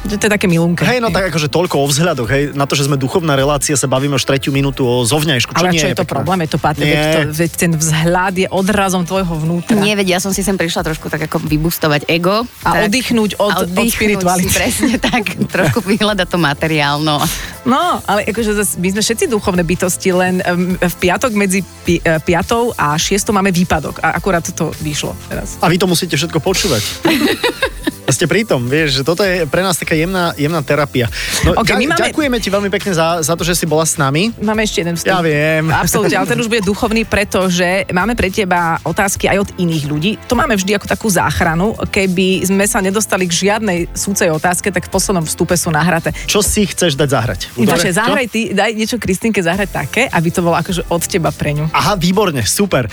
to 0.00 0.16
je 0.16 0.32
také 0.32 0.48
milunké. 0.48 0.88
Hej, 0.88 1.04
no 1.04 1.12
tak 1.12 1.28
akože 1.28 1.52
toľko 1.52 1.84
o 1.84 1.86
vzhľadoch, 1.86 2.28
hej, 2.32 2.42
na 2.56 2.64
to, 2.64 2.72
že 2.72 2.88
sme 2.88 2.96
duchovná 2.96 3.36
relácia, 3.36 3.76
sa 3.76 3.84
bavíme 3.84 4.16
už 4.16 4.24
tretiu 4.24 4.48
minútu 4.48 4.88
o 4.88 5.04
zovňajšku, 5.04 5.52
čo 5.52 5.60
ale 5.60 5.76
nie 5.76 5.80
čo 5.84 5.92
je 5.92 5.96
to 5.96 6.08
pekné. 6.08 6.14
problém? 6.16 6.38
Je 6.48 6.50
to 6.50 6.58
patrí, 6.58 6.88
veď, 6.88 7.04
to, 7.04 7.20
veď 7.36 7.52
ten 7.52 7.72
vzhľad 7.76 8.34
je 8.40 8.48
odrazom 8.48 9.04
tvojho 9.04 9.34
vnútra. 9.36 9.76
Nie, 9.76 9.92
veď 10.00 10.16
ja 10.16 10.18
som 10.24 10.32
si 10.32 10.40
sem 10.40 10.56
prišla 10.56 10.88
trošku 10.88 11.12
tak 11.12 11.28
ako 11.28 11.44
vybustovať 11.44 12.08
ego. 12.08 12.48
A 12.64 12.70
tak, 12.72 12.88
oddychnúť 12.88 13.30
od, 13.36 13.52
a 13.52 13.56
od 13.68 13.88
spirituality. 13.92 14.48
presne 14.64 14.96
tak, 14.96 15.36
trošku 15.52 15.84
vyhľadať 15.84 16.26
to 16.32 16.38
materiálno. 16.40 17.20
No, 17.68 18.00
ale 18.08 18.24
akože 18.24 18.56
my 18.80 18.88
sme 18.96 19.02
všetci 19.04 19.28
duchovné 19.28 19.68
bytosti, 19.68 20.16
len 20.16 20.40
um, 20.40 20.80
v 20.80 20.94
piatok 20.96 21.36
medzi 21.36 21.60
pi, 21.84 22.00
uh, 22.00 22.16
piatou 22.24 22.72
a 22.72 22.96
šiestou 22.96 23.36
máme 23.36 23.52
výpadok 23.52 24.00
a 24.00 24.16
akurát 24.16 24.40
to 24.48 24.72
vyšlo 24.80 25.12
teraz. 25.28 25.60
A 25.60 25.68
vy 25.68 25.76
to 25.76 25.84
musíte 25.84 26.16
všetko 26.16 26.40
počúvať. 26.40 26.82
Ste 28.16 28.26
pri 28.26 28.42
tom, 28.42 28.66
vieš, 28.66 29.00
že 29.00 29.02
toto 29.02 29.22
je 29.22 29.46
pre 29.46 29.60
nás 29.60 29.74
taká 29.74 29.94
jemná, 29.94 30.34
jemná 30.34 30.60
terapia. 30.60 31.06
No, 31.42 31.56
Ok, 31.56 31.72
my 31.74 31.86
máme- 31.88 32.00
Ďakujeme 32.00 32.36
ti 32.36 32.48
veľmi 32.48 32.70
pekne 32.70 32.92
za, 32.92 33.20
za 33.20 33.34
to, 33.34 33.42
že 33.42 33.54
si 33.54 33.64
bola 33.64 33.84
s 33.84 33.96
nami. 33.96 34.32
Máme 34.36 34.62
ešte 34.62 34.80
jeden 34.80 34.96
vstup. 34.96 35.10
Ja 35.10 35.20
viem. 35.20 35.70
Absolútne, 35.84 36.16
ale 36.16 36.26
ten 36.26 36.38
už 36.38 36.48
bude 36.48 36.62
duchovný, 36.62 37.04
pretože 37.04 37.86
máme 37.88 38.14
pre 38.14 38.28
teba 38.28 38.80
otázky 38.82 39.28
aj 39.28 39.38
od 39.44 39.50
iných 39.56 39.84
ľudí. 39.86 40.10
To 40.26 40.34
máme 40.34 40.56
vždy 40.56 40.74
ako 40.74 40.86
takú 40.88 41.06
záchranu. 41.12 41.76
Keby 41.86 42.46
sme 42.46 42.64
sa 42.64 42.80
nedostali 42.80 43.26
k 43.26 43.32
žiadnej 43.48 43.92
súcej 43.92 44.32
otázke, 44.32 44.70
tak 44.70 44.86
v 44.86 44.90
poslednom 44.90 45.24
vstupe 45.24 45.52
sú 45.54 45.68
nahraté. 45.68 46.16
Čo 46.24 46.40
si 46.40 46.64
chceš 46.64 46.96
dať 46.96 47.08
zahrať? 47.10 47.40
Takže 47.52 47.92
zahraj 47.92 48.26
ty, 48.26 48.50
daj 48.50 48.72
niečo 48.72 48.96
Kristinke 48.96 49.44
zahrať 49.44 49.68
také, 49.68 50.02
aby 50.08 50.28
to 50.32 50.40
bolo 50.40 50.56
akože 50.56 50.88
od 50.88 51.02
teba 51.04 51.28
pre 51.30 51.52
ňu. 51.52 51.68
Aha, 51.70 51.94
výborne, 52.00 52.40
super. 52.42 52.88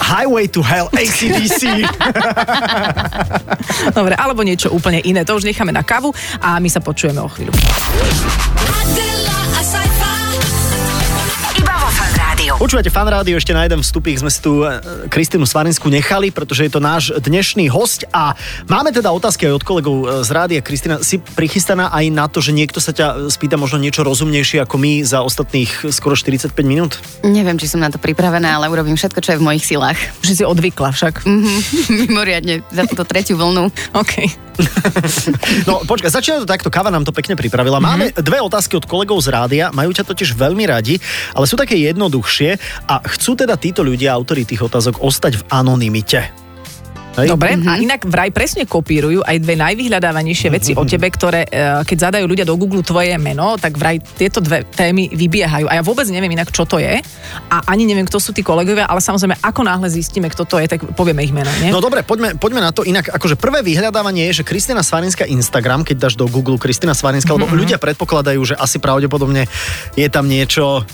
Highway 0.00 0.44
to 0.46 0.60
Hell, 0.60 0.92
ACDC. 0.92 1.88
Dobre, 3.96 4.14
alebo 4.16 4.42
niečo 4.42 4.59
úplne 4.68 5.00
iné. 5.00 5.24
To 5.24 5.40
už 5.40 5.48
necháme 5.48 5.72
na 5.72 5.80
kavu 5.80 6.12
a 6.44 6.60
my 6.60 6.68
sa 6.68 6.84
počujeme 6.84 7.24
o 7.24 7.28
chvíľu. 7.32 7.56
Počúvate 12.60 12.92
fan 12.92 13.08
rádio, 13.08 13.40
ešte 13.40 13.56
na 13.56 13.64
jeden 13.64 13.80
vstupík 13.80 14.20
sme 14.20 14.28
si 14.28 14.44
tu 14.44 14.60
e, 14.60 14.84
Kristínu 15.08 15.48
Svarinsku 15.48 15.88
nechali, 15.88 16.28
pretože 16.28 16.68
je 16.68 16.72
to 16.76 16.76
náš 16.76 17.08
dnešný 17.16 17.72
host 17.72 18.04
a 18.12 18.36
máme 18.68 18.92
teda 18.92 19.08
otázky 19.16 19.48
aj 19.48 19.56
od 19.56 19.64
kolegov 19.64 19.96
e, 20.04 20.20
z 20.20 20.28
rádia. 20.28 20.60
Kristina, 20.60 21.00
si 21.00 21.24
prichystaná 21.24 21.88
aj 21.88 22.12
na 22.12 22.28
to, 22.28 22.44
že 22.44 22.52
niekto 22.52 22.76
sa 22.76 22.92
ťa 22.92 23.32
spýta 23.32 23.56
možno 23.56 23.80
niečo 23.80 24.04
rozumnejšie 24.04 24.60
ako 24.60 24.76
my 24.76 25.00
za 25.00 25.24
ostatných 25.24 25.88
skoro 25.88 26.12
45 26.12 26.52
minút? 26.60 27.00
Neviem, 27.24 27.56
či 27.56 27.64
som 27.64 27.80
na 27.80 27.88
to 27.88 27.96
pripravená, 27.96 28.60
ale 28.60 28.68
urobím 28.68 29.00
všetko, 29.00 29.24
čo 29.24 29.32
je 29.32 29.40
v 29.40 29.46
mojich 29.48 29.64
silách. 29.64 29.96
Že 30.20 30.32
si 30.36 30.44
odvykla 30.44 30.92
však. 30.92 31.24
Mimoriadne 32.04 32.60
za 32.68 32.84
túto 32.84 33.08
tretiu 33.08 33.40
vlnu. 33.40 33.72
OK. 33.96 34.50
No 35.68 35.80
počkaj, 35.84 36.12
začína 36.12 36.44
to 36.44 36.48
takto, 36.48 36.68
Kava 36.68 36.92
nám 36.92 37.04
to 37.06 37.12
pekne 37.14 37.36
pripravila. 37.36 37.80
Máme 37.80 38.12
dve 38.16 38.40
otázky 38.44 38.76
od 38.76 38.84
kolegov 38.84 39.20
z 39.24 39.32
rádia, 39.32 39.72
majú 39.72 39.92
ťa 39.92 40.04
totiž 40.04 40.36
veľmi 40.36 40.64
radi, 40.68 41.00
ale 41.32 41.48
sú 41.48 41.56
také 41.56 41.76
jednoduchšie 41.80 42.49
a 42.86 42.94
chcú 43.04 43.36
teda 43.36 43.54
títo 43.54 43.82
ľudia, 43.82 44.14
autori 44.14 44.46
tých 44.46 44.64
otázok, 44.64 45.02
ostať 45.02 45.42
v 45.42 45.46
anonymite. 45.52 46.22
Hej? 47.10 47.26
Dobre, 47.26 47.58
Mhm. 47.58 47.66
a 47.66 47.72
inak 47.74 48.00
vraj 48.06 48.30
presne 48.30 48.62
kopírujú 48.70 49.26
aj 49.26 49.42
dve 49.42 49.58
najvyhľadávanejšie 49.58 50.46
veci 50.46 50.70
o 50.78 50.86
tebe, 50.86 51.10
ktoré 51.10 51.42
e, 51.42 51.82
keď 51.82 52.06
zadajú 52.06 52.24
ľudia 52.30 52.46
do 52.46 52.54
Google 52.54 52.86
tvoje 52.86 53.10
meno, 53.18 53.58
tak 53.58 53.74
vraj 53.74 53.98
tieto 53.98 54.38
dve 54.38 54.62
témy 54.62 55.10
vybiehajú. 55.10 55.66
A 55.66 55.74
ja 55.74 55.82
vôbec 55.82 56.06
neviem 56.06 56.30
inak, 56.30 56.54
čo 56.54 56.62
to 56.70 56.78
je. 56.78 57.02
A 57.50 57.56
ani 57.66 57.82
neviem, 57.82 58.06
kto 58.06 58.22
sú 58.22 58.30
tí 58.30 58.46
kolegovia, 58.46 58.86
ale 58.86 59.02
samozrejme, 59.02 59.42
ako 59.42 59.60
náhle 59.66 59.90
zistíme, 59.90 60.30
kto 60.30 60.46
to 60.46 60.62
je, 60.62 60.70
tak 60.70 60.86
povieme 60.94 61.26
ich 61.26 61.34
meno. 61.34 61.50
Nie? 61.58 61.74
No 61.74 61.82
dobre, 61.82 62.06
poďme, 62.06 62.38
poďme 62.38 62.62
na 62.62 62.70
to 62.70 62.86
inak. 62.86 63.10
Akože 63.10 63.34
prvé 63.34 63.66
vyhľadávanie 63.66 64.30
je, 64.30 64.40
že 64.40 64.44
Kristina 64.46 64.86
Svarinská 64.86 65.26
Instagram, 65.26 65.82
keď 65.82 66.06
dáš 66.06 66.14
do 66.14 66.30
Google 66.30 66.62
Kristina 66.62 66.94
Svarinská, 66.94 67.34
lebo 67.34 67.50
ľudia 67.50 67.82
predpokladajú, 67.82 68.38
že 68.46 68.54
asi 68.54 68.78
pravdepodobne 68.78 69.50
je 69.98 70.06
tam 70.06 70.30
niečo... 70.30 70.86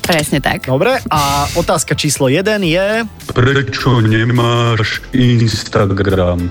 Presne 0.00 0.42
tak. 0.42 0.66
Dobre, 0.66 0.98
a 1.06 1.46
otázka 1.54 1.94
číslo 1.94 2.26
1 2.26 2.42
je... 2.66 2.86
Prečo 3.30 4.02
nemáš 4.02 5.04
Instagram? 5.14 6.50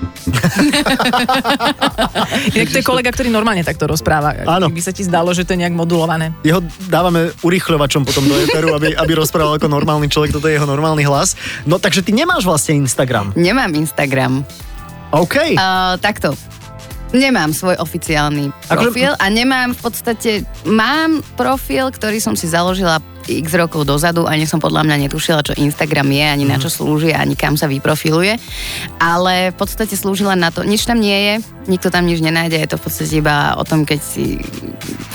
Inak 2.56 2.68
to 2.72 2.78
je 2.80 2.84
kolega, 2.86 3.10
ktorý 3.12 3.28
normálne 3.28 3.60
takto 3.60 3.84
rozpráva. 3.84 4.32
Áno. 4.48 4.72
By 4.72 4.80
sa 4.80 4.92
ti 4.94 5.04
zdalo, 5.04 5.34
že 5.36 5.44
to 5.44 5.52
je 5.54 5.60
nejak 5.66 5.76
modulované. 5.76 6.32
Jeho 6.40 6.64
dávame 6.88 7.36
urychľovačom 7.44 8.06
potom 8.06 8.24
do 8.24 8.38
éteru, 8.40 8.72
aby, 8.72 8.96
aby 8.96 9.12
rozprával 9.12 9.60
ako 9.60 9.68
normálny 9.68 10.08
človek, 10.08 10.32
toto 10.32 10.48
je 10.48 10.56
jeho 10.56 10.68
normálny 10.68 11.04
hlas. 11.04 11.36
No 11.68 11.76
takže 11.76 12.00
ty 12.00 12.16
nemáš 12.16 12.48
vlastne 12.48 12.80
Instagram. 12.80 13.36
Nemám 13.36 13.74
Instagram. 13.76 14.46
OK. 15.10 15.58
Uh, 15.58 15.98
takto. 15.98 16.32
Nemám 17.10 17.50
svoj 17.50 17.74
oficiálny 17.82 18.54
Akože- 18.70 18.74
profil 18.78 19.12
a 19.18 19.26
nemám 19.26 19.74
v 19.74 19.80
podstate, 19.82 20.30
mám 20.62 21.26
profil, 21.34 21.90
ktorý 21.90 22.22
som 22.22 22.38
si 22.38 22.46
založila 22.46 23.02
x 23.38 23.54
rokov 23.54 23.86
dozadu, 23.86 24.26
ani 24.26 24.42
som 24.44 24.58
podľa 24.58 24.82
mňa 24.82 24.96
netušila, 25.06 25.46
čo 25.46 25.54
Instagram 25.54 26.10
je, 26.10 26.24
ani 26.26 26.44
na 26.44 26.58
Mhm. 26.58 26.62
čo 26.66 26.68
slúži, 26.68 27.14
ani 27.14 27.38
kam 27.38 27.54
sa 27.54 27.70
vyprofiluje, 27.70 28.34
ale 28.98 29.54
v 29.54 29.56
podstate 29.56 29.94
slúži 29.94 30.26
len 30.26 30.42
na 30.42 30.50
to, 30.50 30.66
nič 30.66 30.82
tam 30.82 30.98
nie 30.98 31.14
je, 31.14 31.34
nikto 31.66 31.88
tam 31.88 32.04
nič 32.04 32.18
nenájde, 32.18 32.58
je 32.58 32.68
to 32.68 32.76
v 32.76 32.84
podstate 32.84 33.12
iba 33.14 33.54
o 33.54 33.62
tom, 33.62 33.86
keď 33.86 34.00
si 34.00 34.42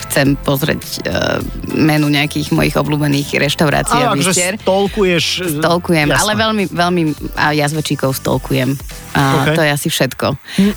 chcem 0.07 0.39
pozrieť 0.39 0.81
uh, 1.03 1.39
menu 1.73 2.07
nejakých 2.07 2.55
mojich 2.55 2.75
obľúbených 2.75 3.35
reštaurácií 3.35 3.99
a 3.99 4.13
Áno, 4.13 4.21
akože 4.21 4.63
stolkuješ... 4.63 5.25
Stolkujem, 5.59 6.07
Jasné. 6.07 6.21
ale 6.21 6.33
veľmi, 6.37 6.63
veľmi 6.71 7.01
a 7.35 7.51
jazvečíkov 7.51 8.15
stolkujem. 8.15 8.71
A 9.15 9.47
Ok. 9.47 9.55
To 9.55 9.63
je 9.63 9.71
asi 9.71 9.87
všetko. 9.87 10.27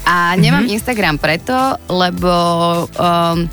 A 0.04 0.34
nemám 0.34 0.66
Instagram 0.66 1.18
preto, 1.18 1.54
lebo 1.90 2.32
um, 2.88 3.46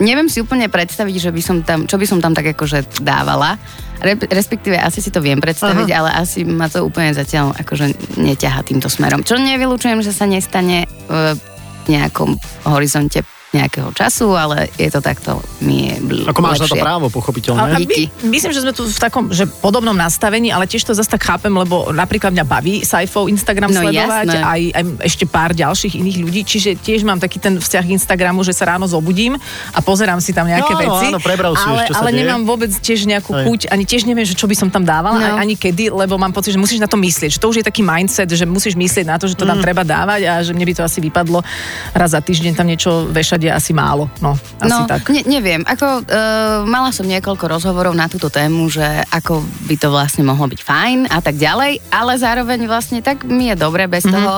neviem 0.00 0.30
si 0.30 0.40
úplne 0.40 0.70
predstaviť, 0.70 1.16
že 1.28 1.30
by 1.34 1.42
som 1.42 1.56
tam, 1.60 1.84
čo 1.84 2.00
by 2.00 2.06
som 2.08 2.18
tam 2.22 2.32
tak 2.32 2.54
akože 2.56 3.02
dávala. 3.04 3.58
Re, 4.02 4.18
respektíve 4.18 4.74
asi 4.78 4.98
si 4.98 5.14
to 5.14 5.22
viem 5.22 5.38
predstaviť, 5.38 5.88
ale 5.94 6.10
asi 6.16 6.42
ma 6.42 6.66
to 6.66 6.82
úplne 6.82 7.14
zatiaľ 7.14 7.54
akože 7.54 8.18
neťaha 8.18 8.66
týmto 8.66 8.90
smerom. 8.90 9.22
Čo 9.22 9.38
nevylučujem, 9.38 10.02
že 10.02 10.10
sa 10.10 10.26
nestane 10.26 10.90
v 11.06 11.38
nejakom 11.86 12.38
horizonte 12.66 13.22
nejakého 13.52 13.92
času, 13.92 14.32
ale 14.32 14.56
je 14.74 14.88
to 14.88 14.98
takto, 14.98 15.30
mi 15.60 15.86
je 15.86 15.94
bl- 15.98 16.24
Ako 16.24 16.40
máš 16.40 16.58
na 16.58 16.64
to 16.64 16.72
lepšie. 16.72 16.82
právo, 16.82 17.04
A, 17.04 17.08
a 17.08 17.14
pochopiteľné. 17.14 17.60
my, 17.78 17.96
myslím, 18.26 18.50
že 18.50 18.60
sme 18.60 18.72
tu 18.72 18.82
v 18.82 18.96
takom 18.98 19.28
že 19.28 19.44
podobnom 19.44 19.92
nastavení, 19.92 20.48
ale 20.48 20.64
tiež 20.64 20.82
to 20.82 20.92
zase 20.92 21.06
tak 21.06 21.20
chápem, 21.20 21.52
lebo 21.52 21.88
napríklad 21.90 22.30
mňa 22.30 22.44
baví 22.44 22.80
Saifov 22.82 23.28
Instagram 23.28 23.68
No, 23.70 23.80
sledovať, 23.82 24.26
jasné. 24.26 24.40
aj, 24.40 24.60
aj 24.72 24.84
ešte 25.04 25.24
pár 25.24 25.52
ďalších 25.52 25.94
iných 25.94 26.18
ľudí, 26.18 26.40
čiže 26.42 26.70
tiež 26.74 27.02
mám 27.02 27.18
taký 27.18 27.36
ten 27.36 27.54
vzťah 27.54 27.82
k 27.82 27.92
Instagramu, 27.92 28.40
že 28.40 28.50
sa 28.50 28.64
ráno 28.66 28.84
zobudím 28.84 29.36
a 29.68 29.80
pozerám 29.80 30.18
si 30.18 30.30
tam 30.30 30.44
nejaké 30.44 30.72
No, 30.72 30.80
veci. 30.80 31.06
áno, 31.08 31.18
prebrowsuješ, 31.18 31.68
ale, 31.76 31.86
čo 31.86 31.92
sa 31.92 32.00
ale 32.00 32.10
deje. 32.10 32.18
nemám 32.18 32.42
vôbec 32.42 32.72
tiež 32.72 33.04
nejakú 33.04 33.30
Hej. 33.30 33.44
chuť, 33.44 33.60
ani 33.68 33.84
tiež 33.84 34.02
neviem, 34.04 34.24
že 34.24 34.32
čo 34.32 34.44
by 34.44 34.54
som 34.54 34.68
tam 34.68 34.82
dávala, 34.82 35.14
No. 35.14 35.24
ani, 35.36 35.36
ani 35.42 35.54
kedy, 35.54 35.92
lebo 35.92 36.16
mám 36.16 36.30
pocit, 36.30 36.50
že 36.50 36.58
musíš 36.58 36.78
na 36.78 36.86
to 36.86 36.96
myslieť. 36.96 37.36
Že 37.36 37.38
to 37.38 37.48
už 37.48 37.56
je 37.58 37.64
taký 37.64 37.82
mindset, 37.82 38.26
že 38.26 38.44
musíš 38.44 38.72
myslieť 38.74 39.04
na 39.04 39.16
to, 39.16 39.26
že 39.26 39.34
to 39.34 39.44
tam 39.44 39.54
Mm. 39.54 39.62
treba 39.62 39.82
dávať 39.82 40.20
a 40.24 40.40
že 40.40 40.50
mne 40.50 40.64
by 40.64 40.74
to 40.74 40.82
asi 40.82 40.98
vypadlo 40.98 41.44
raz 41.92 42.10
za 42.10 42.20
týždeň 42.20 42.52
tam 42.52 42.64
niečo 42.64 42.90
vešať 43.06 43.40
je 43.42 43.52
asi 43.52 43.72
málo. 43.74 44.06
No, 44.22 44.38
asi 44.62 44.70
no, 44.70 44.86
tak. 44.86 45.08
Ne, 45.10 45.26
neviem, 45.26 45.62
ako 45.66 46.06
uh, 46.06 46.62
mala 46.68 46.94
som 46.94 47.06
niekoľko 47.08 47.44
rozhovorov 47.50 47.94
na 47.96 48.06
túto 48.06 48.30
tému, 48.30 48.70
že 48.70 48.84
ako 49.10 49.42
by 49.66 49.74
to 49.78 49.88
vlastne 49.90 50.22
mohlo 50.22 50.46
byť 50.46 50.60
fajn 50.62 50.98
a 51.10 51.18
tak 51.18 51.36
ďalej, 51.36 51.82
ale 51.90 52.12
zároveň 52.18 52.64
vlastne 52.70 53.02
tak 53.02 53.26
mi 53.26 53.50
je 53.50 53.56
dobre 53.58 53.90
bez 53.90 54.06
mm-hmm. 54.06 54.14
toho 54.14 54.34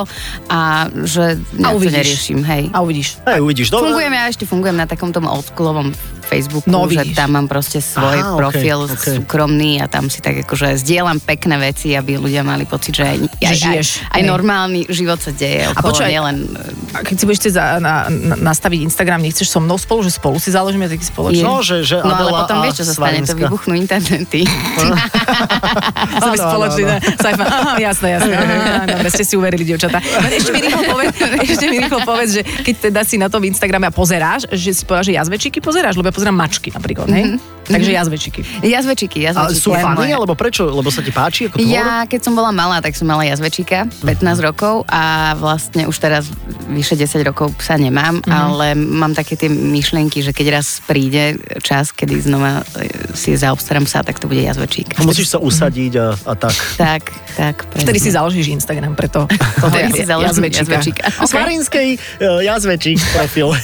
a 0.49 0.88
že 1.05 1.37
A 1.37 1.59
nejak 1.61 1.73
to 1.73 1.79
uvidíš. 1.79 1.97
neriešim, 1.99 2.40
hej. 2.45 2.64
A 2.73 2.79
uvidíš. 2.81 3.09
Hej, 3.29 3.38
uvidíš. 3.45 3.69
Dobre. 3.71 3.93
Fungujem, 3.93 4.12
ja 4.12 4.25
ešte 4.31 4.45
fungujem 4.49 4.77
na 4.77 4.87
takom 4.88 5.11
tom 5.12 5.29
oldschoolovom 5.29 5.93
Facebooku, 6.35 6.66
No, 6.66 6.90
že 6.90 7.14
tam 7.14 7.38
mám 7.38 7.47
proste 7.47 7.79
svoj 7.79 8.18
Aha, 8.18 8.35
profil 8.35 8.90
ok. 8.90 9.23
súkromný 9.23 9.79
a 9.79 9.87
tam 9.87 10.11
si 10.11 10.18
tak 10.18 10.42
akože 10.42 10.75
zdieľam 10.83 11.23
pekné 11.23 11.57
veci, 11.62 11.94
aby 11.94 12.18
ľudia 12.18 12.42
mali 12.42 12.66
pocit, 12.66 12.99
že 12.99 13.05
aj, 13.07 13.16
aj, 13.23 13.47
aj, 13.47 13.57
žiješ, 13.62 13.88
aj 14.11 14.23
hej. 14.23 14.27
normálny 14.27 14.81
život 14.90 15.23
sa 15.23 15.31
deje 15.31 15.70
okolo, 15.70 15.94
počúvaj, 15.94 16.11
nielen... 16.11 16.37
A 16.94 17.03
keď 17.03 17.16
si 17.18 17.25
budeš 17.27 17.38
chcieť 17.47 17.55
za, 17.55 17.64
na, 17.79 17.94
na, 18.11 18.35
nastaviť 18.55 18.79
Instagram, 18.87 19.23
nechceš 19.23 19.51
so 19.51 19.59
mnou 19.62 19.79
spolu, 19.79 20.03
že 20.03 20.14
spolu 20.14 20.38
si 20.42 20.51
založíme 20.51 20.90
taký 20.90 21.07
spoločný? 21.07 21.42
No, 21.42 21.62
že, 21.62 21.87
že 21.87 22.03
No 22.03 22.14
ale 22.14 22.31
potom 22.31 22.59
a 22.59 22.62
vieš, 22.66 22.83
čo 22.83 22.85
sa 22.90 22.94
stane, 22.99 23.23
to 23.23 23.35
vybuchnú 23.35 23.75
internety. 23.79 24.42
Sme 26.25 26.37
Áno, 26.37 26.44
spoločný, 26.51 26.83
ne? 26.87 26.99
Saifa, 27.18 27.44
aha, 27.44 27.73
jasné, 27.81 28.09
jasné. 28.18 28.35
Dobre, 28.87 29.09
ste 29.14 29.25
si 29.27 29.35
uverili, 29.35 29.64
dievčatá. 29.66 29.99
No, 29.99 30.27
ešte 30.31 30.51
mi 30.55 30.61
rýchlo 30.62 30.83
povedz, 30.87 31.12
ešte 31.42 31.64
mi 31.68 31.77
rýchlo 31.83 32.01
povedz, 32.07 32.31
že 32.40 32.42
keď 32.42 32.75
teda 32.90 33.01
si 33.03 33.16
na 33.18 33.29
tom 33.29 33.42
Instagrame 33.42 33.88
a 33.88 33.92
pozeráš, 33.92 34.47
že 34.53 34.70
si 34.73 34.83
povedal, 34.87 35.05
že 35.11 35.12
jazvečiky 35.18 35.59
pozeráš, 35.59 35.99
lebo 35.99 36.09
ja 36.11 36.14
pozerám 36.25 36.41
mačky 36.41 36.73
napríklad, 36.73 37.07
hej? 37.13 37.37
Takže 37.65 37.91
jazvečiky. 37.97 38.41
Jazvečiky, 38.61 39.19
A 39.25 39.33
jazvečiky. 39.33 39.61
sú 39.65 39.73
len 39.73 39.85
fany, 39.85 39.97
moje. 39.97 40.13
alebo 40.13 40.35
prečo? 40.37 40.69
Lebo 40.69 40.93
sa 40.93 41.01
ti 41.01 41.09
páči 41.09 41.49
ako 41.49 41.57
tvor? 41.57 41.73
Ja, 41.73 42.05
keď 42.05 42.21
som 42.21 42.37
bola 42.37 42.53
malá, 42.53 42.85
tak 42.85 42.93
som 42.93 43.09
mala 43.09 43.25
jazvečíka, 43.25 43.89
15 44.05 44.21
rokov 44.45 44.85
a 44.93 45.33
vlastne 45.33 45.89
už 45.89 45.97
teraz 45.97 46.29
vyše 46.69 46.93
10 47.01 47.25
rokov 47.25 47.57
sa 47.57 47.81
nemám, 47.81 48.21
ale 48.29 48.77
mám 48.77 49.17
také 49.17 49.41
tie 49.41 49.49
myšlienky, 49.49 50.21
že 50.21 50.37
keď 50.37 50.61
raz 50.61 50.85
príde 50.85 51.41
čas, 51.65 51.89
kedy 51.89 52.21
znova 52.21 52.61
e, 52.77 53.17
si 53.17 53.33
zaobstarám 53.33 53.89
sa, 53.89 54.05
tak 54.05 54.21
to 54.21 54.29
bude 54.29 54.45
jazvečík. 54.45 55.01
A 55.01 55.09
Musíš 55.09 55.33
sa 55.33 55.41
usadiť 55.41 55.93
a, 55.97 56.07
a 56.13 56.33
tak. 56.37 56.57
Tak, 56.85 57.17
tak. 57.41 57.57
Vtedy 57.81 57.97
si 57.97 58.13
založíš 58.13 58.61
Instagram, 58.61 58.93
preto 58.93 59.25
to 59.63 59.67
Vtedy 59.73 59.91
si 59.97 60.05
založím 60.05 60.53
jazvečíka. 60.53 61.09
Okay. 61.09 61.29
Svarinskej 61.33 61.89
uh, 61.97 62.45
jazvečík 62.45 63.01
profil. 63.17 63.57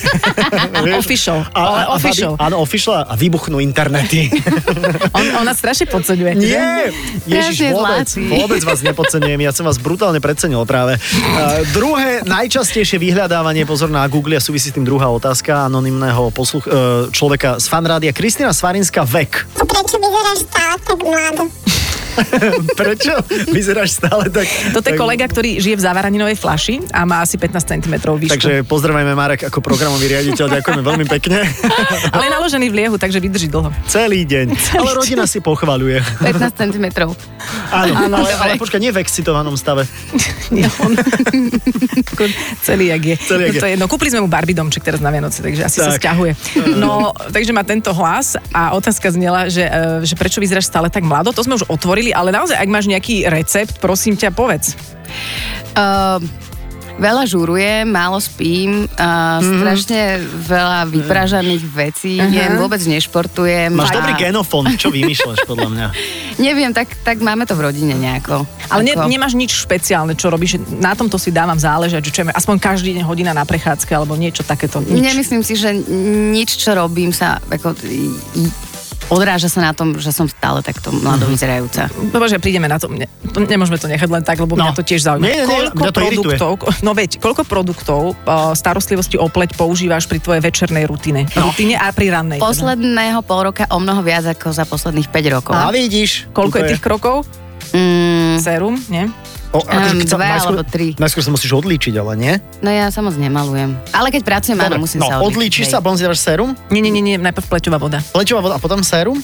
Official. 1.04 1.44
A, 1.52 1.60
a, 1.60 1.64
a, 1.84 2.00
Official. 2.00 2.39
Áno, 2.40 2.56
official 2.64 3.04
a 3.04 3.12
vybuchnú 3.12 3.60
internety. 3.60 4.32
On, 5.16 5.26
on 5.40 5.44
nás 5.44 5.60
strašne 5.60 5.84
podceňuje. 5.84 6.32
Nie! 6.40 6.88
Ježiš, 7.28 7.76
vôbec, 7.76 8.08
vôbec 8.16 8.62
vás 8.64 8.80
nepocenujem, 8.80 9.36
ja 9.44 9.52
som 9.52 9.68
vás 9.68 9.76
brutálne 9.76 10.24
precenil 10.24 10.64
práve. 10.64 10.96
Uh, 10.96 11.60
druhé 11.76 12.24
najčastejšie 12.24 12.96
vyhľadávanie, 12.96 13.68
pozor 13.68 13.92
na 13.92 14.08
Google, 14.08 14.40
a 14.40 14.42
súvisí 14.42 14.72
s 14.72 14.76
tým 14.76 14.88
druhá 14.88 15.12
otázka 15.12 15.68
anonymného 15.68 16.32
posluch, 16.32 16.64
uh, 16.64 17.12
človeka 17.12 17.60
z 17.60 17.66
fanrádia. 17.68 18.16
Kristina 18.16 18.56
Svarinská, 18.56 19.04
vek. 19.04 19.44
Prečo 19.60 20.00
vyzeráš 20.00 20.38
stále 20.48 20.76
tak 20.80 20.98
mlado? 21.04 21.44
Prečo 22.80 23.14
vyzeráš 23.50 23.96
stále 23.96 24.28
tak... 24.28 24.46
Toto 24.74 24.86
je 24.90 24.94
tak- 24.94 25.00
kolega, 25.00 25.24
ktorý 25.26 25.62
žije 25.62 25.76
v 25.78 25.82
zavaraninovej 25.82 26.36
flaši 26.36 26.74
a 26.90 27.06
má 27.06 27.22
asi 27.22 27.38
15 27.38 27.80
cm 27.80 27.94
výšku. 28.18 28.34
Takže 28.34 28.54
pozdravujeme 28.66 29.14
Marek 29.14 29.46
ako 29.46 29.62
programový 29.62 30.10
riaditeľ, 30.10 30.60
ďakujeme 30.60 30.82
veľmi 30.82 31.06
pekne. 31.08 31.46
Ale 32.14 32.22
je 32.26 32.32
naložený 32.32 32.66
v 32.70 32.74
liehu, 32.84 32.96
takže 32.98 33.18
vydrží 33.22 33.48
dlho. 33.48 33.70
Celý 33.86 34.26
deň. 34.26 34.46
Ale 34.80 34.90
rodina 34.96 35.24
si 35.28 35.38
pochvaluje. 35.38 36.00
15 36.22 36.56
cm. 36.56 36.86
Áno, 37.70 37.92
Áno, 38.00 38.16
ale, 38.22 38.30
ale 38.32 38.52
počkaj, 38.56 38.80
nie 38.80 38.90
v 38.90 39.02
excitovanom 39.04 39.54
stave. 39.58 39.84
Nie, 40.54 40.66
on... 40.82 40.96
Celý 42.64 42.90
jak 42.90 43.02
je. 43.04 43.16
Celý 43.20 43.42
jak 43.50 43.54
no, 43.54 43.60
to 43.60 43.68
je. 43.70 43.76
No 43.76 43.86
kúpili 43.86 44.10
sme 44.10 44.24
mu 44.24 44.28
Barbie 44.30 44.56
domček 44.56 44.82
teraz 44.82 44.98
na 44.98 45.12
Vianoce, 45.12 45.44
takže 45.44 45.62
asi 45.62 45.78
sa 45.78 45.94
Tak. 45.94 46.00
sťahuje. 46.02 46.32
No, 46.80 47.12
takže 47.30 47.52
má 47.52 47.62
tento 47.62 47.92
hlas 47.94 48.34
a 48.50 48.72
otázka 48.74 49.12
znela, 49.12 49.46
že, 49.46 49.62
e, 49.62 50.02
že 50.02 50.16
prečo 50.16 50.40
vyzeráš 50.40 50.66
stále 50.66 50.88
tak 50.88 51.04
mlado. 51.04 51.30
To 51.30 51.44
sme 51.44 51.60
už 51.60 51.68
otvorili, 51.68 51.99
ale 52.08 52.32
naozaj, 52.32 52.56
ak 52.56 52.72
máš 52.72 52.88
nejaký 52.88 53.28
recept, 53.28 53.76
prosím 53.76 54.16
ťa, 54.16 54.32
povedz. 54.32 54.72
Uh, 55.76 56.16
veľa 56.96 57.24
žurujem, 57.24 57.88
málo 57.88 58.20
spím, 58.20 58.84
uh, 58.84 59.40
Mhm. 59.40 59.56
strašne 59.56 60.00
veľa 60.44 60.80
vypražaných 60.86 61.62
vecí, 61.64 62.20
jem, 62.20 62.60
vôbec 62.60 62.80
nešportujem. 62.80 63.72
Máš 63.72 63.92
a 63.92 63.96
dobrý 64.00 64.12
genofón, 64.20 64.68
čo 64.76 64.92
vymýšľaš 64.96 65.48
podľa 65.48 65.68
mňa? 65.68 65.86
Neviem, 66.36 66.72
tak, 66.72 66.92
tak 67.00 67.20
máme 67.20 67.44
to 67.44 67.56
v 67.56 67.72
rodine 67.72 67.96
nejako. 67.96 68.44
Ale 68.68 68.84
ne, 68.84 68.92
nemáš 69.08 69.32
nič 69.32 69.52
špeciálne, 69.56 70.12
čo 70.12 70.28
robíš, 70.28 70.60
na 70.76 70.92
tomto 70.92 71.16
si 71.16 71.32
dávam 71.32 71.56
záležať, 71.56 72.00
že 72.04 72.10
čo 72.12 72.20
je, 72.24 72.32
aspoň 72.32 72.56
každý 72.60 72.96
deň 72.96 73.04
hodina 73.04 73.32
na 73.32 73.44
prechádzke 73.44 73.92
alebo 73.92 74.12
niečo 74.14 74.44
takéto. 74.44 74.80
Nič. 74.80 75.00
Nemyslím 75.00 75.42
si, 75.42 75.56
že 75.56 75.72
nič, 76.32 76.56
čo 76.56 76.76
robím, 76.76 77.12
sa 77.12 77.40
ako, 77.48 77.76
odráža 79.10 79.46
sa 79.46 79.60
na 79.60 79.72
tom, 79.72 79.94
že 79.94 80.08
som 80.08 80.24
stále 80.24 80.58
takto 80.60 80.88
mlado 80.90 81.26
Mhm. 81.26 81.30
vyzerajúca. 81.30 81.82
Dobre, 82.08 82.26
že 82.26 82.38
prídeme 82.38 82.64
na 82.64 82.76
to. 82.76 82.86
Ne, 82.86 83.04
to 83.26 83.38
nemôžeme 83.40 83.76
to 83.76 83.86
nechať 83.86 84.06
len 84.06 84.22
tak, 84.22 84.38
lebo 84.38 84.54
No. 84.54 84.64
mňa 84.64 84.72
to 84.72 84.82
tiež 84.82 85.02
zaujíma. 85.02 85.22
Nie, 85.22 85.34
nie, 85.34 85.44
nie, 85.44 85.50
koľko 85.70 85.92
to 85.92 86.00
irituje. 86.00 86.36
produktov, 86.38 86.52
no 86.80 86.90
veď, 86.92 87.10
koľko 87.18 87.42
produktov 87.44 88.00
uh, 88.16 88.52
starostlivosti 88.52 89.14
o 89.14 89.26
pleť 89.26 89.54
používaš 89.54 90.04
pri 90.04 90.18
tvojej 90.18 90.40
večernej 90.40 90.84
rutine? 90.84 91.26
No. 91.32 91.50
Rutine 91.50 91.74
a 91.74 91.90
pri 91.90 92.06
rannej. 92.08 92.38
teda. 92.38 92.46
Posledného 92.46 93.18
pol 93.20 93.40
roka 93.44 93.66
o 93.66 93.76
mnoho 93.76 94.00
viac 94.00 94.24
ako 94.24 94.48
za 94.48 94.62
posledných 94.62 95.08
5 95.08 95.28
rokov. 95.32 95.52
A 95.52 95.68
vidíš. 95.68 96.30
Koľko 96.30 96.54
je 96.56 96.64
tých 96.68 96.80
krokov? 96.80 97.26
Mm, 97.70 98.38
Serum, 98.38 98.78
nie? 98.86 99.10
O, 99.50 99.58
akože 99.58 99.74
Um, 99.88 99.98
keď 99.98 100.06
sa- 100.06 100.14
dve 100.14 100.26
najskôr, 100.28 100.50
alebo 100.52 100.64
tri. 100.64 100.86
Najskôr 100.94 101.22
sa 101.22 101.30
musíš 101.30 101.50
odlíčiť, 101.52 101.94
ale 101.96 102.12
nie? 102.14 102.34
No 102.58 102.70
ja 102.70 102.86
sa 102.86 103.00
moc 103.00 103.14
nemalujem. 103.14 103.74
Ale 103.90 104.08
keď 104.08 104.22
pracujem, 104.22 104.54
áno, 104.56 104.78
musím 104.78 105.02
no, 105.02 105.06
sa 105.06 105.18
odlíčiť, 105.18 105.26
odlíčiš 105.28 105.64
hej. 105.64 105.70
sa 105.70 105.76
a 105.76 105.82
potom 105.82 105.94
si 105.94 106.04
dáš 106.04 106.20
sérum, 106.20 106.54
Nie, 106.68 106.78
nie, 106.78 106.88
nie, 106.88 107.02
nie, 107.02 107.16
najprv 107.16 107.46
plečová 107.48 107.76
voda. 107.76 107.98
plečová 108.06 108.40
voda 108.40 108.54
a 108.54 108.60
potom 108.60 108.78
sérum 108.80 109.18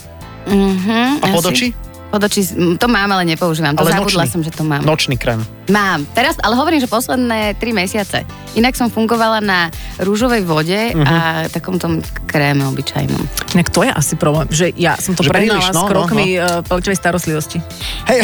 Mhm, 0.44 1.18
a 1.20 1.26
pod 1.28 1.46
oči? 1.46 1.74
Pod 2.06 2.22
oči, 2.22 2.42
to 2.74 2.86
mám, 2.86 3.06
ale 3.08 3.22
nepoužívam. 3.24 3.74
To 3.74 3.82
Ale 3.82 3.90
zabudla 3.92 4.22
nočný. 4.22 4.30
som, 4.30 4.40
že 4.40 4.50
to 4.50 4.62
mám. 4.62 4.78
Nočný 4.80 5.14
krém. 5.14 5.42
Mám. 5.66 6.06
Teraz, 6.14 6.38
ale 6.38 6.54
hovorím, 6.54 6.78
že 6.78 6.86
posledné 6.86 7.58
3 7.58 7.74
mesiace. 7.74 8.22
Inak 8.54 8.72
som 8.72 8.88
fungovala 8.88 9.42
na 9.42 9.68
rúžovej 9.98 10.46
vode 10.46 10.94
Mhm. 10.94 11.04
a 11.04 11.14
takom 11.50 11.76
tom 11.76 12.00
kréme 12.24 12.64
obyčajnom. 12.64 13.18
Inak 13.52 13.68
to 13.68 13.82
je 13.82 13.92
asi 13.92 14.14
problém, 14.14 14.46
že 14.48 14.70
ja 14.76 14.94
som 14.96 15.12
to 15.12 15.24
Že 15.24 15.30
prehnala 15.32 15.60
príliš, 15.60 15.72
s 15.72 15.76
no, 15.76 15.82
no, 15.82 15.90
krokmi 15.90 16.26
no, 16.36 16.62
plečovej 16.64 16.98
starostlivosti. 16.98 17.58
Hej, 18.06 18.18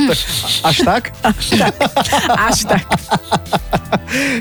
až 0.70 0.76
tak? 0.82 1.02
Až 2.28 2.58
tak. 2.66 2.84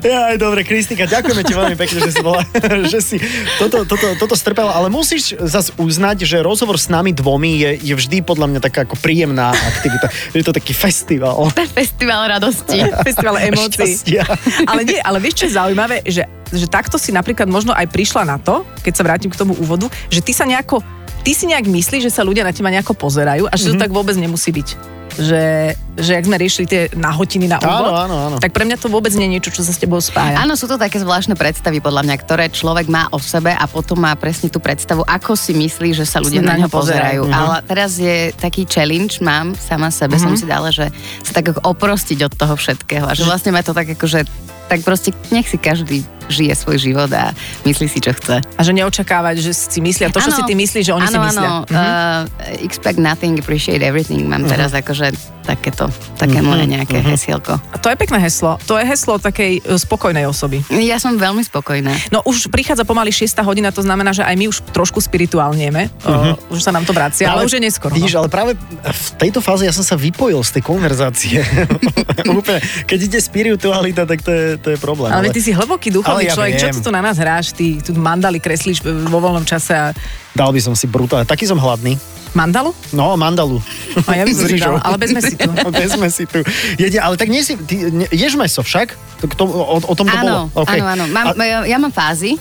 Ja, 0.01 0.33
aj 0.33 0.41
dobre, 0.41 0.65
Kristika, 0.65 1.05
ďakujeme 1.05 1.45
ti 1.45 1.53
veľmi 1.53 1.77
pekne, 1.77 2.01
že 2.01 2.09
si 2.09 2.21
bola, 2.25 2.41
že 2.93 2.99
si 3.01 3.17
toto, 3.61 3.85
toto, 3.85 4.17
toto 4.17 4.33
strpela, 4.33 4.73
ale 4.73 4.89
musíš 4.89 5.37
zase 5.37 5.69
uznať, 5.77 6.25
že 6.25 6.41
rozhovor 6.41 6.81
s 6.81 6.89
nami 6.89 7.13
dvomi 7.13 7.61
je, 7.61 7.69
je 7.77 7.93
vždy 7.93 8.25
podľa 8.25 8.49
mňa 8.49 8.59
taká 8.65 8.89
ako 8.89 8.97
príjemná 8.97 9.53
aktivita. 9.53 10.09
Je 10.33 10.41
to 10.41 10.53
taký 10.53 10.73
festival. 10.73 11.53
Festival 11.53 12.28
radosti. 12.29 12.85
Festival 13.07 13.41
emócií. 13.41 14.21
Ale 14.69 14.81
nie, 14.85 14.99
ale 15.01 15.17
vieš, 15.17 15.41
čo 15.41 15.45
je 15.49 15.53
zaujímavé, 15.57 15.95
že, 16.05 16.23
že 16.53 16.65
takto 16.69 17.01
si 17.01 17.09
napríklad 17.09 17.49
možno 17.49 17.73
aj 17.73 17.89
prišla 17.89 18.23
na 18.25 18.37
to, 18.37 18.61
keď 18.85 18.93
sa 18.93 19.03
vrátim 19.05 19.31
k 19.33 19.39
tomu 19.39 19.57
úvodu, 19.57 19.89
že 20.13 20.21
ty 20.21 20.31
sa 20.31 20.45
nejako, 20.45 20.85
ty 21.25 21.33
si 21.33 21.49
nejak 21.49 21.65
myslíš, 21.65 22.09
že 22.09 22.11
sa 22.13 22.21
ľudia 22.21 22.45
na 22.45 22.53
teba 22.53 22.69
nejako 22.69 22.93
pozerajú 22.93 23.49
a 23.49 23.53
že 23.57 23.73
to 23.73 23.81
tak 23.81 23.89
vôbec 23.89 24.13
nemusí 24.15 24.53
byť. 24.53 24.98
Že, 25.19 25.75
že 25.99 26.11
jak 26.15 26.23
sme 26.23 26.39
riešili 26.39 26.63
tie 26.63 26.81
nahotiny 26.95 27.51
na 27.51 27.59
úvod, 27.59 27.91
Áno, 27.91 27.91
áno, 27.91 28.15
áno. 28.31 28.37
tak 28.39 28.55
pre 28.55 28.63
mňa 28.63 28.79
to 28.79 28.87
vôbec 28.87 29.11
nie 29.19 29.27
je 29.27 29.33
niečo, 29.35 29.51
čo 29.51 29.67
sa 29.67 29.75
s 29.75 29.79
tebou 29.83 29.99
spája. 29.99 30.39
Áno, 30.39 30.55
sú 30.55 30.63
to 30.63 30.79
také 30.79 30.95
zvláštne 30.95 31.35
predstavy, 31.35 31.83
podľa 31.83 32.07
mňa, 32.07 32.15
ktoré 32.23 32.47
človek 32.47 32.87
má 32.87 33.11
o 33.11 33.19
sebe 33.19 33.51
a 33.51 33.67
potom 33.67 33.99
má 33.99 34.15
presne 34.15 34.47
tú 34.47 34.63
predstavu, 34.63 35.03
ako 35.03 35.35
si 35.35 35.51
myslí, 35.51 35.91
že 35.91 36.07
sa 36.07 36.23
ľudia 36.23 36.39
Na 36.39 36.55
na, 36.55 36.63
ňo 36.63 36.71
pozerajú. 36.71 37.27
pozerajú. 37.27 37.35
Ale 37.35 37.55
teraz 37.67 37.99
je 37.99 38.31
taký 38.39 38.63
challenge, 38.63 39.19
mám 39.19 39.59
sama 39.59 39.91
sebe, 39.91 40.15
som 40.15 40.31
si 40.39 40.47
dala, 40.47 40.71
že 40.71 40.87
sa 41.19 41.35
tak 41.35 41.51
oprostiť 41.59 42.19
od 42.23 42.33
toho 42.33 42.55
všetkého 42.55 43.03
a 43.03 43.11
že 43.11 43.27
vlastne 43.27 43.51
ma 43.51 43.59
to 43.59 43.75
tak 43.75 43.91
ako, 43.91 44.07
že 44.07 44.23
tak 44.71 44.79
proste 44.87 45.11
nech 45.35 45.51
si 45.51 45.59
každý 45.59 46.07
žije 46.29 46.53
svoj 46.55 46.77
život 46.77 47.09
a 47.11 47.33
myslí 47.65 47.89
si, 47.89 47.99
čo 47.99 48.13
chce. 48.13 48.39
A 48.39 48.61
že 48.61 48.71
neočakávať, 48.71 49.41
že 49.41 49.51
si 49.51 49.81
myslia 49.81 50.13
to, 50.13 50.21
čo 50.21 50.31
si 50.31 50.41
ty 50.45 50.53
myslíš, 50.53 50.85
že 50.87 50.93
oni 50.93 51.07
áno, 51.09 51.13
si 51.13 51.19
myslia. 51.19 51.49
Áno, 51.49 51.57
uh, 51.67 52.63
expect 52.63 53.01
nothing, 53.01 53.41
appreciate 53.41 53.81
everything. 53.81 54.29
Mám 54.29 54.45
teraz 54.45 54.71
akože 54.71 55.11
takéto, 55.49 55.89
také 56.13 56.45
moje 56.45 56.69
nejaké 56.69 57.01
hesielko. 57.01 57.57
A 57.57 57.77
to 57.81 57.89
je 57.89 57.97
pekné 57.97 58.21
heslo. 58.21 58.61
To 58.69 58.77
je 58.77 58.85
heslo 58.85 59.17
takej 59.17 59.65
e, 59.65 59.81
spokojnej 59.81 60.29
osoby. 60.29 60.61
Ja 60.69 61.01
som 61.01 61.17
veľmi 61.17 61.41
spokojná. 61.41 61.89
No 62.13 62.21
už 62.21 62.53
prichádza 62.53 62.85
pomaly 62.85 63.09
6 63.09 63.41
hodina, 63.41 63.73
to 63.73 63.81
znamená, 63.81 64.13
že 64.13 64.21
aj 64.21 64.35
my 64.37 64.45
už 64.45 64.61
trošku 64.69 65.01
spirituálnieme. 65.01 65.89
Uh-huh. 66.05 66.37
Už 66.53 66.61
sa 66.61 66.69
nám 66.69 66.85
to 66.85 66.93
vracia, 66.93 67.25
ale, 67.33 67.49
už 67.49 67.57
je 67.57 67.61
neskoro. 67.65 67.97
Vidíš, 67.97 68.19
no. 68.19 68.25
ale 68.25 68.29
práve 68.29 68.51
v 68.85 69.07
tejto 69.17 69.41
fáze 69.41 69.65
ja 69.65 69.73
som 69.73 69.81
sa 69.81 69.97
vypojil 69.97 70.37
z 70.45 70.59
tej 70.59 70.63
konverzácie. 70.69 71.41
Úplne, 72.39 72.59
keď 72.85 72.99
ide 73.09 73.19
spiritualita, 73.23 74.05
tak 74.05 74.21
to 74.21 74.29
je, 74.29 74.45
to 74.61 74.69
je 74.75 74.77
problém. 74.77 75.09
Ale, 75.09 75.31
ale 75.31 75.33
ty 75.33 75.41
si 75.41 75.49
hlboký 75.55 75.89
duchovný 75.89 76.18
Ale 76.19 76.27
ja 76.27 76.33
človek, 76.33 76.53
čo 76.53 76.65
viem. 76.65 76.75
tu, 76.75 76.79
tu 76.81 76.91
na 76.91 77.01
nás 77.01 77.15
hráš? 77.15 77.51
Ty 77.51 77.65
tu 77.79 77.91
mandali 77.93 78.37
kreslíš 78.37 78.81
vo 78.83 79.17
voľnom 79.17 79.43
čase 79.43 79.71
a 79.71 79.85
Dal 80.31 80.51
by 80.51 80.61
som 80.61 80.73
si 80.73 80.85
brutálne. 80.85 81.23
Taký 81.23 81.43
som 81.43 81.55
hladný. 81.55 81.95
mandalu? 82.29 82.69
No, 82.91 83.15
mandalu. 83.15 83.57
A 84.05 84.13
ja 84.13 84.23
by 84.23 84.31
som 84.31 84.45
si 84.47 84.55
dala, 84.55 84.77
ale 84.79 84.95
bez 84.95 85.09
mesitu. 85.09 85.49
bez 85.73 85.91
mesitu. 85.95 86.39
Jede, 86.75 86.97
ale 86.97 87.15
tak 87.15 87.27
nie 87.27 87.41
si, 87.41 87.57
ty 87.57 87.89
ne, 87.89 88.05
ješ 88.07 88.35
meso 88.35 88.61
však? 88.61 88.93
To, 89.19 89.25
to, 89.27 89.43
o, 89.43 89.75
o 89.81 89.93
tom 89.97 90.05
to 90.05 90.13
Áno, 90.13 90.47
bolo? 90.47 90.63
OK. 90.63 90.69
áno, 90.69 90.85
áno. 90.93 91.05
Mám, 91.09 91.25
A- 91.33 91.41
ja, 91.41 91.57
ja 91.65 91.77
mám 91.77 91.89
fázy, 91.89 92.37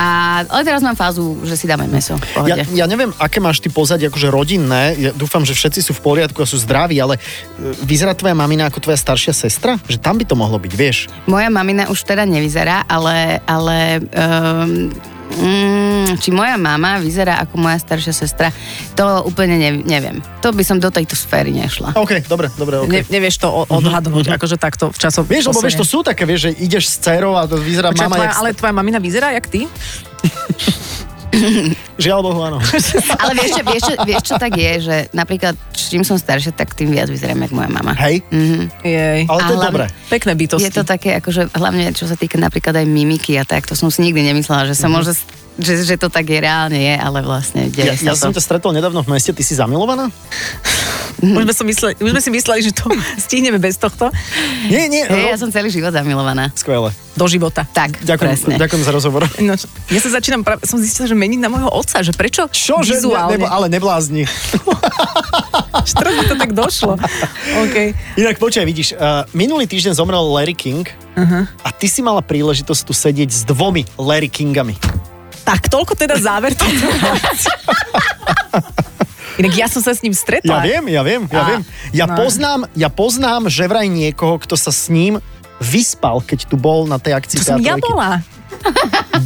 a, 0.00 0.40
ale 0.48 0.64
teraz 0.64 0.80
mám 0.80 0.96
fázu, 0.96 1.44
že 1.44 1.60
si 1.60 1.68
dáme 1.68 1.84
meso. 1.84 2.16
Ja, 2.48 2.64
ja 2.64 2.86
neviem, 2.88 3.12
aké 3.20 3.36
máš 3.36 3.60
ty 3.60 3.68
pozadie 3.68 4.08
akože 4.08 4.32
rodinné, 4.32 4.96
ja 4.96 5.10
dúfam, 5.12 5.44
že 5.44 5.52
všetci 5.52 5.84
sú 5.84 5.92
v 5.92 6.00
poriadku 6.00 6.40
a 6.40 6.48
sú 6.48 6.56
zdraví, 6.56 6.96
ale 6.96 7.20
e, 7.20 7.76
vyzerá 7.84 8.16
tvoja 8.16 8.32
mamina 8.32 8.72
ako 8.72 8.80
tvoja 8.80 8.96
staršia 8.96 9.36
sestra? 9.36 9.76
Že 9.84 10.00
tam 10.00 10.16
by 10.16 10.24
to 10.24 10.40
mohlo 10.40 10.56
byť, 10.56 10.72
vieš? 10.72 11.12
Moja 11.28 11.52
mamina 11.52 11.92
už 11.92 12.00
teda 12.08 12.24
nevyzerá, 12.24 12.88
ale, 12.88 13.44
ale 13.44 14.00
um, 14.00 14.88
mm, 15.36 15.89
či 16.16 16.32
moja 16.32 16.56
mama 16.56 16.98
vyzerá 16.98 17.42
ako 17.44 17.60
moja 17.60 17.78
staršia 17.78 18.14
sestra, 18.14 18.48
to 18.96 19.04
úplne 19.26 19.60
ne, 19.60 19.70
neviem. 19.84 20.18
To 20.40 20.50
by 20.50 20.64
som 20.64 20.80
do 20.80 20.88
tejto 20.88 21.14
sféry 21.14 21.52
nešla. 21.54 21.94
OK, 21.94 22.24
dobre, 22.26 22.48
dobre, 22.56 22.82
OK. 22.82 22.90
Ne, 22.90 23.00
nevieš 23.06 23.44
to 23.44 23.48
o- 23.50 23.68
odhadnúť, 23.68 24.34
akože 24.34 24.56
takto 24.56 24.90
v 24.90 24.98
časom. 24.98 25.22
Vieš, 25.28 25.52
lebo 25.52 25.60
vieš, 25.60 25.78
to 25.78 25.86
sú 25.86 26.00
také, 26.00 26.24
vieš, 26.24 26.50
že 26.50 26.50
ideš 26.64 26.84
s 26.88 26.96
dcerou 27.04 27.36
a 27.36 27.46
to 27.46 27.60
vyzerá 27.60 27.92
Počkaj, 27.92 28.08
mama, 28.08 28.16
tvoja, 28.16 28.30
jak... 28.32 28.38
ale 28.40 28.48
tvoja 28.56 28.72
mamina 28.72 28.98
vyzerá 28.98 29.28
jak 29.36 29.46
ty? 29.46 29.68
Žiaľ 32.00 32.20
Bohu, 32.26 32.40
áno. 32.42 32.58
Ale 33.22 33.32
vieš 33.38 33.50
čo, 33.54 33.62
vieš, 33.62 33.82
čo, 33.86 33.94
vieš, 34.02 34.22
čo 34.26 34.34
tak 34.34 34.52
je, 34.58 34.72
že 34.82 34.96
napríklad 35.14 35.54
čím 35.70 36.02
som 36.02 36.18
staršia, 36.18 36.50
tak 36.50 36.74
tým 36.74 36.90
viac 36.90 37.06
vyzerám 37.06 37.46
ako 37.46 37.54
moja 37.54 37.70
mama. 37.70 37.94
Hej, 37.94 38.26
Jej. 38.82 39.30
ale 39.30 39.40
to 39.46 39.52
je 39.54 39.60
dobré. 39.62 39.84
Pekné 40.10 40.32
bytosti. 40.34 40.66
Je 40.66 40.74
to 40.74 40.82
také, 40.82 41.18
akože 41.22 41.54
hlavne 41.54 41.94
čo 41.94 42.10
sa 42.10 42.18
týka 42.18 42.34
napríklad 42.34 42.82
aj 42.82 42.86
mimiky 42.86 43.38
a 43.38 43.46
tak, 43.46 43.70
to 43.70 43.78
som 43.78 43.94
si 43.94 44.02
nikdy 44.02 44.26
nemyslela, 44.26 44.66
že 44.66 44.74
sa 44.74 44.90
môže, 44.90 45.14
že, 45.60 45.84
že 45.84 45.96
to 45.96 46.08
tak 46.08 46.26
je 46.26 46.38
reálne 46.40 46.76
je, 46.76 46.94
ale 46.96 47.20
vlastne 47.22 47.68
deje 47.68 47.94
Ja, 48.00 48.12
ja 48.12 48.14
sa 48.16 48.28
som 48.28 48.32
to. 48.32 48.40
ťa 48.40 48.44
stretol 48.44 48.72
nedávno 48.72 49.04
v 49.04 49.14
meste, 49.14 49.30
ty 49.30 49.44
si 49.44 49.54
zamilovaná? 49.54 50.08
Už 51.20 51.44
sme, 51.44 51.52
si 51.52 51.64
mysleli, 51.68 51.92
už 52.00 52.10
sme 52.16 52.22
si 52.24 52.30
mysleli, 52.32 52.60
že 52.64 52.72
to 52.72 52.88
stihneme 53.28 53.60
bez 53.60 53.76
tohto. 53.76 54.08
Nie, 54.72 54.88
nie, 54.88 55.04
Hej, 55.04 55.24
ja 55.30 55.36
no, 55.36 55.40
som 55.44 55.48
celý 55.52 55.68
život 55.68 55.92
zamilovaná. 55.92 56.48
skvelé. 56.56 56.88
Do 57.12 57.28
života. 57.28 57.68
Tak, 57.68 58.00
Ďakujem, 58.00 58.30
presne. 58.32 58.54
ďakujem 58.56 58.82
za 58.86 58.92
rozhovor. 58.94 59.22
No, 59.44 59.52
ja 59.90 60.00
sa 60.00 60.10
začínam, 60.14 60.46
práve, 60.46 60.64
som 60.64 60.78
zistila, 60.80 61.10
že 61.10 61.16
meniť 61.18 61.40
na 61.42 61.50
môjho 61.52 61.68
otca, 61.68 62.00
že 62.00 62.14
prečo 62.16 62.46
Čo, 62.48 62.80
že 62.80 62.96
ne, 62.96 63.02
vizuálne. 63.02 63.34
nebo, 63.36 63.46
ale 63.50 63.66
neblázni. 63.68 64.24
Že 65.80 66.12
mi 66.12 66.24
to 66.28 66.36
tak 66.36 66.52
došlo. 66.52 66.98
OK. 67.66 67.76
Inak 68.18 68.36
počkaj, 68.36 68.66
vidíš, 68.66 68.94
uh, 68.94 69.24
minulý 69.32 69.64
týždeň 69.64 69.96
zomrel 69.96 70.20
Larry 70.20 70.52
King 70.52 70.84
uh-huh. 71.16 71.46
a 71.46 71.68
ty 71.72 71.88
si 71.88 72.04
mala 72.04 72.20
príležitosť 72.20 72.82
tu 72.84 72.92
sedieť 72.92 73.30
s 73.30 73.42
dvomi 73.48 73.86
Larry 73.96 74.28
Kingami. 74.28 74.76
Tak 75.50 75.66
toľko 75.66 75.98
teda 75.98 76.14
záver. 76.14 76.54
Inak 79.40 79.52
ja 79.56 79.66
som 79.66 79.82
sa 79.82 79.90
s 79.90 80.04
ním 80.04 80.14
Ja 80.14 80.20
stretla. 80.22 80.62
viem, 80.62 80.84
ja 80.86 81.02
viem, 81.02 81.22
ja 81.26 81.42
A- 81.42 81.48
viem. 81.48 81.62
Ja 81.90 82.06
no. 82.06 82.14
poznám, 82.14 82.60
ja 82.76 82.86
poznám, 82.86 83.50
že 83.50 83.66
vraj 83.66 83.90
niekoho, 83.90 84.38
kto 84.38 84.54
sa 84.54 84.70
s 84.70 84.86
ním 84.86 85.18
vyspal, 85.58 86.22
keď 86.22 86.46
tu 86.46 86.54
bol 86.54 86.86
na 86.86 87.02
tej 87.02 87.18
akcii 87.18 87.36
To 87.42 87.44
som 87.56 87.58
ja 87.58 87.74
bola. 87.80 88.22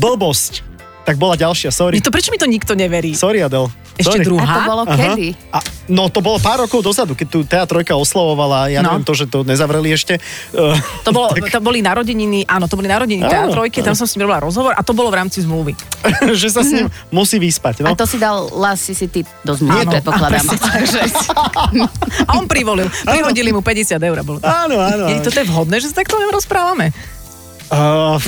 Blbosť. 0.00 0.64
Tak 1.04 1.20
bola 1.20 1.36
ďalšia, 1.36 1.68
sorry. 1.68 2.00
Nie, 2.00 2.04
to 2.06 2.14
prečo 2.14 2.32
mi 2.32 2.40
to 2.40 2.48
nikto 2.48 2.72
neverí? 2.72 3.12
Sorry, 3.12 3.44
Adel. 3.44 3.68
Ešte 3.95 4.18
sorry. 4.18 4.26
druhá? 4.26 4.42
A 4.45 4.55
to 4.55 4.62
bolo 4.66 4.82
Aha. 4.84 4.97
kedy? 4.97 5.28
A, 5.49 5.59
no 5.88 6.03
to 6.09 6.18
bolo 6.18 6.36
pár 6.36 6.59
rokov 6.61 6.82
dozadu, 6.82 7.12
keď 7.12 7.26
tu 7.26 7.38
TA3 7.42 7.95
oslavovala, 7.95 8.66
ja 8.66 8.80
No. 8.80 8.90
neviem 8.90 9.03
to, 9.03 9.14
že 9.14 9.24
to 9.24 9.42
nezavreli 9.42 9.90
ešte. 9.90 10.18
Uh, 10.51 10.74
To, 11.03 11.11
bolo, 11.11 11.30
to 11.55 11.61
boli 11.61 11.78
narodeniny, 11.78 12.42
áno, 12.45 12.66
to 12.66 12.74
boli 12.74 12.86
narodeniny 12.86 13.22
Áno, 13.22 13.30
teatrojky, 13.51 13.80
tam 13.80 13.95
som 13.95 14.05
s 14.05 14.14
ním 14.14 14.26
robila 14.26 14.42
rozhovor 14.42 14.74
a 14.74 14.82
to 14.82 14.90
bolo 14.90 15.09
v 15.09 15.22
rámci 15.22 15.40
zmluvy. 15.40 15.78
že 16.34 16.49
sa 16.49 16.61
s 16.61 16.70
ním 16.70 16.90
musí 17.09 17.38
vyspať. 17.38 17.80
A 17.80 17.90
No. 17.90 17.95
to 17.95 18.05
si 18.05 18.18
dal 18.18 18.51
Lassi 18.51 18.92
si 18.92 19.07
ty 19.07 19.22
do 19.40 19.55
zmluvy, 19.55 19.86
predpokladám. 19.88 20.42
a 20.42 20.55
tak, 20.55 20.82
A 22.28 22.30
on 22.34 22.45
privolil. 22.45 22.90
Prihodili 23.05 23.51
mu 23.51 23.61
50 23.61 23.95
eur. 23.97 24.18
Bolo. 24.20 24.38
to. 24.38 24.47
Áno, 24.47 24.76
áno. 24.76 25.07
Je, 25.07 25.22
toto 25.22 25.38
je 25.38 25.47
vhodné, 25.47 25.78
že 25.78 25.88
sa 25.88 26.03
takto 26.03 26.18
rozprávame. 26.18 26.90
Uh, 27.66 28.20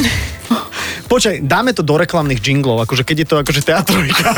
počkaj, 1.07 1.43
dáme 1.43 1.71
to 1.71 1.81
do 1.81 1.95
reklamných 1.95 2.39
jinglov, 2.39 2.83
akože 2.83 3.03
keď 3.03 3.17
je 3.17 3.27
to 3.27 3.37
akože 3.37 3.61
teatrojka. 3.63 4.29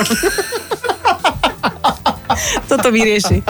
Toto 2.71 2.89
vyrieši. 2.93 3.41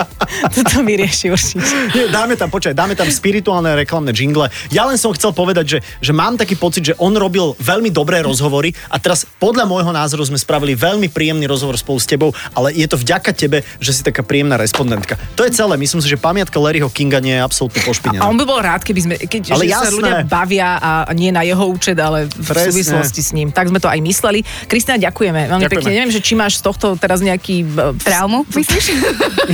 Toto 0.55 0.81
vyrieši 0.83 1.25
určite. 1.29 1.63
Nie, 1.93 2.07
dáme 2.09 2.39
tam, 2.39 2.47
počkaj, 2.47 2.73
dáme 2.73 2.95
tam 2.95 3.07
spirituálne 3.09 3.75
reklamné 3.75 4.15
jingle. 4.15 4.47
Ja 4.71 4.87
len 4.87 4.95
som 4.95 5.11
chcel 5.13 5.35
povedať, 5.35 5.65
že, 5.65 5.79
že 5.99 6.11
mám 6.15 6.39
taký 6.39 6.55
pocit, 6.55 6.83
že 6.85 6.95
on 6.97 7.13
robil 7.15 7.53
veľmi 7.59 7.91
dobré 7.91 8.23
rozhovory 8.23 8.71
a 8.89 8.97
teraz 8.97 9.27
podľa 9.39 9.67
môjho 9.67 9.91
názoru 9.91 10.23
sme 10.25 10.39
spravili 10.39 10.73
veľmi 10.75 11.11
príjemný 11.11 11.45
rozhovor 11.45 11.75
spolu 11.75 11.99
s 11.99 12.07
tebou, 12.07 12.29
ale 12.55 12.71
je 12.75 12.87
to 12.87 12.95
vďaka 12.95 13.31
tebe, 13.35 13.61
že 13.79 13.91
si 13.91 14.01
taká 14.03 14.23
príjemná 14.23 14.55
respondentka. 14.55 15.19
To 15.35 15.43
je 15.43 15.51
celé. 15.51 15.75
Myslím 15.75 15.99
si, 16.03 16.07
že 16.07 16.17
pamiatka 16.19 16.59
Larryho 16.59 16.87
Kinga 16.91 17.19
nie 17.19 17.35
je 17.35 17.41
absolútne 17.43 17.81
pošpinená. 17.83 18.23
A 18.23 18.29
on 18.31 18.37
by 18.39 18.45
bol 18.45 18.59
rád, 18.59 18.83
keby 18.83 18.99
sme, 19.03 19.15
keď 19.19 19.55
Ale 19.55 19.65
sa 19.69 19.89
ľudia 19.91 20.23
bavia 20.25 20.79
a 20.79 21.11
nie 21.15 21.31
na 21.33 21.43
jeho 21.43 21.65
účet, 21.67 21.97
ale 21.99 22.27
v 22.29 22.47
Presne. 22.47 22.71
súvislosti 22.71 23.21
s 23.21 23.31
ním. 23.35 23.51
Tak 23.51 23.69
sme 23.71 23.79
to 23.81 23.89
aj 23.89 23.99
mysleli. 23.99 24.41
Kristina, 24.69 24.97
ďakujeme 24.99 25.49
veľmi 25.49 25.63
Ďakujeme. 25.65 25.81
pekne. 25.83 25.91
Neviem, 25.95 26.13
že 26.13 26.21
či 26.21 26.33
máš 26.37 26.59
z 26.59 26.69
tohto 26.69 26.95
teraz 26.95 27.19
nejaký... 27.19 27.65
e, 27.65 27.97
Traumu? 27.99 28.45
Myslíš? 28.69 28.99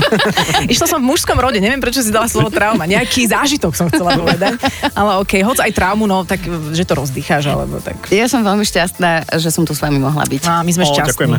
Išla 0.73 0.87
som 0.87 0.99
v 0.99 1.07
mužskom 1.07 1.35
rode, 1.35 1.57
neviem 1.57 1.79
prečo 1.79 1.99
si 1.99 2.09
dala 2.09 2.25
slovo 2.25 2.49
trauma. 2.49 2.85
Nejaký 2.85 3.25
zážitok 3.25 3.73
som 3.73 3.87
chcela 3.87 4.15
povedať. 4.15 4.59
Ale 4.91 5.19
okej, 5.19 5.41
hoď 5.41 5.57
aj 5.63 5.71
traumu, 5.73 6.05
no 6.05 6.23
tak, 6.23 6.41
že 6.71 6.83
to 6.83 6.93
rozdýcháš, 6.93 7.47
alebo 7.47 7.79
tak. 7.79 7.97
Ja 8.09 8.25
som 8.25 8.41
veľmi 8.41 8.63
šťastná, 8.63 9.35
že 9.35 9.49
som 9.49 9.63
tu 9.63 9.71
s 9.71 9.79
vami 9.79 9.97
mohla 9.97 10.23
byť. 10.23 10.41
A 10.45 10.61
my 10.61 10.71
sme 10.71 10.83
O, 10.83 10.89
šťastní. 10.89 11.09
ďakujeme. 11.11 11.37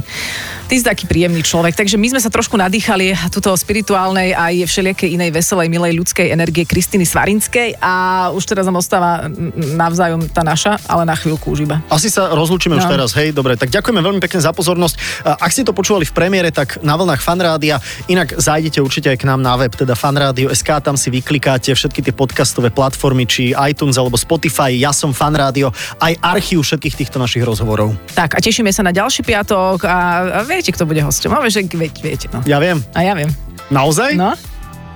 Ty 0.66 0.74
si 0.74 0.82
taký 0.82 1.04
príjemný 1.06 1.40
človek, 1.40 1.74
takže 1.74 1.94
my 1.94 2.08
sme 2.08 2.20
sa 2.20 2.26
trošku 2.26 2.54
nadýchali 2.54 3.14
túto 3.30 3.54
spirituálnej 3.54 4.34
aj 4.34 4.66
všelijakej 4.66 5.14
inej 5.14 5.30
veselej, 5.32 5.68
milej 5.68 5.94
ľudskej 5.94 6.26
energie 6.28 6.66
Kristiny 6.66 7.06
Svarinskej 7.06 7.78
a 7.78 7.92
už 8.30 8.42
teraz 8.44 8.66
nám 8.66 8.76
ostáva 8.76 9.30
navzájom 9.56 10.26
tá 10.26 10.42
naša, 10.42 10.78
ale 10.84 11.04
na 11.04 11.14
chvíľku 11.14 11.54
už 11.54 11.62
iba. 11.62 11.78
Asi 11.86 12.10
sa 12.10 12.30
rozlúčime 12.30 12.74
už 12.74 12.84
No. 12.86 12.92
teraz, 12.92 13.10
hej, 13.14 13.30
dobre, 13.30 13.54
tak 13.54 13.70
ďakujeme 13.70 13.98
veľmi 13.98 14.20
pekne 14.20 14.38
za 14.38 14.50
pozornosť. 14.50 14.94
A 15.22 15.38
Ak 15.38 15.50
ste 15.50 15.62
to 15.62 15.70
počúvali 15.70 16.02
v 16.02 16.10
premiére, 16.10 16.50
tak 16.50 16.82
na 16.82 16.94
vlnách 16.94 17.22
Fanrádia, 17.66 17.82
inak 18.06 18.28
zájdete 18.38 18.78
určite 18.78 19.10
aj 19.10 19.18
k 19.18 19.24
nám 19.26 19.42
na 19.42 19.58
web, 19.58 19.74
teda 19.74 19.98
fanradio.sk, 19.98 20.70
tam 20.78 20.94
si 20.94 21.10
vyklikáte 21.10 21.74
všetky 21.74 21.98
tie 21.98 22.14
podcastové 22.14 22.70
platformy, 22.70 23.26
či 23.26 23.50
iTunes 23.58 23.98
alebo 23.98 24.14
Spotify, 24.14 24.70
ja 24.70 24.94
som 24.94 25.10
Fanrádio, 25.10 25.74
aj 25.98 26.14
archív 26.22 26.62
všetkých 26.62 26.94
týchto 26.94 27.18
našich 27.18 27.42
rozhovorov. 27.42 27.98
Tak 28.14 28.38
a 28.38 28.40
tešíme 28.40 28.70
sa 28.70 28.86
na 28.86 28.94
ďalší 28.94 29.26
piatok 29.26 29.82
a, 29.82 29.96
a 30.30 30.38
viete, 30.46 30.70
kto 30.70 30.86
bude 30.86 31.02
hosťom. 31.02 31.34
Máme, 31.34 31.50
že 31.50 31.66
veď, 31.66 31.92
viete, 31.98 32.26
no. 32.30 32.38
Ja 32.46 32.62
viem. 32.62 32.78
A 32.94 33.02
ja 33.02 33.18
viem. 33.18 33.34
Naozaj? 33.74 34.14
No, 34.14 34.38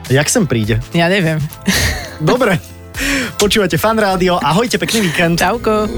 Jak 0.06 0.30
sem 0.30 0.46
príde? 0.46 0.78
ja 0.94 1.10
neviem. 1.10 1.42
Dobre. 2.22 2.62
Počúvate 3.34 3.82
Fanrádio, 3.82 4.38
ahojte, 4.38 4.78
pekný 4.78 5.10
víkend. 5.10 5.42
Čauko. 5.42 5.90